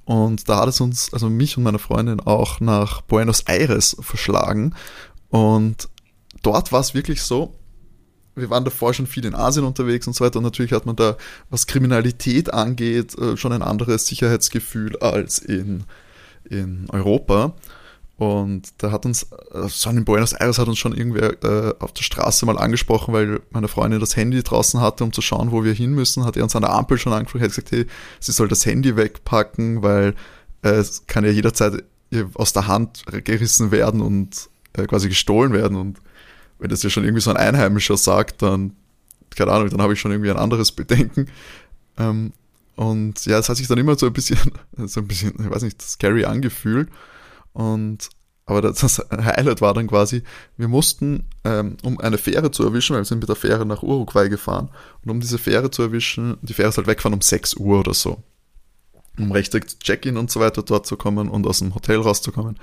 [0.04, 4.76] Und da hat es uns, also mich und meine Freundin auch nach Buenos Aires verschlagen.
[5.30, 5.88] Und
[6.44, 7.54] dort war es wirklich so,
[8.42, 10.96] wir waren davor schon viel in Asien unterwegs und so weiter und natürlich hat man
[10.96, 11.16] da,
[11.50, 15.84] was Kriminalität angeht, äh, schon ein anderes Sicherheitsgefühl als in,
[16.50, 17.54] in Europa.
[18.18, 21.92] Und da hat uns, äh, Son in Buenos Aires hat uns schon irgendwer äh, auf
[21.94, 25.64] der Straße mal angesprochen, weil meine Freundin das Handy draußen hatte, um zu schauen, wo
[25.64, 27.88] wir hin müssen, hat er uns an der Ampel schon angesprochen, hat gesagt, hey,
[28.20, 30.14] sie soll das Handy wegpacken, weil
[30.62, 31.84] äh, es kann ja jederzeit
[32.34, 35.78] aus der Hand gerissen werden und äh, quasi gestohlen werden.
[35.78, 35.98] Und
[36.62, 38.74] wenn das ja schon irgendwie so ein Einheimischer sagt, dann,
[39.36, 41.28] keine Ahnung, dann habe ich schon irgendwie ein anderes Bedenken.
[41.98, 42.32] Ähm,
[42.76, 44.38] und ja, es hat sich dann immer so ein bisschen,
[44.86, 46.90] so ein bisschen, ich weiß nicht, scary angefühlt.
[47.52, 48.10] Und
[48.46, 50.24] aber das Highlight war dann quasi,
[50.58, 53.82] wir mussten, ähm, um eine Fähre zu erwischen, weil wir sind mit der Fähre nach
[53.82, 54.70] Uruguay gefahren,
[55.04, 57.94] und um diese Fähre zu erwischen, die Fähre ist halt weggefahren um 6 Uhr oder
[57.94, 58.22] so.
[59.18, 62.58] Um rechtzeitig Check-in und so weiter dort zu kommen und aus dem Hotel rauszukommen,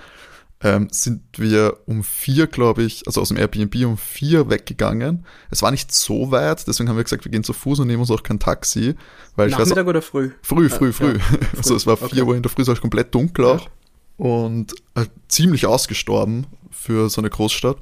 [0.63, 5.25] ähm, sind wir um vier, glaube ich, also aus dem Airbnb um vier weggegangen.
[5.51, 8.01] Es war nicht so weit, deswegen haben wir gesagt, wir gehen zu Fuß und nehmen
[8.01, 8.97] uns auch kein Taxi.
[9.37, 10.31] Weil Nachmittag ich weiß, oder früh?
[10.43, 11.13] Früh, früh, früh.
[11.13, 11.39] Ja, früh.
[11.57, 12.23] Also es war vier okay.
[12.23, 13.65] Uhr in der Früh, es war komplett dunkel auch.
[13.65, 13.71] Ja
[14.19, 17.79] und äh, ziemlich ausgestorben für so eine Großstadt.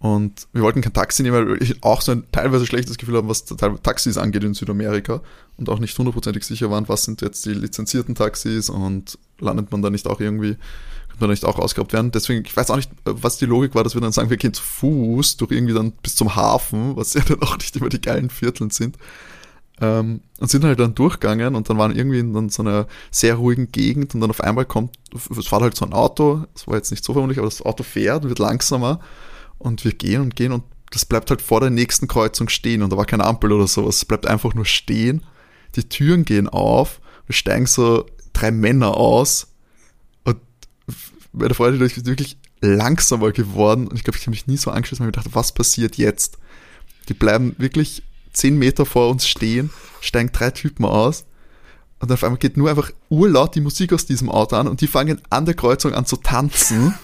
[0.00, 3.28] Und wir wollten kein Taxi nehmen, weil ich auch so ein teilweise schlechtes Gefühl habe,
[3.28, 5.20] was Taxis angeht in Südamerika
[5.58, 9.80] und auch nicht hundertprozentig sicher waren, was sind jetzt die lizenzierten Taxis und landet man
[9.80, 10.56] da nicht auch irgendwie,
[11.22, 12.10] könnte man da nicht auch ausgeraubt werden.
[12.10, 14.54] Deswegen, ich weiß auch nicht, was die Logik war, dass wir dann sagen, wir gehen
[14.54, 18.00] zu Fuß durch irgendwie dann bis zum Hafen, was ja dann auch nicht immer die
[18.00, 18.96] geilen Vierteln sind.
[19.80, 23.72] Ähm, und sind halt dann durchgegangen und dann waren irgendwie in so einer sehr ruhigen
[23.72, 26.90] Gegend und dann auf einmal kommt, es fährt halt so ein Auto, das war jetzt
[26.90, 29.00] nicht so vermutlich, aber das Auto fährt, wird langsamer
[29.58, 32.92] und wir gehen und gehen und das bleibt halt vor der nächsten Kreuzung stehen und
[32.92, 35.24] da war keine Ampel oder sowas, es bleibt einfach nur stehen,
[35.74, 38.04] die Türen gehen auf, wir steigen so
[38.34, 39.51] drei Männer aus und
[41.32, 45.04] meine Freundin ist wirklich langsamer geworden und ich glaube, ich habe mich nie so angeschissen,
[45.04, 46.38] weil ich dachte, was passiert jetzt?
[47.08, 48.02] Die bleiben wirklich
[48.32, 49.70] zehn Meter vor uns stehen,
[50.00, 51.24] steigen drei Typen aus
[52.00, 54.86] und auf einmal geht nur einfach urlaut die Musik aus diesem Auto an und die
[54.86, 56.94] fangen an der Kreuzung an zu tanzen.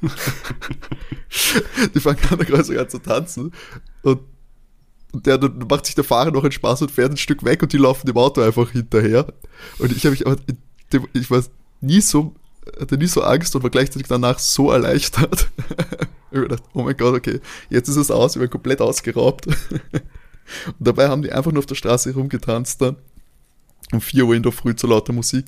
[1.94, 3.52] die fangen an der Kreuzung an zu tanzen
[4.02, 4.20] und
[5.12, 7.72] der dann macht sich der Fahrer noch einen Spaß und fährt ein Stück weg und
[7.72, 9.32] die laufen dem Auto einfach hinterher.
[9.78, 10.36] Und ich habe mich aber,
[11.12, 11.42] ich war
[11.80, 12.34] nie so,
[12.80, 15.48] hatte nie so Angst und war gleichzeitig danach so erleichtert.
[16.30, 17.40] ich gedacht, oh mein Gott, okay,
[17.70, 19.46] jetzt ist es aus, ich bin komplett ausgeraubt.
[20.66, 22.96] Und dabei haben die einfach nur auf der Straße rumgetanzt dann.
[23.92, 25.46] Um 4 Uhr in der Früh zu lauter Musik.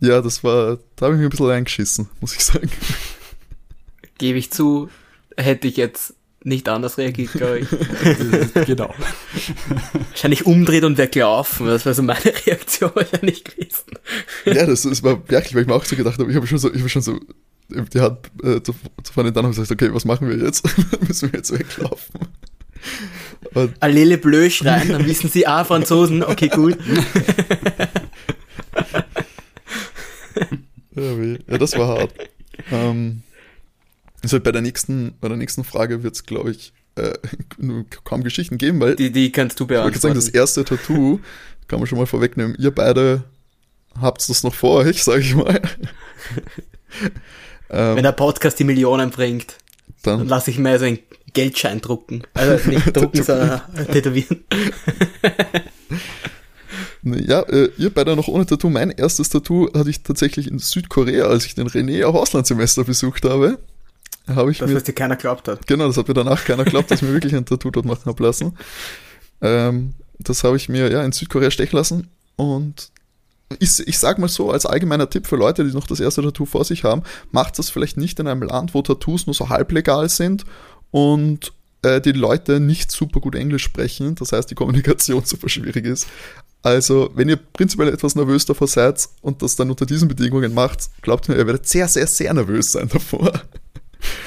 [0.00, 2.70] Ja, das war, da habe ich mir ein bisschen eingeschissen, muss ich sagen.
[4.18, 4.90] Gebe ich zu,
[5.36, 6.14] hätte ich jetzt
[6.44, 7.68] nicht anders reagiert, glaube ich.
[8.66, 8.94] genau.
[10.10, 11.66] Wahrscheinlich umdreht und weglaufen.
[11.66, 13.98] Das wäre so meine Reaktion wahrscheinlich gewesen.
[14.44, 16.58] Ja, das, das war wirklich, weil ich mir auch so gedacht habe, ich habe schon
[16.58, 17.18] so, ich habe schon so
[17.68, 20.64] die Hand äh, zu, zu fahren, dann habe ich gesagt, okay, was machen wir jetzt?
[21.06, 22.20] Müssen wir jetzt weglaufen?
[23.80, 26.76] Allele bleu schreien, dann wissen sie, ah, Franzosen, okay, gut.
[30.94, 32.14] ja, das war hart.
[32.70, 33.22] Ähm,
[34.22, 37.12] also bei der nächsten, bei der nächsten Frage wird es, glaube ich, äh,
[38.04, 38.96] kaum Geschichten geben, weil.
[38.96, 39.96] Die, die kannst du beantworten.
[39.96, 41.20] Ich sagen, das erste Tattoo
[41.68, 42.56] kann man schon mal vorwegnehmen.
[42.58, 43.24] Ihr beide
[44.00, 45.60] habt das noch vor euch, sage ich mal.
[47.68, 49.56] Wenn der Podcast die Millionen bringt,
[50.02, 50.98] dann, dann lasse ich mir so ein
[51.32, 52.22] Geldschein drucken.
[52.34, 54.44] Also nicht drucken, sondern tätowieren.
[57.02, 58.70] Ja, äh, ihr beide noch ohne Tattoo.
[58.70, 63.24] Mein erstes Tattoo hatte ich tatsächlich in Südkorea, als ich den René auf Auslandssemester besucht
[63.24, 63.58] habe.
[64.28, 65.66] Habe ich das, mir, was dir keiner glaubt hat.
[65.66, 68.04] Genau, das hat mir danach keiner glaubt, dass ich mir wirklich ein Tattoo dort machen
[68.06, 68.56] habe lassen.
[69.40, 72.92] Ähm, das habe ich mir ja in Südkorea stechen lassen und
[73.58, 76.46] ich, ich sag mal so, als allgemeiner Tipp für Leute, die noch das erste Tattoo
[76.46, 80.08] vor sich haben, macht das vielleicht nicht in einem Land, wo Tattoos nur so halblegal
[80.08, 80.44] sind
[80.90, 81.52] und
[81.82, 86.06] äh, die Leute nicht super gut Englisch sprechen, das heißt die Kommunikation super schwierig ist.
[86.62, 90.90] Also, wenn ihr prinzipiell etwas nervös davor seid und das dann unter diesen Bedingungen macht,
[91.02, 93.32] glaubt mir, ihr werdet sehr, sehr, sehr nervös sein davor.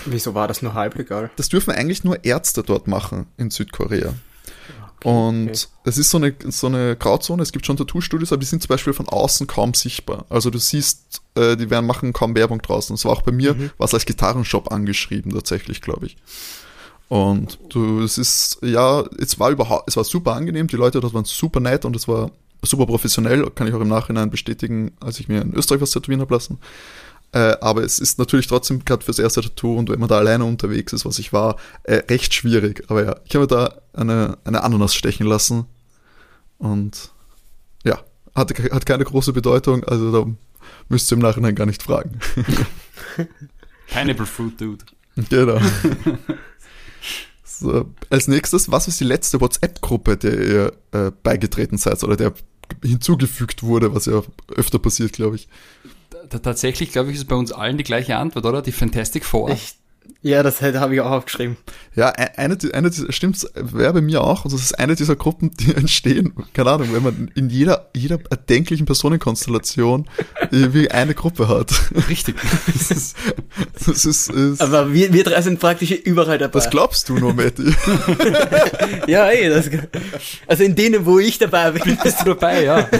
[0.05, 1.29] Wieso war das nur halblegal?
[1.35, 4.13] Das dürfen eigentlich nur Ärzte dort machen in Südkorea.
[4.99, 5.67] Okay, und okay.
[5.83, 7.43] es ist so eine, so eine Grauzone.
[7.43, 10.25] Es gibt schon Tattoo-Studios, aber die sind zum Beispiel von außen kaum sichtbar.
[10.29, 12.95] Also du siehst, äh, die werden machen kaum Werbung draußen.
[12.95, 13.71] Das war auch bei mir, mhm.
[13.77, 16.17] was als Gitarrenshop angeschrieben tatsächlich, glaube ich.
[17.07, 21.13] Und du, es ist, ja, es war überhaupt, es war super angenehm, die Leute dort
[21.13, 22.31] waren super nett und es war
[22.63, 26.21] super professionell, kann ich auch im Nachhinein bestätigen, als ich mir in Österreich was tätowieren
[26.21, 26.57] habe lassen.
[27.35, 30.45] Äh, aber es ist natürlich trotzdem gerade fürs erste Tattoo und wenn man da alleine
[30.45, 32.85] unterwegs ist, was ich war, äh, recht schwierig.
[32.87, 35.65] Aber ja, ich habe da eine, eine Ananas stechen lassen
[36.59, 37.11] und
[37.83, 37.99] ja,
[38.35, 40.31] hat, hat keine große Bedeutung, also da
[40.87, 42.19] müsst ihr im Nachhinein gar nicht fragen.
[43.87, 44.85] Pineapple Fruit Dude.
[45.29, 45.59] Genau.
[47.57, 52.33] So, als nächstes, was ist die letzte WhatsApp-Gruppe, der ihr äh, beigetreten seid oder der
[52.83, 55.47] hinzugefügt wurde, was ja öfter passiert, glaube ich?
[56.29, 58.61] Tatsächlich, glaube ich, ist bei uns allen die gleiche Antwort, oder?
[58.61, 59.49] Die Fantastic Four.
[59.51, 59.75] Ich,
[60.21, 61.57] ja, das habe ich auch aufgeschrieben.
[61.95, 64.43] Ja, e-, eine, eine stimmt, wäre bei mir auch.
[64.43, 68.19] Also das ist eine dieser Gruppen, die entstehen, keine Ahnung, wenn man in jeder, jeder
[68.29, 70.07] erdenklichen Personenkonstellation
[70.51, 71.71] irgendwie eine Gruppe hat.
[72.09, 72.35] Richtig.
[72.65, 73.15] Das ist,
[73.85, 76.59] das ist, ist Aber wir, wir drei sind praktisch überall dabei.
[76.59, 77.63] Das glaubst du nur, Matti.
[79.07, 79.69] ja, ey, das,
[80.47, 81.97] also in denen, wo ich dabei bin.
[82.01, 82.89] Bist du dabei, ja.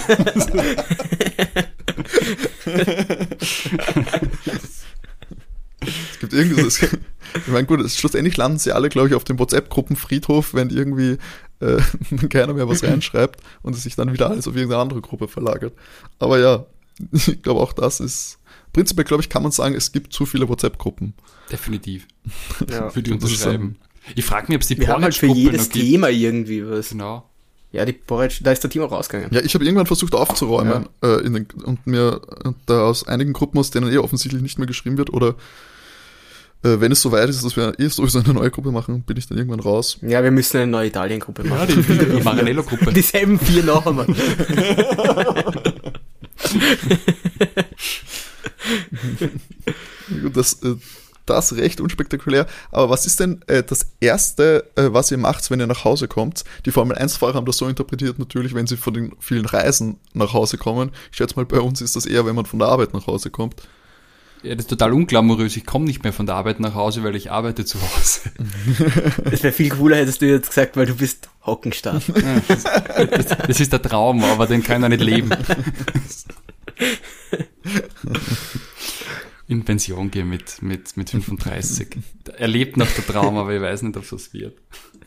[5.81, 9.39] es gibt irgendwie so, ich meine, gut, schlussendlich landen sie alle, glaube ich, auf dem
[9.39, 11.17] WhatsApp-Gruppenfriedhof, wenn irgendwie
[11.59, 11.81] äh,
[12.29, 15.73] keiner mehr was reinschreibt und es sich dann wieder alles auf irgendeine andere Gruppe verlagert.
[16.19, 16.65] Aber ja,
[17.11, 18.39] ich glaube auch das ist,
[18.73, 21.13] prinzipiell glaube ich, kann man sagen, es gibt zu viele WhatsApp-Gruppen.
[21.51, 22.07] Definitiv.
[22.69, 22.89] Ja.
[22.89, 23.77] Für die unterschreiben.
[24.15, 25.69] Ich frage mich, ob es die Wir haben halt für jedes.
[25.69, 26.89] Thema irgendwie was.
[26.89, 27.29] Genau.
[27.71, 29.33] Ja, die Porridge, da ist der Timo rausgegangen.
[29.33, 33.33] Ja, ich habe irgendwann versucht aufzuräumen äh, in den, und mir und da aus einigen
[33.33, 35.35] Gruppen, aus denen eh offensichtlich nicht mehr geschrieben wird oder
[36.63, 39.17] äh, wenn es so weit ist, dass wir eh sowieso eine neue Gruppe machen, bin
[39.17, 39.97] ich dann irgendwann raus.
[40.01, 41.67] Ja, wir müssen eine neue Italien-Gruppe Ja, machen.
[41.67, 41.81] die,
[42.17, 42.93] die Maranello-Gruppe.
[42.93, 44.05] Dieselben vier noch einmal.
[50.21, 50.75] Gut, Das, äh,
[51.25, 52.47] das recht unspektakulär.
[52.71, 56.07] Aber was ist denn äh, das Erste, äh, was ihr macht, wenn ihr nach Hause
[56.07, 56.43] kommt?
[56.65, 60.57] Die Formel-1-Fahrer haben das so interpretiert, natürlich, wenn sie von den vielen Reisen nach Hause
[60.57, 60.91] kommen.
[61.11, 63.29] Ich schätze mal, bei uns ist das eher, wenn man von der Arbeit nach Hause
[63.29, 63.61] kommt.
[64.43, 65.57] Ja, das ist total unglamourös.
[65.57, 68.19] Ich komme nicht mehr von der Arbeit nach Hause, weil ich arbeite zu Hause.
[69.23, 72.07] Das wäre viel cooler, hättest du jetzt gesagt, weil du bist Hockenstark.
[72.07, 72.63] Ja, das,
[73.09, 75.29] das, das ist der Traum, aber den kann er nicht leben.
[79.47, 81.87] In Pension gehen mit, mit, mit 35.
[82.37, 84.57] Er lebt noch der Traum, aber ich weiß nicht, ob es wird.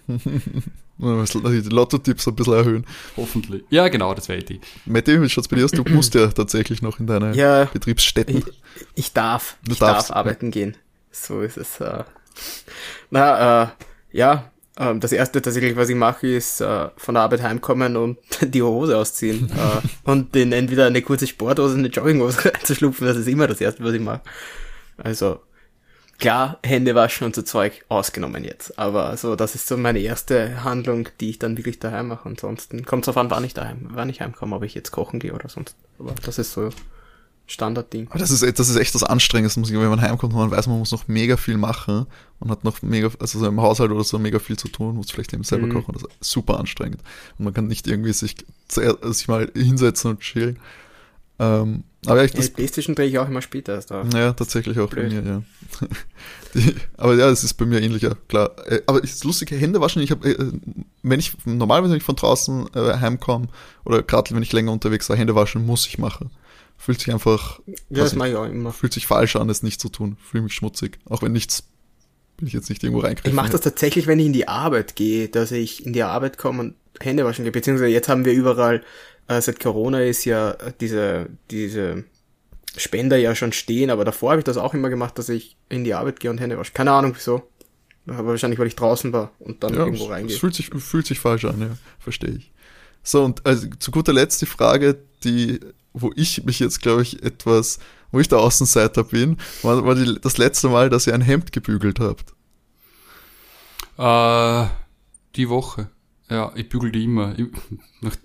[0.08, 2.86] Die Lotto-Tipps ein bisschen erhöhen.
[3.16, 3.64] Hoffentlich.
[3.70, 4.60] Ja, genau, das wäre die.
[4.86, 5.72] Matti, wie schaut's bei dir aus?
[5.72, 7.64] Du musst ja tatsächlich noch in deine Ja.
[7.64, 8.38] Betriebsstätten.
[8.38, 8.44] Ich,
[8.94, 10.76] ich darf, Du ich darfst, darf arbeiten gehen.
[11.10, 11.80] So ist es.
[11.80, 12.04] Äh.
[13.10, 13.68] Na, äh,
[14.12, 18.18] ja, ähm, das erste tatsächlich, was ich mache, ist äh, von der Arbeit heimkommen und
[18.40, 23.06] die Hose ausziehen äh, und in entweder eine kurze Sporthose, eine Jogginghose reinzuschlupfen.
[23.06, 24.22] Das ist immer das erste, was ich mache.
[24.96, 25.40] Also
[26.18, 28.78] klar, Hände waschen und so Zeug ausgenommen jetzt.
[28.78, 32.28] Aber so, das ist so meine erste Handlung, die ich dann wirklich daheim mache.
[32.28, 35.18] Ansonsten kommt es darauf an, wann ich daheim, wann ich heimkomme, ob ich jetzt kochen
[35.18, 35.76] gehe oder sonst.
[35.98, 36.70] Aber das ist so
[37.50, 38.06] Standardding.
[38.10, 40.50] Aber das ist, das ist echt das Anstrengendste, muss ich, wenn man heimkommt und man
[40.50, 42.06] weiß, man muss noch mega viel machen
[42.40, 45.10] und hat noch mega, also so im Haushalt oder so mega viel zu tun, muss
[45.10, 45.72] vielleicht eben selber Mhm.
[45.72, 47.00] kochen, das ist super anstrengend.
[47.38, 48.36] Und man kann nicht irgendwie sich,
[48.68, 50.58] sich mal hinsetzen und chillen.
[51.40, 54.12] Ähm, aber ich, Ja, das, die Playstation drehe ich auch immer später erst auf.
[54.12, 55.08] ja, tatsächlich auch Blöd.
[55.10, 55.42] bei mir, ja.
[56.54, 58.52] Die, aber ja, es ist bei mir ähnlicher, klar.
[58.66, 60.52] Äh, Aber das lustige Hände waschen, ich habe, äh,
[61.02, 63.48] wenn ich normalerweise wenn ich von draußen äh, heimkomme
[63.84, 66.30] oder gerade wenn ich länger unterwegs war, Hände waschen muss ich machen.
[66.78, 68.72] Fühlt sich einfach, Ja, das mache ich auch immer.
[68.72, 70.16] fühlt sich falsch an, es nicht zu tun.
[70.22, 70.98] Fühle mich schmutzig.
[71.06, 71.64] Auch wenn nichts,
[72.38, 73.28] will ich jetzt nicht irgendwo reingreifen.
[73.28, 76.38] Ich mache das tatsächlich, wenn ich in die Arbeit gehe, dass ich in die Arbeit
[76.38, 77.52] komme und Hände waschen gehe.
[77.52, 78.82] Beziehungsweise jetzt haben wir überall,
[79.26, 82.04] äh, seit Corona ist ja äh, diese, diese
[82.76, 85.84] Spender ja schon stehen, aber davor habe ich das auch immer gemacht, dass ich in
[85.84, 86.72] die Arbeit gehe und Hände wasche.
[86.72, 87.42] Keine Ahnung wieso.
[88.06, 90.34] Aber wahrscheinlich, weil ich draußen war und dann ja, irgendwo reingehe.
[90.34, 91.70] es fühlt sich, fühlt sich falsch an, ja.
[91.98, 92.52] Verstehe ich.
[93.02, 95.60] So, und also zu guter Letzt die Frage, die,
[96.00, 97.78] wo ich mich jetzt, glaube ich, etwas,
[98.10, 101.52] wo ich der Außenseiter bin, war, war die, das letzte Mal, dass ihr ein Hemd
[101.52, 102.34] gebügelt habt.
[103.98, 104.68] Äh,
[105.36, 105.88] die Woche.
[106.30, 107.38] Ja, ich bügel die immer.
[107.38, 107.46] Ich,
[108.00, 108.16] nach,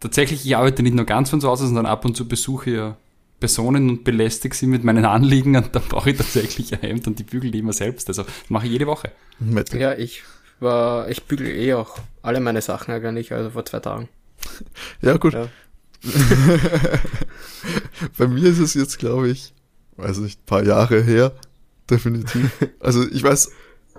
[0.00, 2.76] tatsächlich, ich arbeite nicht nur ganz von zu Hause, sondern ab und zu besuche ich
[2.76, 2.96] ja
[3.40, 7.18] Personen und belästige sie mit meinen Anliegen und dann brauche ich tatsächlich ein Hemd und
[7.18, 8.08] die bügel die immer selbst.
[8.08, 9.12] Also das mache ich jede Woche.
[9.72, 10.22] Ja, ich
[10.60, 14.08] war, ich bügel eh auch alle meine Sachen eigentlich, also vor zwei Tagen.
[15.02, 15.34] Ja, gut.
[15.34, 15.48] Ja.
[18.18, 19.54] Bei mir ist es jetzt, glaube ich,
[19.96, 21.32] weiß nicht, paar Jahre her,
[21.90, 22.50] definitiv.
[22.80, 23.50] Also ich weiß,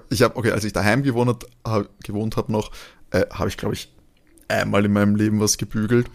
[0.10, 2.72] ich habe, okay, als ich daheim gewohnt, hab, gewohnt habe noch,
[3.12, 3.94] äh, habe ich, glaube ich,
[4.48, 6.10] einmal in meinem Leben was gebügelt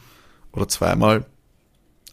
[0.52, 1.26] oder zweimal,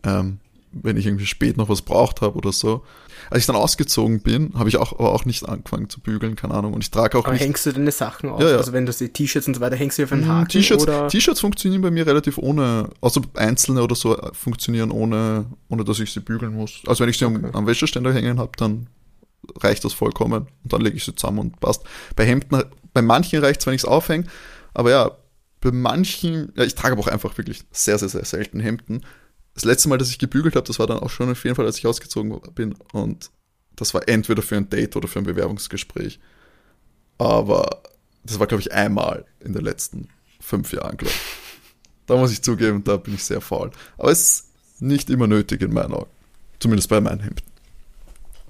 [0.04, 0.40] ähm,
[0.72, 2.84] wenn ich irgendwie spät noch was braucht habe oder so.
[3.30, 6.54] Als ich dann ausgezogen bin, habe ich auch, aber auch nicht angefangen zu bügeln, keine
[6.56, 6.74] Ahnung.
[6.74, 8.42] Und ich trage auch Aber nicht hängst du deine Sachen auf?
[8.42, 8.58] Ja, ja.
[8.58, 10.86] Also wenn du die T-Shirts und so weiter hängst du auf einen Mm, Haken T-Shirts?
[11.12, 16.00] T-Shirts funktionieren bei mir relativ ohne, außer einzelne oder so äh, funktionieren ohne, ohne dass
[16.00, 16.82] ich sie bügeln muss.
[16.88, 17.50] Also wenn ich sie am, Okay.
[17.54, 18.88] am Wäscheständer hängen habe, dann
[19.58, 21.84] reicht das vollkommen und dann lege ich sie zusammen und passt.
[22.16, 22.64] Bei Hemden,
[22.94, 24.26] bei manchen reicht es, wenn ich es aufhänge,
[24.74, 25.12] aber ja,
[25.62, 29.02] bei manchen, ja, ich trage aber auch einfach wirklich sehr, sehr, sehr selten Hemden.
[29.54, 31.66] Das letzte Mal, dass ich gebügelt habe, das war dann auch schon auf jeden Fall,
[31.66, 33.32] als ich ausgezogen bin und
[33.76, 36.20] das war entweder für ein Date oder für ein Bewerbungsgespräch.
[37.18, 37.82] Aber
[38.24, 40.10] das war, glaube ich, einmal in den letzten
[40.40, 41.22] fünf Jahren, glaube ich.
[42.06, 43.72] Da muss ich zugeben, da bin ich sehr faul.
[43.98, 44.46] Aber es ist
[44.82, 46.10] nicht immer nötig in meinen Augen.
[46.60, 47.44] Zumindest bei meinen Hemden.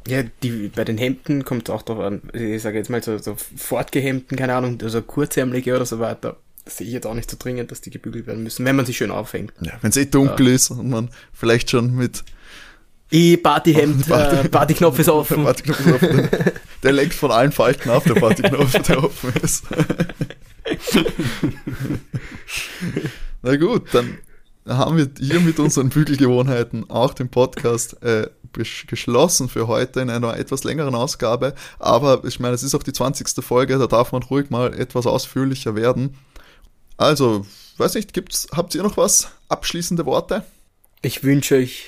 [0.08, 3.18] Ja, die, bei den Hemden kommt es auch darauf an, ich sage jetzt mal so,
[3.18, 7.38] so fortgehemden, keine Ahnung, also kurzärmelige oder so weiter, sehe ich jetzt auch nicht so
[7.40, 9.54] dringend, dass die gebügelt werden müssen, wenn man sie schön aufhängt.
[9.62, 10.56] Ja, wenn es eh dunkel ja.
[10.56, 12.24] ist und man vielleicht schon mit
[13.12, 15.38] ich Partyhemd, Party, äh, Partyknopf ist offen.
[15.38, 16.30] Der, Partyknopf ist offen.
[16.84, 19.64] der lenkt von allen Falten auf, der Partyknopf, der offen ist.
[23.42, 24.18] Na gut, dann
[24.68, 28.28] haben wir hier mit unseren Bügelgewohnheiten auch den Podcast äh,
[28.88, 31.56] geschlossen für heute in einer etwas längeren Ausgabe.
[31.80, 33.44] Aber ich meine, es ist auch die 20.
[33.44, 36.16] Folge, da darf man ruhig mal etwas ausführlicher werden.
[37.00, 37.46] Also,
[37.78, 39.32] weiß nicht, gibt's, habt ihr noch was?
[39.48, 40.44] Abschließende Worte?
[41.02, 41.86] Ich wünsche euch,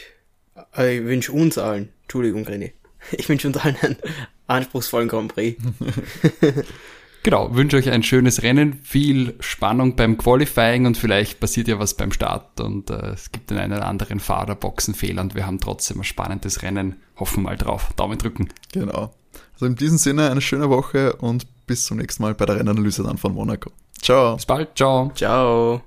[0.78, 2.72] äh, ich wünsche uns allen, Entschuldigung, René,
[3.12, 3.98] ich wünsche uns allen einen
[4.48, 5.62] anspruchsvollen Grand Prix.
[7.24, 11.94] Genau, wünsche euch ein schönes Rennen, viel Spannung beim Qualifying und vielleicht passiert ja was
[11.94, 15.60] beim Start und äh, es gibt den einen oder anderen Fahrer Boxenfehler und wir haben
[15.60, 16.96] trotzdem ein spannendes Rennen.
[17.18, 17.94] Hoffen mal drauf.
[17.96, 18.50] Daumen drücken.
[18.72, 19.14] Genau.
[19.54, 23.04] Also in diesem Sinne eine schöne Woche und bis zum nächsten Mal bei der Rennanalyse
[23.04, 23.72] dann von Monaco.
[24.01, 24.35] Ciao.
[24.35, 24.69] Bis bald.
[24.76, 25.11] Ciao.
[25.15, 25.81] Ciao.